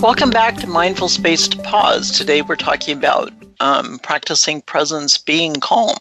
Welcome 0.06 0.30
back 0.30 0.54
to 0.58 0.68
Mindful 0.68 1.08
Space 1.08 1.48
to 1.48 1.60
Pause. 1.62 2.12
Today 2.12 2.40
we're 2.40 2.54
talking 2.54 2.96
about 2.96 3.32
um, 3.58 3.98
practicing 3.98 4.62
presence, 4.62 5.18
being 5.18 5.54
calm. 5.54 5.96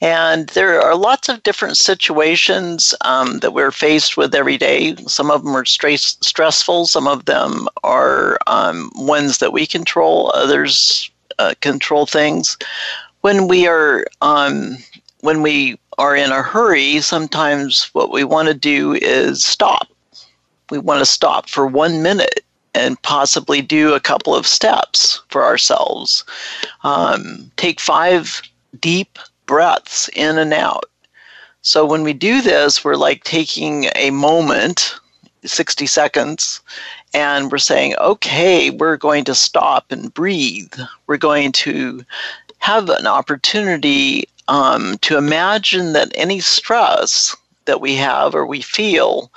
And 0.00 0.48
there 0.50 0.80
are 0.80 0.94
lots 0.94 1.28
of 1.28 1.42
different 1.42 1.76
situations 1.76 2.94
um, 3.00 3.40
that 3.40 3.52
we're 3.52 3.72
faced 3.72 4.16
with 4.16 4.36
every 4.36 4.56
day. 4.56 4.94
Some 5.08 5.32
of 5.32 5.42
them 5.42 5.56
are 5.56 5.64
stress- 5.64 6.16
stressful, 6.20 6.86
some 6.86 7.08
of 7.08 7.24
them 7.24 7.66
are 7.82 8.38
um, 8.46 8.92
ones 8.94 9.38
that 9.38 9.52
we 9.52 9.66
control, 9.66 10.30
others 10.32 11.10
uh, 11.40 11.54
control 11.60 12.06
things. 12.06 12.56
When 13.22 13.48
we 13.48 13.66
are 13.66 14.06
um, 14.20 14.76
when 15.22 15.42
we 15.42 15.76
are 15.98 16.14
in 16.14 16.30
a 16.30 16.40
hurry, 16.40 17.00
sometimes 17.00 17.90
what 17.94 18.12
we 18.12 18.22
want 18.22 18.46
to 18.46 18.54
do 18.54 18.94
is 18.94 19.44
stop. 19.44 19.88
We 20.70 20.78
want 20.78 21.00
to 21.00 21.04
stop 21.04 21.48
for 21.48 21.66
one 21.66 22.00
minute 22.00 22.44
and 22.74 23.00
possibly 23.02 23.60
do 23.60 23.94
a 23.94 24.00
couple 24.00 24.34
of 24.34 24.46
steps 24.46 25.20
for 25.28 25.44
ourselves. 25.44 26.24
Um, 26.84 27.50
take 27.56 27.80
five 27.80 28.42
deep 28.80 29.18
breaths 29.46 30.08
in 30.14 30.38
and 30.38 30.52
out. 30.52 30.84
So 31.62 31.84
when 31.84 32.02
we 32.02 32.12
do 32.12 32.40
this, 32.40 32.84
we're 32.84 32.96
like 32.96 33.24
taking 33.24 33.88
a 33.96 34.10
moment, 34.10 34.94
60 35.44 35.86
seconds, 35.86 36.60
and 37.12 37.50
we're 37.50 37.58
saying, 37.58 37.96
okay, 37.96 38.70
we're 38.70 38.96
going 38.96 39.24
to 39.24 39.34
stop 39.34 39.90
and 39.90 40.14
breathe. 40.14 40.72
We're 41.06 41.16
going 41.18 41.52
to 41.52 42.04
have 42.58 42.88
an 42.88 43.06
opportunity 43.06 44.24
um, 44.48 44.96
to 44.98 45.16
imagine 45.16 45.92
that 45.92 46.12
any 46.14 46.40
stress 46.40 47.36
that 47.70 47.80
we 47.80 47.94
have 47.94 48.34
or 48.34 48.44
we 48.44 48.60
feel, 48.60 49.30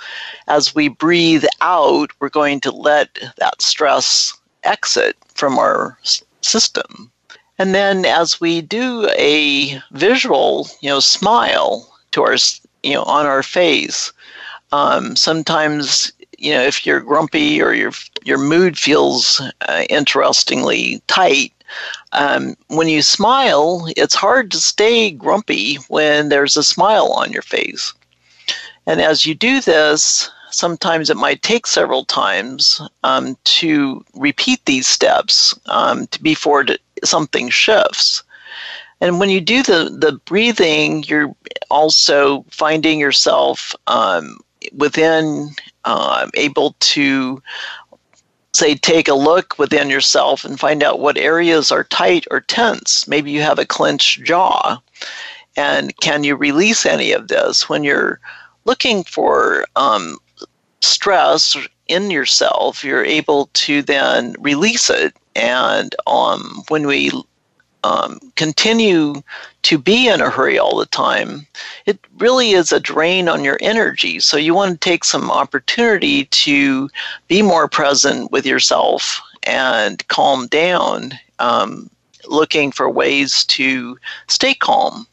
as 0.48 0.74
we 0.74 0.88
breathe 0.88 1.44
out, 1.60 2.10
we're 2.18 2.40
going 2.40 2.60
to 2.62 2.72
let 2.72 3.08
that 3.38 3.62
stress 3.62 4.36
exit 4.64 5.16
from 5.34 5.56
our 5.56 5.96
system. 6.40 7.12
And 7.58 7.74
then 7.74 8.04
as 8.04 8.40
we 8.40 8.60
do 8.60 9.08
a 9.16 9.80
visual, 9.92 10.68
you 10.80 10.90
know, 10.90 10.98
smile 10.98 11.86
to 12.10 12.22
our, 12.24 12.36
you 12.82 12.94
know, 12.94 13.04
on 13.04 13.24
our 13.26 13.44
face, 13.44 14.12
um, 14.72 15.14
sometimes, 15.14 16.12
you 16.38 16.52
know, 16.52 16.62
if 16.62 16.84
you're 16.84 17.00
grumpy 17.00 17.62
or 17.62 17.72
your 17.72 17.92
your 18.24 18.38
mood 18.38 18.76
feels 18.76 19.40
uh, 19.68 19.84
interestingly 19.88 21.00
tight, 21.06 21.52
um, 22.12 22.56
when 22.68 22.88
you 22.88 23.02
smile, 23.02 23.86
it's 23.96 24.14
hard 24.26 24.50
to 24.50 24.58
stay 24.58 25.12
grumpy 25.12 25.76
when 25.88 26.28
there's 26.28 26.56
a 26.56 26.64
smile 26.64 27.12
on 27.12 27.30
your 27.30 27.42
face. 27.42 27.94
And 28.86 29.00
as 29.00 29.26
you 29.26 29.34
do 29.34 29.60
this, 29.60 30.30
sometimes 30.50 31.10
it 31.10 31.16
might 31.16 31.42
take 31.42 31.66
several 31.66 32.04
times 32.04 32.80
um, 33.02 33.36
to 33.44 34.04
repeat 34.14 34.64
these 34.64 34.86
steps 34.86 35.58
um, 35.66 36.06
to 36.08 36.22
before 36.22 36.66
something 37.02 37.48
shifts. 37.48 38.22
And 39.00 39.18
when 39.18 39.30
you 39.30 39.40
do 39.40 39.62
the, 39.62 39.96
the 39.98 40.12
breathing, 40.24 41.02
you're 41.04 41.34
also 41.70 42.44
finding 42.50 43.00
yourself 43.00 43.74
um, 43.86 44.38
within, 44.72 45.50
uh, 45.84 46.28
able 46.34 46.76
to, 46.78 47.42
say, 48.54 48.76
take 48.76 49.08
a 49.08 49.14
look 49.14 49.58
within 49.58 49.90
yourself 49.90 50.44
and 50.44 50.60
find 50.60 50.82
out 50.82 51.00
what 51.00 51.18
areas 51.18 51.72
are 51.72 51.84
tight 51.84 52.24
or 52.30 52.40
tense. 52.40 53.08
Maybe 53.08 53.32
you 53.32 53.42
have 53.42 53.58
a 53.58 53.66
clenched 53.66 54.22
jaw. 54.22 54.80
And 55.56 55.94
can 56.00 56.24
you 56.24 56.36
release 56.36 56.86
any 56.86 57.12
of 57.12 57.28
this 57.28 57.68
when 57.68 57.82
you're 57.82 58.20
looking 58.64 59.04
for 59.04 59.66
um, 59.76 60.18
stress 60.80 61.56
in 61.88 62.10
yourself, 62.10 62.84
you're 62.84 63.04
able 63.04 63.48
to 63.52 63.82
then 63.82 64.34
release 64.38 64.90
it. 64.90 65.14
And 65.36 65.94
um, 66.06 66.62
when 66.68 66.86
we 66.86 67.10
um, 67.82 68.18
continue 68.36 69.22
to 69.62 69.78
be 69.78 70.08
in 70.08 70.20
a 70.20 70.30
hurry 70.30 70.58
all 70.58 70.78
the 70.78 70.86
time, 70.86 71.46
it 71.84 71.98
really 72.18 72.52
is 72.52 72.72
a 72.72 72.80
drain 72.80 73.28
on 73.28 73.44
your 73.44 73.58
energy. 73.60 74.20
So 74.20 74.36
you 74.36 74.54
want 74.54 74.72
to 74.72 74.88
take 74.88 75.04
some 75.04 75.30
opportunity 75.30 76.24
to 76.26 76.88
be 77.28 77.42
more 77.42 77.68
present 77.68 78.32
with 78.32 78.46
yourself 78.46 79.20
and 79.42 80.06
calm 80.08 80.46
down, 80.46 81.12
um, 81.38 81.90
looking 82.26 82.72
for 82.72 82.88
ways 82.88 83.44
to 83.44 83.98
stay 84.28 84.54
calm. 84.54 85.06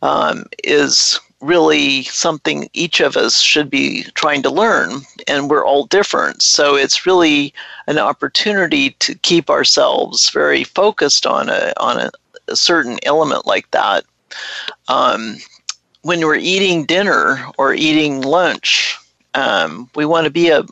Um, 0.00 0.44
is 0.62 1.18
really 1.40 2.02
something 2.04 2.68
each 2.72 3.00
of 3.00 3.16
us 3.16 3.40
should 3.40 3.70
be 3.70 4.04
trying 4.14 4.42
to 4.42 4.50
learn, 4.50 5.02
and 5.26 5.48
we're 5.48 5.64
all 5.64 5.86
different. 5.86 6.42
So 6.42 6.74
it's 6.74 7.06
really 7.06 7.54
an 7.86 7.98
opportunity 7.98 8.90
to 8.90 9.14
keep 9.16 9.48
ourselves 9.48 10.30
very 10.30 10.64
focused 10.64 11.26
on 11.26 11.48
a 11.48 11.72
on 11.78 11.98
a, 11.98 12.10
a 12.48 12.56
certain 12.56 12.98
element 13.04 13.46
like 13.46 13.70
that. 13.70 14.04
Um, 14.88 15.36
when 16.02 16.20
we're 16.20 16.36
eating 16.36 16.84
dinner 16.84 17.44
or 17.56 17.74
eating 17.74 18.22
lunch, 18.22 18.96
um, 19.34 19.88
we 19.94 20.04
want 20.04 20.24
to 20.24 20.30
be 20.30 20.48
a 20.48 20.64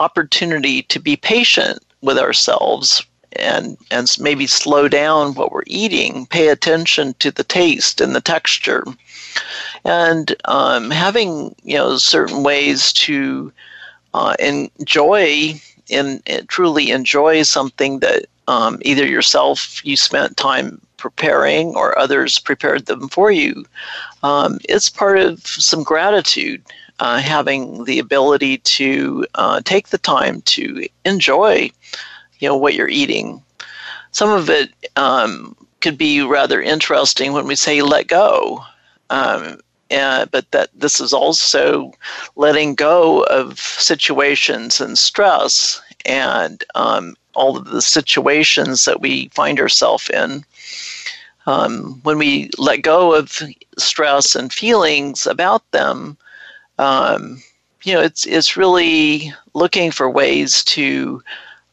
opportunity 0.00 0.82
to 0.82 1.00
be 1.00 1.16
patient 1.16 1.78
with 2.02 2.18
ourselves 2.18 3.04
and 3.32 3.76
and 3.90 4.14
maybe 4.18 4.46
slow 4.46 4.88
down 4.88 5.34
what 5.34 5.52
we're 5.52 5.62
eating, 5.66 6.26
pay 6.26 6.48
attention 6.48 7.14
to 7.18 7.30
the 7.30 7.44
taste 7.44 8.00
and 8.00 8.14
the 8.14 8.20
texture, 8.20 8.84
and 9.86 10.34
um, 10.46 10.90
having 10.90 11.54
you 11.62 11.76
know 11.76 11.96
certain 11.96 12.42
ways 12.42 12.92
to 12.92 13.52
uh, 14.14 14.34
enjoy 14.38 15.54
and, 15.90 16.20
truly 16.48 16.90
enjoy 16.90 17.42
something 17.42 18.00
that 18.00 18.26
um, 18.48 18.78
either 18.82 19.06
yourself 19.06 19.84
you 19.84 19.96
spent 19.96 20.36
time 20.36 20.80
preparing 20.96 21.68
or 21.76 21.96
others 21.98 22.38
prepared 22.38 22.86
them 22.86 23.08
for 23.08 23.30
you. 23.30 23.64
Um, 24.22 24.58
it's 24.68 24.88
part 24.88 25.18
of 25.18 25.46
some 25.46 25.82
gratitude. 25.82 26.62
Uh, 26.98 27.18
having 27.18 27.84
the 27.84 27.98
ability 27.98 28.56
to 28.56 29.26
uh, 29.34 29.60
take 29.66 29.88
the 29.88 29.98
time 29.98 30.40
to 30.40 30.88
enjoy 31.04 31.70
you 32.38 32.48
know 32.48 32.56
what 32.56 32.74
you're 32.74 32.88
eating. 32.88 33.42
Some 34.12 34.30
of 34.30 34.48
it 34.48 34.70
um, 34.96 35.54
could 35.80 35.98
be 35.98 36.22
rather 36.22 36.60
interesting 36.60 37.32
when 37.34 37.46
we 37.46 37.54
say 37.54 37.82
let 37.82 38.06
go. 38.08 38.64
Um, 39.10 39.58
uh, 39.90 40.26
but 40.26 40.50
that 40.50 40.70
this 40.74 41.00
is 41.00 41.12
also 41.12 41.92
letting 42.36 42.74
go 42.74 43.22
of 43.24 43.58
situations 43.58 44.80
and 44.80 44.98
stress 44.98 45.80
and 46.04 46.64
um, 46.74 47.14
all 47.34 47.56
of 47.56 47.66
the 47.66 47.82
situations 47.82 48.84
that 48.84 49.00
we 49.00 49.28
find 49.28 49.60
ourselves 49.60 50.10
in. 50.10 50.44
Um, 51.46 52.00
when 52.02 52.18
we 52.18 52.50
let 52.58 52.82
go 52.82 53.14
of 53.14 53.40
stress 53.78 54.34
and 54.34 54.52
feelings 54.52 55.26
about 55.26 55.68
them, 55.70 56.16
um, 56.78 57.40
you 57.84 57.94
know, 57.94 58.00
it's 58.00 58.26
it's 58.26 58.56
really 58.56 59.32
looking 59.54 59.92
for 59.92 60.10
ways 60.10 60.64
to 60.64 61.22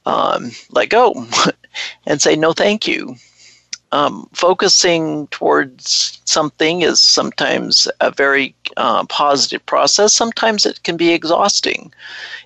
um, 0.05 0.51
let 0.69 0.89
go 0.89 1.25
and 2.05 2.21
say 2.21 2.35
no 2.35 2.53
thank 2.53 2.87
you. 2.87 3.15
Um, 3.93 4.27
focusing 4.33 5.27
towards 5.27 6.19
something 6.25 6.81
is 6.81 6.99
sometimes 6.99 7.87
a 8.01 8.09
very 8.09 8.55
uh, 8.75 9.05
positive 9.05 9.63
process. 9.67 10.15
Sometimes 10.15 10.65
it 10.65 10.81
can 10.81 10.97
be 10.97 11.13
exhausting. 11.13 11.93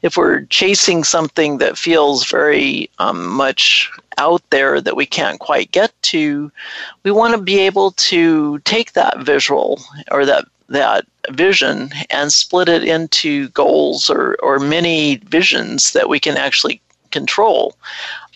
If 0.01 0.17
we're 0.17 0.41
chasing 0.49 1.05
something 1.05 1.59
that 1.59 1.77
feels 1.77 2.29
very 2.29 2.89
um, 2.99 3.25
much 3.27 3.89
out 4.17 4.43
there 4.49 4.81
that 4.81 4.97
we 4.97 5.05
can't 5.05 5.39
quite 5.39 5.71
get 5.71 5.93
to, 6.11 6.51
we 7.03 7.11
want 7.11 7.33
to 7.33 7.41
be 7.41 7.59
able 7.59 7.91
to 7.91 8.59
take 8.65 8.91
that 8.93 9.19
visual 9.19 9.79
or 10.11 10.25
that 10.25 10.43
that 10.67 11.05
vision 11.29 11.91
and 12.09 12.33
split 12.33 12.67
it 12.67 12.83
into 12.83 13.47
goals 13.49 14.09
or, 14.09 14.35
or 14.43 14.59
many 14.59 15.15
visions 15.29 15.93
that 15.93 16.09
we 16.09 16.19
can 16.19 16.35
actually 16.35 16.81
control. 17.11 17.73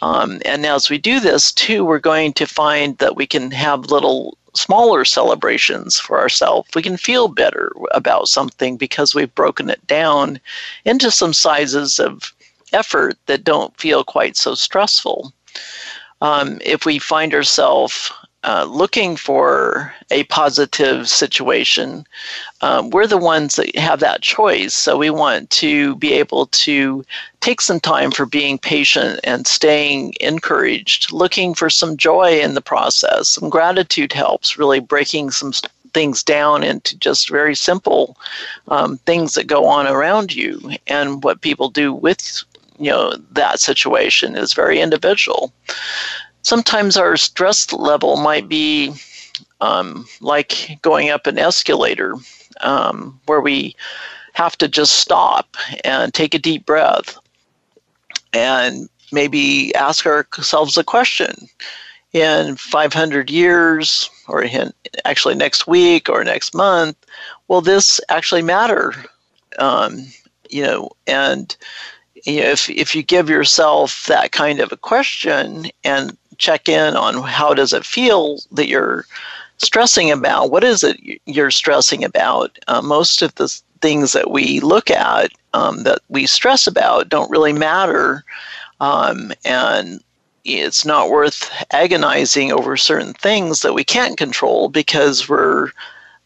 Um, 0.01 0.41
and 0.45 0.65
as 0.65 0.89
we 0.89 0.97
do 0.97 1.19
this, 1.19 1.51
too, 1.51 1.85
we're 1.85 1.99
going 1.99 2.33
to 2.33 2.47
find 2.47 2.97
that 2.97 3.15
we 3.15 3.27
can 3.27 3.51
have 3.51 3.91
little 3.91 4.37
smaller 4.55 5.05
celebrations 5.05 5.99
for 5.99 6.19
ourselves. 6.19 6.69
We 6.75 6.81
can 6.81 6.97
feel 6.97 7.27
better 7.27 7.71
about 7.93 8.27
something 8.27 8.77
because 8.77 9.15
we've 9.15 9.33
broken 9.35 9.69
it 9.69 9.85
down 9.87 10.39
into 10.85 11.11
some 11.11 11.33
sizes 11.33 11.99
of 11.99 12.33
effort 12.73 13.17
that 13.27 13.43
don't 13.43 13.77
feel 13.77 14.03
quite 14.03 14.35
so 14.35 14.55
stressful. 14.55 15.33
Um, 16.21 16.59
if 16.63 16.85
we 16.85 16.99
find 16.99 17.33
ourselves 17.33 18.11
uh, 18.43 18.65
looking 18.69 19.15
for 19.15 19.93
a 20.09 20.23
positive 20.25 21.07
situation, 21.07 22.05
um, 22.61 22.89
we're 22.89 23.07
the 23.07 23.17
ones 23.17 23.55
that 23.55 23.75
have 23.75 23.99
that 23.99 24.21
choice. 24.21 24.73
So 24.73 24.97
we 24.97 25.09
want 25.09 25.49
to 25.51 25.95
be 25.97 26.13
able 26.13 26.47
to 26.47 27.05
take 27.41 27.61
some 27.61 27.79
time 27.79 28.11
for 28.11 28.25
being 28.25 28.57
patient 28.57 29.19
and 29.23 29.45
staying 29.45 30.15
encouraged, 30.19 31.11
looking 31.11 31.53
for 31.53 31.69
some 31.69 31.97
joy 31.97 32.39
in 32.39 32.55
the 32.55 32.61
process. 32.61 33.29
Some 33.29 33.49
gratitude 33.49 34.13
helps, 34.13 34.57
really 34.57 34.79
breaking 34.79 35.31
some 35.31 35.53
things 35.93 36.23
down 36.23 36.63
into 36.63 36.97
just 36.97 37.29
very 37.29 37.55
simple 37.55 38.17
um, 38.69 38.97
things 38.99 39.33
that 39.35 39.45
go 39.45 39.65
on 39.65 39.87
around 39.87 40.33
you. 40.33 40.59
And 40.87 41.23
what 41.23 41.41
people 41.41 41.69
do 41.69 41.93
with 41.93 42.43
you 42.79 42.89
know 42.89 43.13
that 43.31 43.59
situation 43.59 44.35
is 44.35 44.53
very 44.53 44.79
individual 44.79 45.53
sometimes 46.41 46.97
our 46.97 47.17
stress 47.17 47.71
level 47.73 48.17
might 48.17 48.47
be 48.47 48.93
um, 49.61 50.05
like 50.21 50.79
going 50.81 51.09
up 51.09 51.27
an 51.27 51.37
escalator 51.37 52.15
um, 52.61 53.19
where 53.25 53.41
we 53.41 53.75
have 54.33 54.57
to 54.57 54.67
just 54.67 54.95
stop 54.95 55.55
and 55.83 56.13
take 56.13 56.33
a 56.33 56.39
deep 56.39 56.65
breath 56.65 57.17
and 58.33 58.89
maybe 59.11 59.73
ask 59.75 60.05
ourselves 60.05 60.77
a 60.77 60.83
question 60.83 61.47
in 62.13 62.55
500 62.55 63.29
years 63.29 64.09
or 64.27 64.43
in, 64.43 64.73
actually 65.05 65.35
next 65.35 65.67
week 65.67 66.09
or 66.09 66.23
next 66.23 66.53
month 66.53 66.97
will 67.47 67.61
this 67.61 67.99
actually 68.09 68.41
matter? 68.41 68.93
Um, 69.59 70.05
you 70.49 70.63
know 70.63 70.91
and 71.07 71.55
you 72.25 72.41
know, 72.41 72.49
if, 72.49 72.69
if 72.69 72.93
you 72.93 73.01
give 73.01 73.29
yourself 73.29 74.05
that 74.05 74.31
kind 74.31 74.59
of 74.59 74.71
a 74.71 74.77
question 74.77 75.67
and 75.83 76.17
check 76.41 76.67
in 76.67 76.95
on 76.95 77.23
how 77.23 77.53
does 77.53 77.71
it 77.71 77.85
feel 77.85 78.39
that 78.51 78.67
you're 78.67 79.05
stressing 79.57 80.11
about? 80.11 80.51
What 80.51 80.63
is 80.63 80.83
it 80.83 80.99
you're 81.25 81.51
stressing 81.51 82.03
about? 82.03 82.57
Uh, 82.67 82.81
most 82.81 83.21
of 83.21 83.33
the 83.35 83.47
things 83.81 84.13
that 84.13 84.31
we 84.31 84.59
look 84.59 84.91
at 84.91 85.31
um, 85.53 85.83
that 85.83 85.99
we 86.09 86.25
stress 86.25 86.67
about 86.67 87.09
don't 87.09 87.31
really 87.31 87.53
matter 87.53 88.23
um, 88.79 89.31
and 89.45 90.03
it's 90.43 90.85
not 90.85 91.11
worth 91.11 91.51
agonizing 91.71 92.51
over 92.51 92.75
certain 92.75 93.13
things 93.13 93.61
that 93.61 93.73
we 93.73 93.83
can't 93.83 94.17
control 94.17 94.69
because 94.69 95.29
we're 95.29 95.69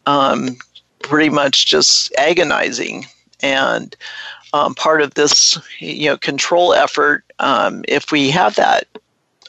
um, 0.06 0.56
pretty 1.02 1.28
much 1.28 1.66
just 1.66 2.14
agonizing. 2.16 3.04
And 3.42 3.94
um, 4.54 4.74
part 4.74 5.02
of 5.02 5.14
this 5.14 5.58
you 5.80 6.08
know 6.08 6.16
control 6.16 6.72
effort 6.72 7.24
um, 7.38 7.84
if 7.86 8.10
we 8.10 8.30
have 8.30 8.54
that 8.56 8.86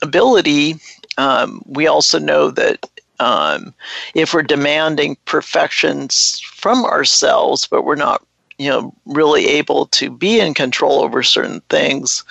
ability, 0.01 0.75
um, 1.17 1.61
we 1.65 1.87
also 1.87 2.19
know 2.19 2.51
that 2.51 2.85
um, 3.19 3.73
if 4.13 4.33
we're 4.33 4.43
demanding 4.43 5.17
perfections 5.25 6.39
from 6.39 6.85
ourselves, 6.85 7.67
but 7.67 7.83
we're 7.83 7.95
not, 7.95 8.23
you 8.57 8.69
know, 8.69 8.93
really 9.05 9.47
able 9.47 9.87
to 9.87 10.09
be 10.09 10.39
in 10.39 10.53
control 10.53 11.01
over 11.01 11.23
certain 11.23 11.61
things, 11.69 12.23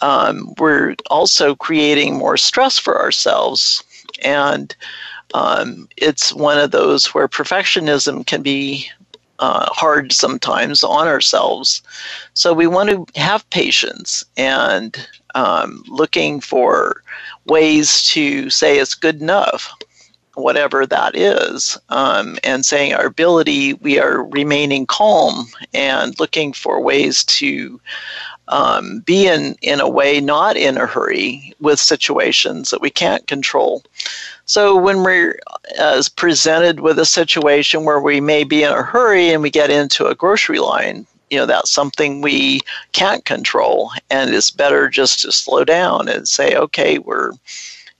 um, 0.00 0.54
we're 0.58 0.94
also 1.10 1.54
creating 1.54 2.16
more 2.16 2.36
stress 2.36 2.78
for 2.78 3.00
ourselves. 3.00 3.82
And 4.22 4.74
um, 5.34 5.88
it's 5.96 6.32
one 6.32 6.58
of 6.58 6.70
those 6.70 7.12
where 7.14 7.28
perfectionism 7.28 8.26
can 8.26 8.42
be 8.42 8.90
uh, 9.40 9.66
hard 9.72 10.12
sometimes 10.12 10.84
on 10.84 11.08
ourselves. 11.08 11.82
So 12.34 12.52
we 12.52 12.66
want 12.66 12.90
to 12.90 13.06
have 13.20 13.48
patience 13.50 14.24
and 14.36 14.96
um, 15.34 15.82
looking 15.88 16.40
for 16.40 17.02
ways 17.46 18.04
to 18.08 18.50
say 18.50 18.78
it's 18.78 18.94
good 18.94 19.20
enough, 19.20 19.72
whatever 20.34 20.86
that 20.86 21.16
is, 21.16 21.78
um, 21.88 22.38
and 22.44 22.64
saying 22.64 22.92
our 22.92 23.06
ability, 23.06 23.74
we 23.74 23.98
are 23.98 24.24
remaining 24.24 24.86
calm 24.86 25.46
and 25.74 26.18
looking 26.20 26.52
for 26.52 26.80
ways 26.80 27.24
to 27.24 27.80
um, 28.48 29.00
be 29.00 29.26
in, 29.26 29.56
in 29.62 29.80
a 29.80 29.88
way 29.88 30.20
not 30.20 30.56
in 30.56 30.76
a 30.76 30.86
hurry 30.86 31.54
with 31.60 31.78
situations 31.78 32.70
that 32.70 32.80
we 32.80 32.90
can't 32.90 33.26
control. 33.26 33.82
So 34.50 34.74
when 34.74 35.04
we're 35.04 35.38
uh, 35.78 36.02
presented 36.16 36.80
with 36.80 36.98
a 36.98 37.04
situation 37.04 37.84
where 37.84 38.00
we 38.00 38.20
may 38.20 38.42
be 38.42 38.64
in 38.64 38.72
a 38.72 38.82
hurry 38.82 39.30
and 39.30 39.42
we 39.42 39.48
get 39.48 39.70
into 39.70 40.06
a 40.06 40.14
grocery 40.16 40.58
line, 40.58 41.06
you 41.30 41.38
know 41.38 41.46
that's 41.46 41.70
something 41.70 42.20
we 42.20 42.58
can't 42.90 43.24
control 43.24 43.92
and 44.10 44.34
it's 44.34 44.50
better 44.50 44.88
just 44.88 45.20
to 45.20 45.30
slow 45.30 45.62
down 45.62 46.08
and 46.08 46.28
say 46.28 46.56
okay 46.56 46.98
we're 46.98 47.30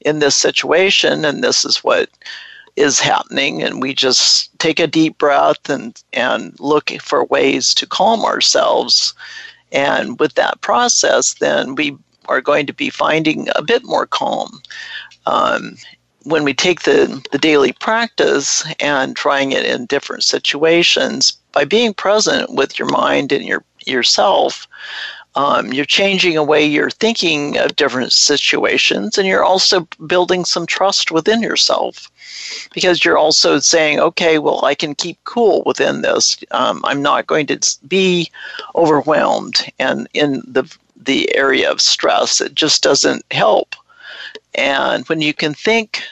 in 0.01 0.18
this 0.18 0.34
situation 0.34 1.24
and 1.24 1.44
this 1.44 1.64
is 1.64 1.84
what 1.84 2.11
is 2.74 2.98
happening 2.98 3.62
and 3.62 3.80
we 3.80 3.94
just 3.94 4.51
take 4.59 4.80
a 4.80 4.88
deep 4.88 5.18
breath 5.18 5.70
and 5.70 6.03
and 6.12 6.59
look 6.59 6.90
for 7.01 7.24
ways 7.26 7.72
to 7.74 7.86
calm 7.86 8.24
ourselves. 8.24 9.14
And 9.70 10.18
with 10.18 10.34
that 10.34 10.61
process 10.62 11.34
then 11.34 11.76
we 11.76 11.96
are 12.28 12.40
going 12.40 12.66
to 12.66 12.74
be 12.74 12.90
finding 12.90 13.46
a 13.55 13.62
bit 13.62 13.84
more 13.84 14.09
calm. 14.09 14.61
Um, 15.26 15.76
when 16.25 16.45
we 16.45 16.55
take 16.55 16.83
the, 16.83 17.25
the 17.33 17.39
daily 17.39 17.73
practice 17.73 18.64
and 18.81 19.16
trying 19.16 19.53
it 19.53 19.64
in 19.64 19.87
different 19.87 20.25
situations 20.25 21.33
by 21.53 21.64
being 21.64 21.95
present 21.95 22.55
with 22.55 22.79
your 22.79 22.89
mind 22.89 23.33
and 23.33 23.45
your 23.45 23.64
yourself, 23.87 24.66
Um, 25.37 25.73
you're 25.73 25.87
changing 25.87 26.37
a 26.37 26.43
way 26.43 26.66
you're 26.66 26.91
thinking 26.91 27.57
of 27.57 27.77
different 27.77 28.12
situations, 28.12 29.16
and 29.16 29.29
you're 29.29 29.45
also 29.45 29.87
building 30.07 30.45
some 30.45 30.66
trust 30.66 31.12
within 31.12 31.41
yourself 31.41 32.11
because 32.75 33.05
you're 33.05 33.16
also 33.16 33.61
saying, 33.61 34.01
okay, 34.01 34.39
well, 34.41 34.64
I 34.64 34.75
can 34.75 34.95
keep 34.95 35.18
cool 35.25 35.62
within 35.64 36.03
this. 36.03 36.37
Um, 36.51 36.81
I'm 36.85 37.01
not 37.01 37.29
going 37.29 37.47
to 37.47 37.59
be 37.87 38.29
overwhelmed 38.75 39.73
and 39.79 40.09
in 40.12 40.43
the 40.55 40.64
the 40.97 41.35
area 41.37 41.71
of 41.71 41.81
stress. 41.81 42.41
It 42.41 42.55
just 42.55 42.83
doesn't 42.83 43.25
help. 43.31 43.77
And 44.55 45.09
when 45.09 45.20
you 45.20 45.32
can 45.32 45.55
think 45.55 46.03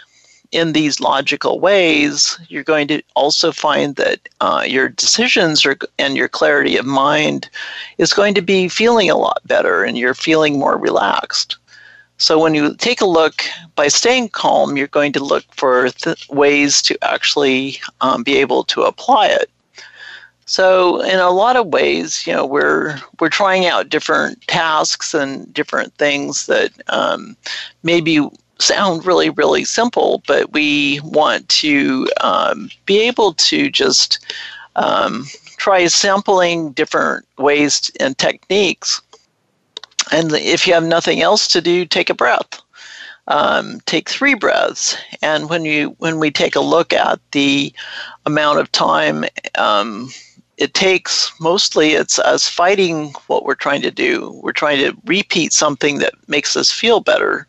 in 0.53 0.73
these 0.73 1.01
logical 1.01 1.61
ways, 1.61 2.39
you're 2.49 2.65
going 2.65 2.89
to 2.89 3.03
also 3.15 3.53
find 3.53 3.97
that 3.97 4.21
uh, 4.41 4.65
your 4.67 4.89
decisions 4.89 5.67
are, 5.67 5.77
and 5.99 6.17
your 6.17 6.29
clarity 6.29 6.77
of 6.77 6.87
mind 6.87 7.51
is 7.99 8.15
going 8.15 8.35
to 8.35 8.43
be 8.43 8.69
feeling 8.69 9.11
a 9.11 9.19
lot 9.19 9.41
better 9.45 9.85
and 9.85 9.99
you're 9.99 10.15
feeling 10.15 10.59
more 10.59 10.79
relaxed. 10.79 11.57
So 12.17 12.39
when 12.39 12.55
you 12.55 12.75
take 12.75 13.01
a 13.01 13.07
look, 13.07 13.45
by 13.77 13.89
staying 13.89 14.31
calm, 14.31 14.77
you're 14.77 14.89
going 14.89 15.13
to 15.13 15.23
look 15.23 15.45
for 15.55 15.91
th- 15.91 16.29
ways 16.31 16.83
to 16.83 16.99
actually 17.03 17.79
um, 18.01 18.25
be 18.25 18.37
able 18.39 18.65
to 18.65 18.83
apply 18.83 19.29
it. 19.29 19.51
So 20.49 21.03
in 21.03 21.19
a 21.19 21.29
lot 21.29 21.57
of 21.57 21.67
ways, 21.67 22.27
you 22.27 22.33
know, 22.33 22.47
we're 22.47 22.99
we're 23.21 23.29
trying 23.29 23.67
out 23.67 23.91
different 23.91 24.41
tasks 24.49 25.13
and 25.13 25.53
different 25.53 25.95
things 25.97 26.47
that 26.47 26.71
um, 26.89 27.37
maybe 27.83 28.27
sound 28.59 29.05
really 29.05 29.29
really 29.29 29.67
simple, 29.67 30.23
but 30.27 30.55
we 30.55 31.01
want 31.05 31.47
to 31.51 32.09
um, 32.23 32.71
be 32.87 32.99
able 33.01 33.35
to 33.35 33.71
just 33.71 34.25
um, 34.77 35.27
try 35.59 35.87
sampling 35.87 36.73
different 36.73 37.27
ways 37.37 37.93
and 38.01 38.17
techniques. 38.17 39.03
And 40.11 40.33
if 40.33 40.67
you 40.67 40.73
have 40.73 40.85
nothing 40.85 41.21
else 41.21 41.47
to 41.49 41.61
do, 41.61 41.85
take 41.85 42.09
a 42.09 42.15
breath. 42.15 42.63
Um, 43.27 43.83
take 43.85 44.09
three 44.09 44.33
breaths, 44.33 44.97
and 45.21 45.51
when 45.51 45.67
you 45.67 45.95
when 45.99 46.19
we 46.19 46.31
take 46.31 46.57
a 46.57 46.61
look 46.61 46.95
at 46.95 47.21
the 47.33 47.71
amount 48.25 48.61
of 48.61 48.73
time 48.73 49.27
um, 49.59 50.09
it 50.59 50.75
takes 50.75 51.33
mostly 51.41 51.91
it's 51.93 52.19
us 52.19 52.49
fighting 52.49 53.15
what 53.29 53.45
we're 53.45 53.55
trying 53.55 53.83
to 53.83 53.93
do. 53.93 54.39
We're 54.43 54.53
trying 54.53 54.79
to 54.79 54.97
repeat 55.05 55.53
something 55.53 55.99
that 55.99 56.15
makes 56.27 56.57
us 56.57 56.71
feel 56.71 57.01
better. 57.01 57.47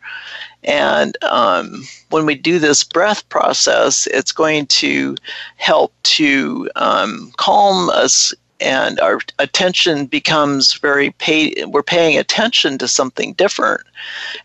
And 0.64 1.18
um, 1.24 1.84
when 2.12 2.26
we 2.28 2.36
do 2.36 2.60
this 2.60 2.84
breath 2.84 3.28
process, 3.30 4.07
it's 4.07 4.32
going 4.32 4.68
to 4.68 5.16
help 5.55 5.91
to 6.03 6.70
um, 6.76 7.32
calm 7.38 7.89
us, 7.89 8.34
and 8.60 8.99
our 8.99 9.22
attention 9.39 10.05
becomes 10.05 10.74
very 10.74 11.12
pay. 11.12 11.55
We're 11.66 11.82
paying 11.82 12.18
attention 12.18 12.78
to 12.80 12.88
something 12.89 13.34
different. 13.34 13.82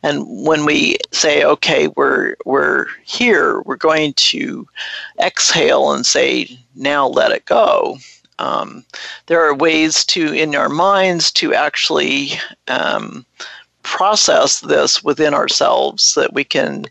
And 0.05 0.25
when 0.27 0.65
we 0.65 0.97
say, 1.11 1.45
"Okay, 1.45 1.89
we're 1.89 2.37
we're 2.45 2.87
here," 3.05 3.61
we're 3.63 3.77
going 3.77 4.15
to 4.15 4.69
exhale 5.21 5.93
and 5.93 6.07
say, 6.07 6.57
"Now 6.77 7.09
let 7.09 7.33
it 7.33 7.45
go." 7.45 7.99
Um, 8.39 8.85
there 9.27 9.41
are 9.41 9.55
ways 9.55 10.05
to, 10.07 10.33
in 10.33 10.55
our 10.55 10.69
minds, 10.69 11.31
to 11.33 11.55
actually 11.55 12.33
um, 12.69 13.25
process 13.83 14.61
this 14.61 15.05
within 15.05 15.35
ourselves 15.35 16.15
that 16.15 16.33
we 16.33 16.45
can. 16.45 16.87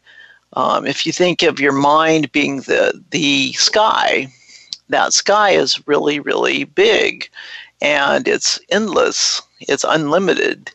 Um, 0.55 0.85
if 0.85 1.05
you 1.05 1.11
think 1.11 1.41
of 1.41 1.59
your 1.59 1.71
mind 1.71 2.31
being 2.31 2.57
the 2.61 3.03
the 3.09 3.53
sky, 3.53 4.31
that 4.89 5.13
sky 5.13 5.51
is 5.51 5.85
really 5.87 6.19
really 6.19 6.63
big, 6.63 7.29
and 7.81 8.27
it's 8.27 8.59
endless. 8.69 9.41
It's 9.61 9.83
unlimited. 9.83 10.71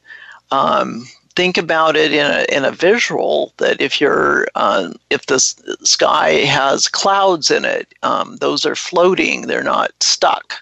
Think 1.39 1.57
about 1.57 1.95
it 1.95 2.12
in 2.12 2.26
a, 2.26 2.45
in 2.49 2.64
a 2.64 2.72
visual 2.72 3.53
that 3.59 3.80
if 3.80 4.01
you're 4.01 4.49
uh, 4.57 4.93
if 5.09 5.26
the 5.26 5.39
sky 5.39 6.30
has 6.59 6.89
clouds 6.89 7.49
in 7.49 7.64
it 7.64 7.95
um, 8.03 8.39
those 8.39 8.66
are 8.66 8.74
floating 8.74 9.43
they're 9.43 9.62
not 9.62 9.93
stuck. 10.03 10.55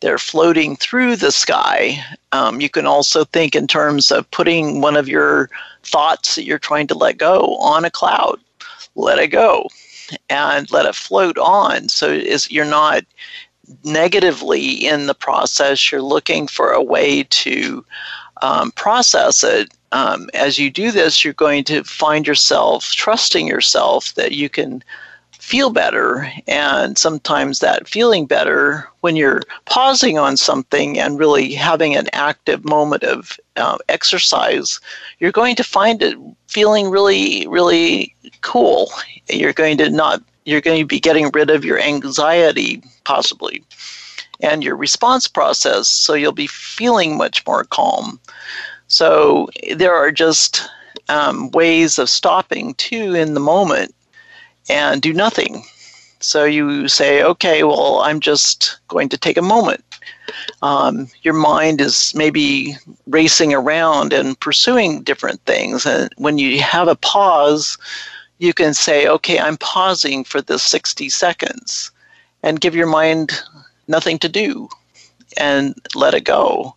They're 0.00 0.16
floating 0.16 0.76
through 0.76 1.16
the 1.16 1.30
sky. 1.30 2.02
Um, 2.32 2.62
you 2.62 2.70
can 2.70 2.86
also 2.86 3.24
think 3.24 3.54
in 3.54 3.66
terms 3.66 4.10
of 4.10 4.30
putting 4.30 4.80
one 4.80 4.96
of 4.96 5.08
your 5.10 5.50
thoughts 5.82 6.36
that 6.36 6.44
you're 6.44 6.58
trying 6.58 6.86
to 6.86 6.94
let 6.94 7.18
go 7.18 7.56
on 7.56 7.84
a 7.84 7.90
cloud. 7.90 8.40
Let 8.94 9.18
it 9.18 9.28
go 9.28 9.68
and 10.30 10.72
let 10.72 10.86
it 10.86 10.94
float 10.94 11.36
on. 11.36 11.90
So 11.90 12.08
is 12.08 12.50
you're 12.50 12.64
not 12.64 13.04
negatively 13.84 14.86
in 14.86 15.06
the 15.06 15.14
process. 15.14 15.92
You're 15.92 16.00
looking 16.00 16.46
for 16.46 16.70
a 16.70 16.82
way 16.82 17.24
to 17.24 17.84
um, 18.42 18.72
process 18.72 19.44
it 19.44 19.72
um, 19.94 20.28
as 20.34 20.58
you 20.58 20.70
do 20.70 20.90
this, 20.90 21.24
you're 21.24 21.34
going 21.34 21.62
to 21.64 21.84
find 21.84 22.26
yourself 22.26 22.90
trusting 22.90 23.46
yourself 23.46 24.12
that 24.14 24.32
you 24.32 24.48
can 24.48 24.82
feel 25.30 25.70
better. 25.70 26.28
And 26.48 26.98
sometimes 26.98 27.60
that 27.60 27.86
feeling 27.86 28.26
better 28.26 28.88
when 29.02 29.14
you're 29.14 29.42
pausing 29.66 30.18
on 30.18 30.36
something 30.36 30.98
and 30.98 31.18
really 31.18 31.54
having 31.54 31.94
an 31.94 32.08
active 32.12 32.64
moment 32.64 33.04
of 33.04 33.38
uh, 33.54 33.78
exercise, 33.88 34.80
you're 35.20 35.30
going 35.30 35.54
to 35.56 35.64
find 35.64 36.02
it 36.02 36.18
feeling 36.48 36.90
really, 36.90 37.46
really 37.46 38.16
cool. 38.40 38.90
You're 39.28 39.52
going 39.52 39.78
to 39.78 39.90
not, 39.90 40.22
you're 40.44 40.60
going 40.60 40.80
to 40.80 40.86
be 40.86 40.98
getting 40.98 41.30
rid 41.32 41.50
of 41.50 41.64
your 41.64 41.78
anxiety, 41.78 42.82
possibly, 43.04 43.62
and 44.40 44.64
your 44.64 44.74
response 44.74 45.28
process. 45.28 45.86
So 45.86 46.14
you'll 46.14 46.32
be 46.32 46.48
feeling 46.48 47.16
much 47.16 47.46
more 47.46 47.62
calm. 47.62 48.18
So 48.88 49.48
there 49.76 49.94
are 49.94 50.12
just 50.12 50.68
um, 51.08 51.50
ways 51.50 51.98
of 51.98 52.08
stopping 52.08 52.74
too 52.74 53.14
in 53.14 53.34
the 53.34 53.40
moment 53.40 53.94
and 54.68 55.02
do 55.02 55.12
nothing. 55.12 55.64
So 56.20 56.44
you 56.44 56.88
say, 56.88 57.22
okay, 57.22 57.64
well, 57.64 58.00
I'm 58.00 58.20
just 58.20 58.78
going 58.88 59.08
to 59.10 59.18
take 59.18 59.36
a 59.36 59.42
moment. 59.42 59.84
Um, 60.62 61.08
your 61.22 61.34
mind 61.34 61.80
is 61.80 62.14
maybe 62.14 62.76
racing 63.06 63.52
around 63.52 64.12
and 64.12 64.38
pursuing 64.40 65.02
different 65.02 65.44
things. 65.44 65.84
And 65.84 66.10
when 66.16 66.38
you 66.38 66.62
have 66.62 66.88
a 66.88 66.96
pause, 66.96 67.76
you 68.38 68.54
can 68.54 68.72
say, 68.72 69.06
okay, 69.06 69.38
I'm 69.38 69.58
pausing 69.58 70.24
for 70.24 70.40
this 70.40 70.62
60 70.62 71.08
seconds 71.10 71.90
and 72.42 72.60
give 72.60 72.74
your 72.74 72.86
mind 72.86 73.32
nothing 73.86 74.18
to 74.20 74.28
do 74.28 74.68
and 75.36 75.74
let 75.94 76.14
it 76.14 76.24
go. 76.24 76.74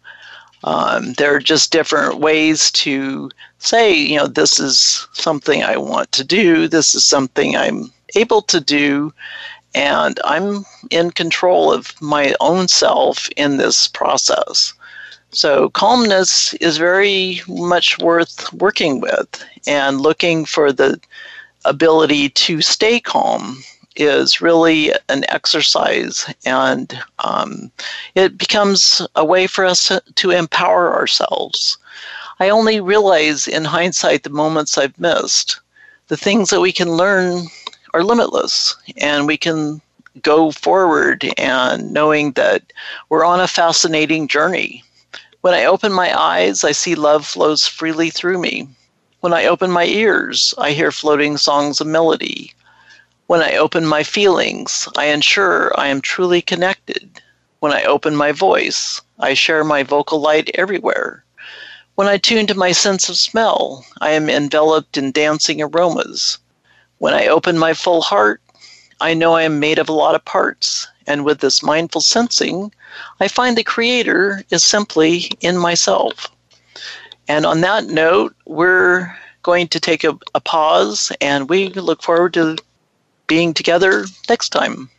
Um, 0.68 1.13
there 1.13 1.34
are 1.34 1.39
just 1.39 1.72
different 1.72 2.20
ways 2.20 2.72
to 2.72 3.32
say, 3.59 3.93
you 3.93 4.18
know, 4.18 4.28
this 4.28 4.59
is 4.59 5.07
something 5.13 5.63
I 5.63 5.78
want 5.78 6.11
to 6.11 6.26
do, 6.26 6.68
this 6.68 6.93
is 6.93 7.05
something 7.05 7.55
I'm 7.55 7.93
able 8.15 8.41
to 8.41 8.59
do, 8.59 9.13
and 9.74 10.20
I'm 10.26 10.65
in 10.91 11.11
control 11.11 11.72
of 11.72 11.93
my 12.01 12.36
own 12.41 12.68
self 12.68 13.30
in 13.38 13.55
this 13.55 13.88
process. 13.88 14.74
So, 15.32 15.70
calmness 15.70 16.53
is 16.55 16.78
very 16.78 17.41
much 17.47 17.97
worth 17.99 18.51
working 18.51 18.99
with 18.99 19.41
and 19.68 20.01
looking 20.01 20.43
for 20.43 20.74
the 20.74 20.99
ability 21.63 22.28
to 22.47 22.61
stay 22.61 22.99
calm 22.99 23.63
is 23.99 24.41
really 24.41 24.91
an 25.09 25.25
exercise 25.29 26.31
and 26.45 26.99
um, 27.19 27.71
it 28.15 28.37
becomes 28.37 29.05
a 29.15 29.25
way 29.25 29.47
for 29.47 29.65
us 29.65 29.87
to, 29.87 30.01
to 30.15 30.31
empower 30.31 30.93
ourselves. 30.93 31.77
I 32.39 32.49
only 32.49 32.79
realize 32.79 33.47
in 33.47 33.65
hindsight 33.65 34.23
the 34.23 34.29
moments 34.29 34.77
I've 34.77 34.99
missed. 34.99 35.59
The 36.07 36.17
things 36.17 36.49
that 36.51 36.61
we 36.61 36.71
can 36.71 36.91
learn 36.91 37.47
are 37.93 38.03
limitless 38.03 38.75
and 38.97 39.25
we 39.25 39.37
can 39.37 39.81
go 40.21 40.51
forward 40.51 41.25
and 41.37 41.91
knowing 41.91 42.31
that 42.33 42.73
we're 43.09 43.25
on 43.25 43.39
a 43.39 43.47
fascinating 43.47 44.27
journey. 44.27 44.83
When 45.41 45.53
I 45.53 45.65
open 45.65 45.91
my 45.91 46.17
eyes, 46.17 46.63
I 46.63 46.71
see 46.71 46.95
love 46.95 47.25
flows 47.25 47.67
freely 47.67 48.09
through 48.09 48.39
me. 48.39 48.67
When 49.21 49.33
I 49.33 49.45
open 49.45 49.71
my 49.71 49.85
ears, 49.85 50.53
I 50.57 50.71
hear 50.71 50.91
floating 50.91 51.37
songs 51.37 51.81
of 51.81 51.87
melody. 51.87 52.53
When 53.28 53.41
I 53.41 53.57
open 53.57 53.86
my 53.86 54.03
feelings, 54.03 54.88
I 54.95 55.07
ensure 55.07 55.78
I 55.78 55.88
am 55.88 55.99
truly 55.99 56.41
connected. 56.41 57.21
When 57.59 57.73
I 57.73 57.84
open 57.84 58.15
my 58.15 58.32
voice, 58.32 59.01
I 59.19 59.34
share 59.34 59.65
my 59.65 59.84
vocal 59.84 60.21
light 60.21 60.49
everywhere. 60.53 61.25
When 61.95 62.07
I 62.07 62.19
tune 62.19 62.47
to 62.47 62.55
my 62.55 62.71
sense 62.71 63.09
of 63.09 63.17
smell, 63.17 63.86
I 63.99 64.11
am 64.11 64.30
enveloped 64.30 64.95
in 64.95 65.11
dancing 65.11 65.61
aromas. 65.61 66.38
When 66.99 67.13
I 67.13 67.28
open 67.28 67.57
my 67.57 67.73
full 67.73 68.01
heart, 68.01 68.41
I 69.01 69.13
know 69.13 69.34
I 69.34 69.43
am 69.43 69.59
made 69.59 69.78
of 69.78 69.89
a 69.89 69.99
lot 70.03 70.15
of 70.15 70.23
parts, 70.23 70.88
and 71.05 71.25
with 71.25 71.41
this 71.41 71.61
mindful 71.61 71.99
sensing, 71.99 72.73
I 73.19 73.28
find 73.28 73.57
the 73.57 73.63
Creator 73.63 74.45
is 74.51 74.63
simply 74.63 75.30
in 75.41 75.57
myself. 75.57 76.32
And 77.28 77.45
on 77.45 77.59
that 77.59 77.88
note, 77.88 78.38
we're 78.45 79.13
going 79.43 79.67
to 79.67 79.82
take 79.82 80.05
a, 80.05 80.17
a 80.34 80.39
pause 80.39 81.11
and 81.19 81.49
we 81.49 81.69
look 81.69 82.01
forward 82.01 82.34
to 82.36 82.55
being 83.28 83.53
together 83.53 84.05
next 84.30 84.49
time. 84.49 84.89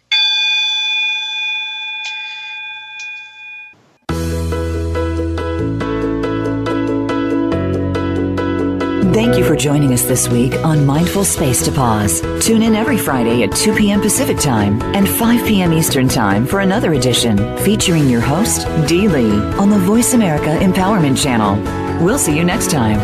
Thank 9.19 9.37
you 9.37 9.43
for 9.45 9.57
joining 9.57 9.93
us 9.93 10.05
this 10.05 10.29
week 10.29 10.55
on 10.65 10.87
Mindful 10.87 11.25
Space 11.25 11.65
to 11.65 11.73
Pause. 11.73 12.21
Tune 12.41 12.63
in 12.63 12.77
every 12.77 12.97
Friday 12.97 13.43
at 13.43 13.51
2 13.57 13.75
p.m. 13.75 14.01
Pacific 14.01 14.39
Time 14.39 14.81
and 14.95 15.09
5 15.09 15.45
p.m. 15.45 15.73
Eastern 15.73 16.07
Time 16.07 16.47
for 16.47 16.61
another 16.61 16.93
edition 16.93 17.37
featuring 17.59 18.09
your 18.09 18.21
host, 18.21 18.69
Dee 18.87 19.09
Lee, 19.09 19.41
on 19.57 19.71
the 19.71 19.79
Voice 19.79 20.15
America 20.15 20.57
Empowerment 20.61 21.21
Channel. 21.21 21.57
We'll 22.05 22.19
see 22.19 22.37
you 22.37 22.45
next 22.45 22.71
time. 22.71 23.01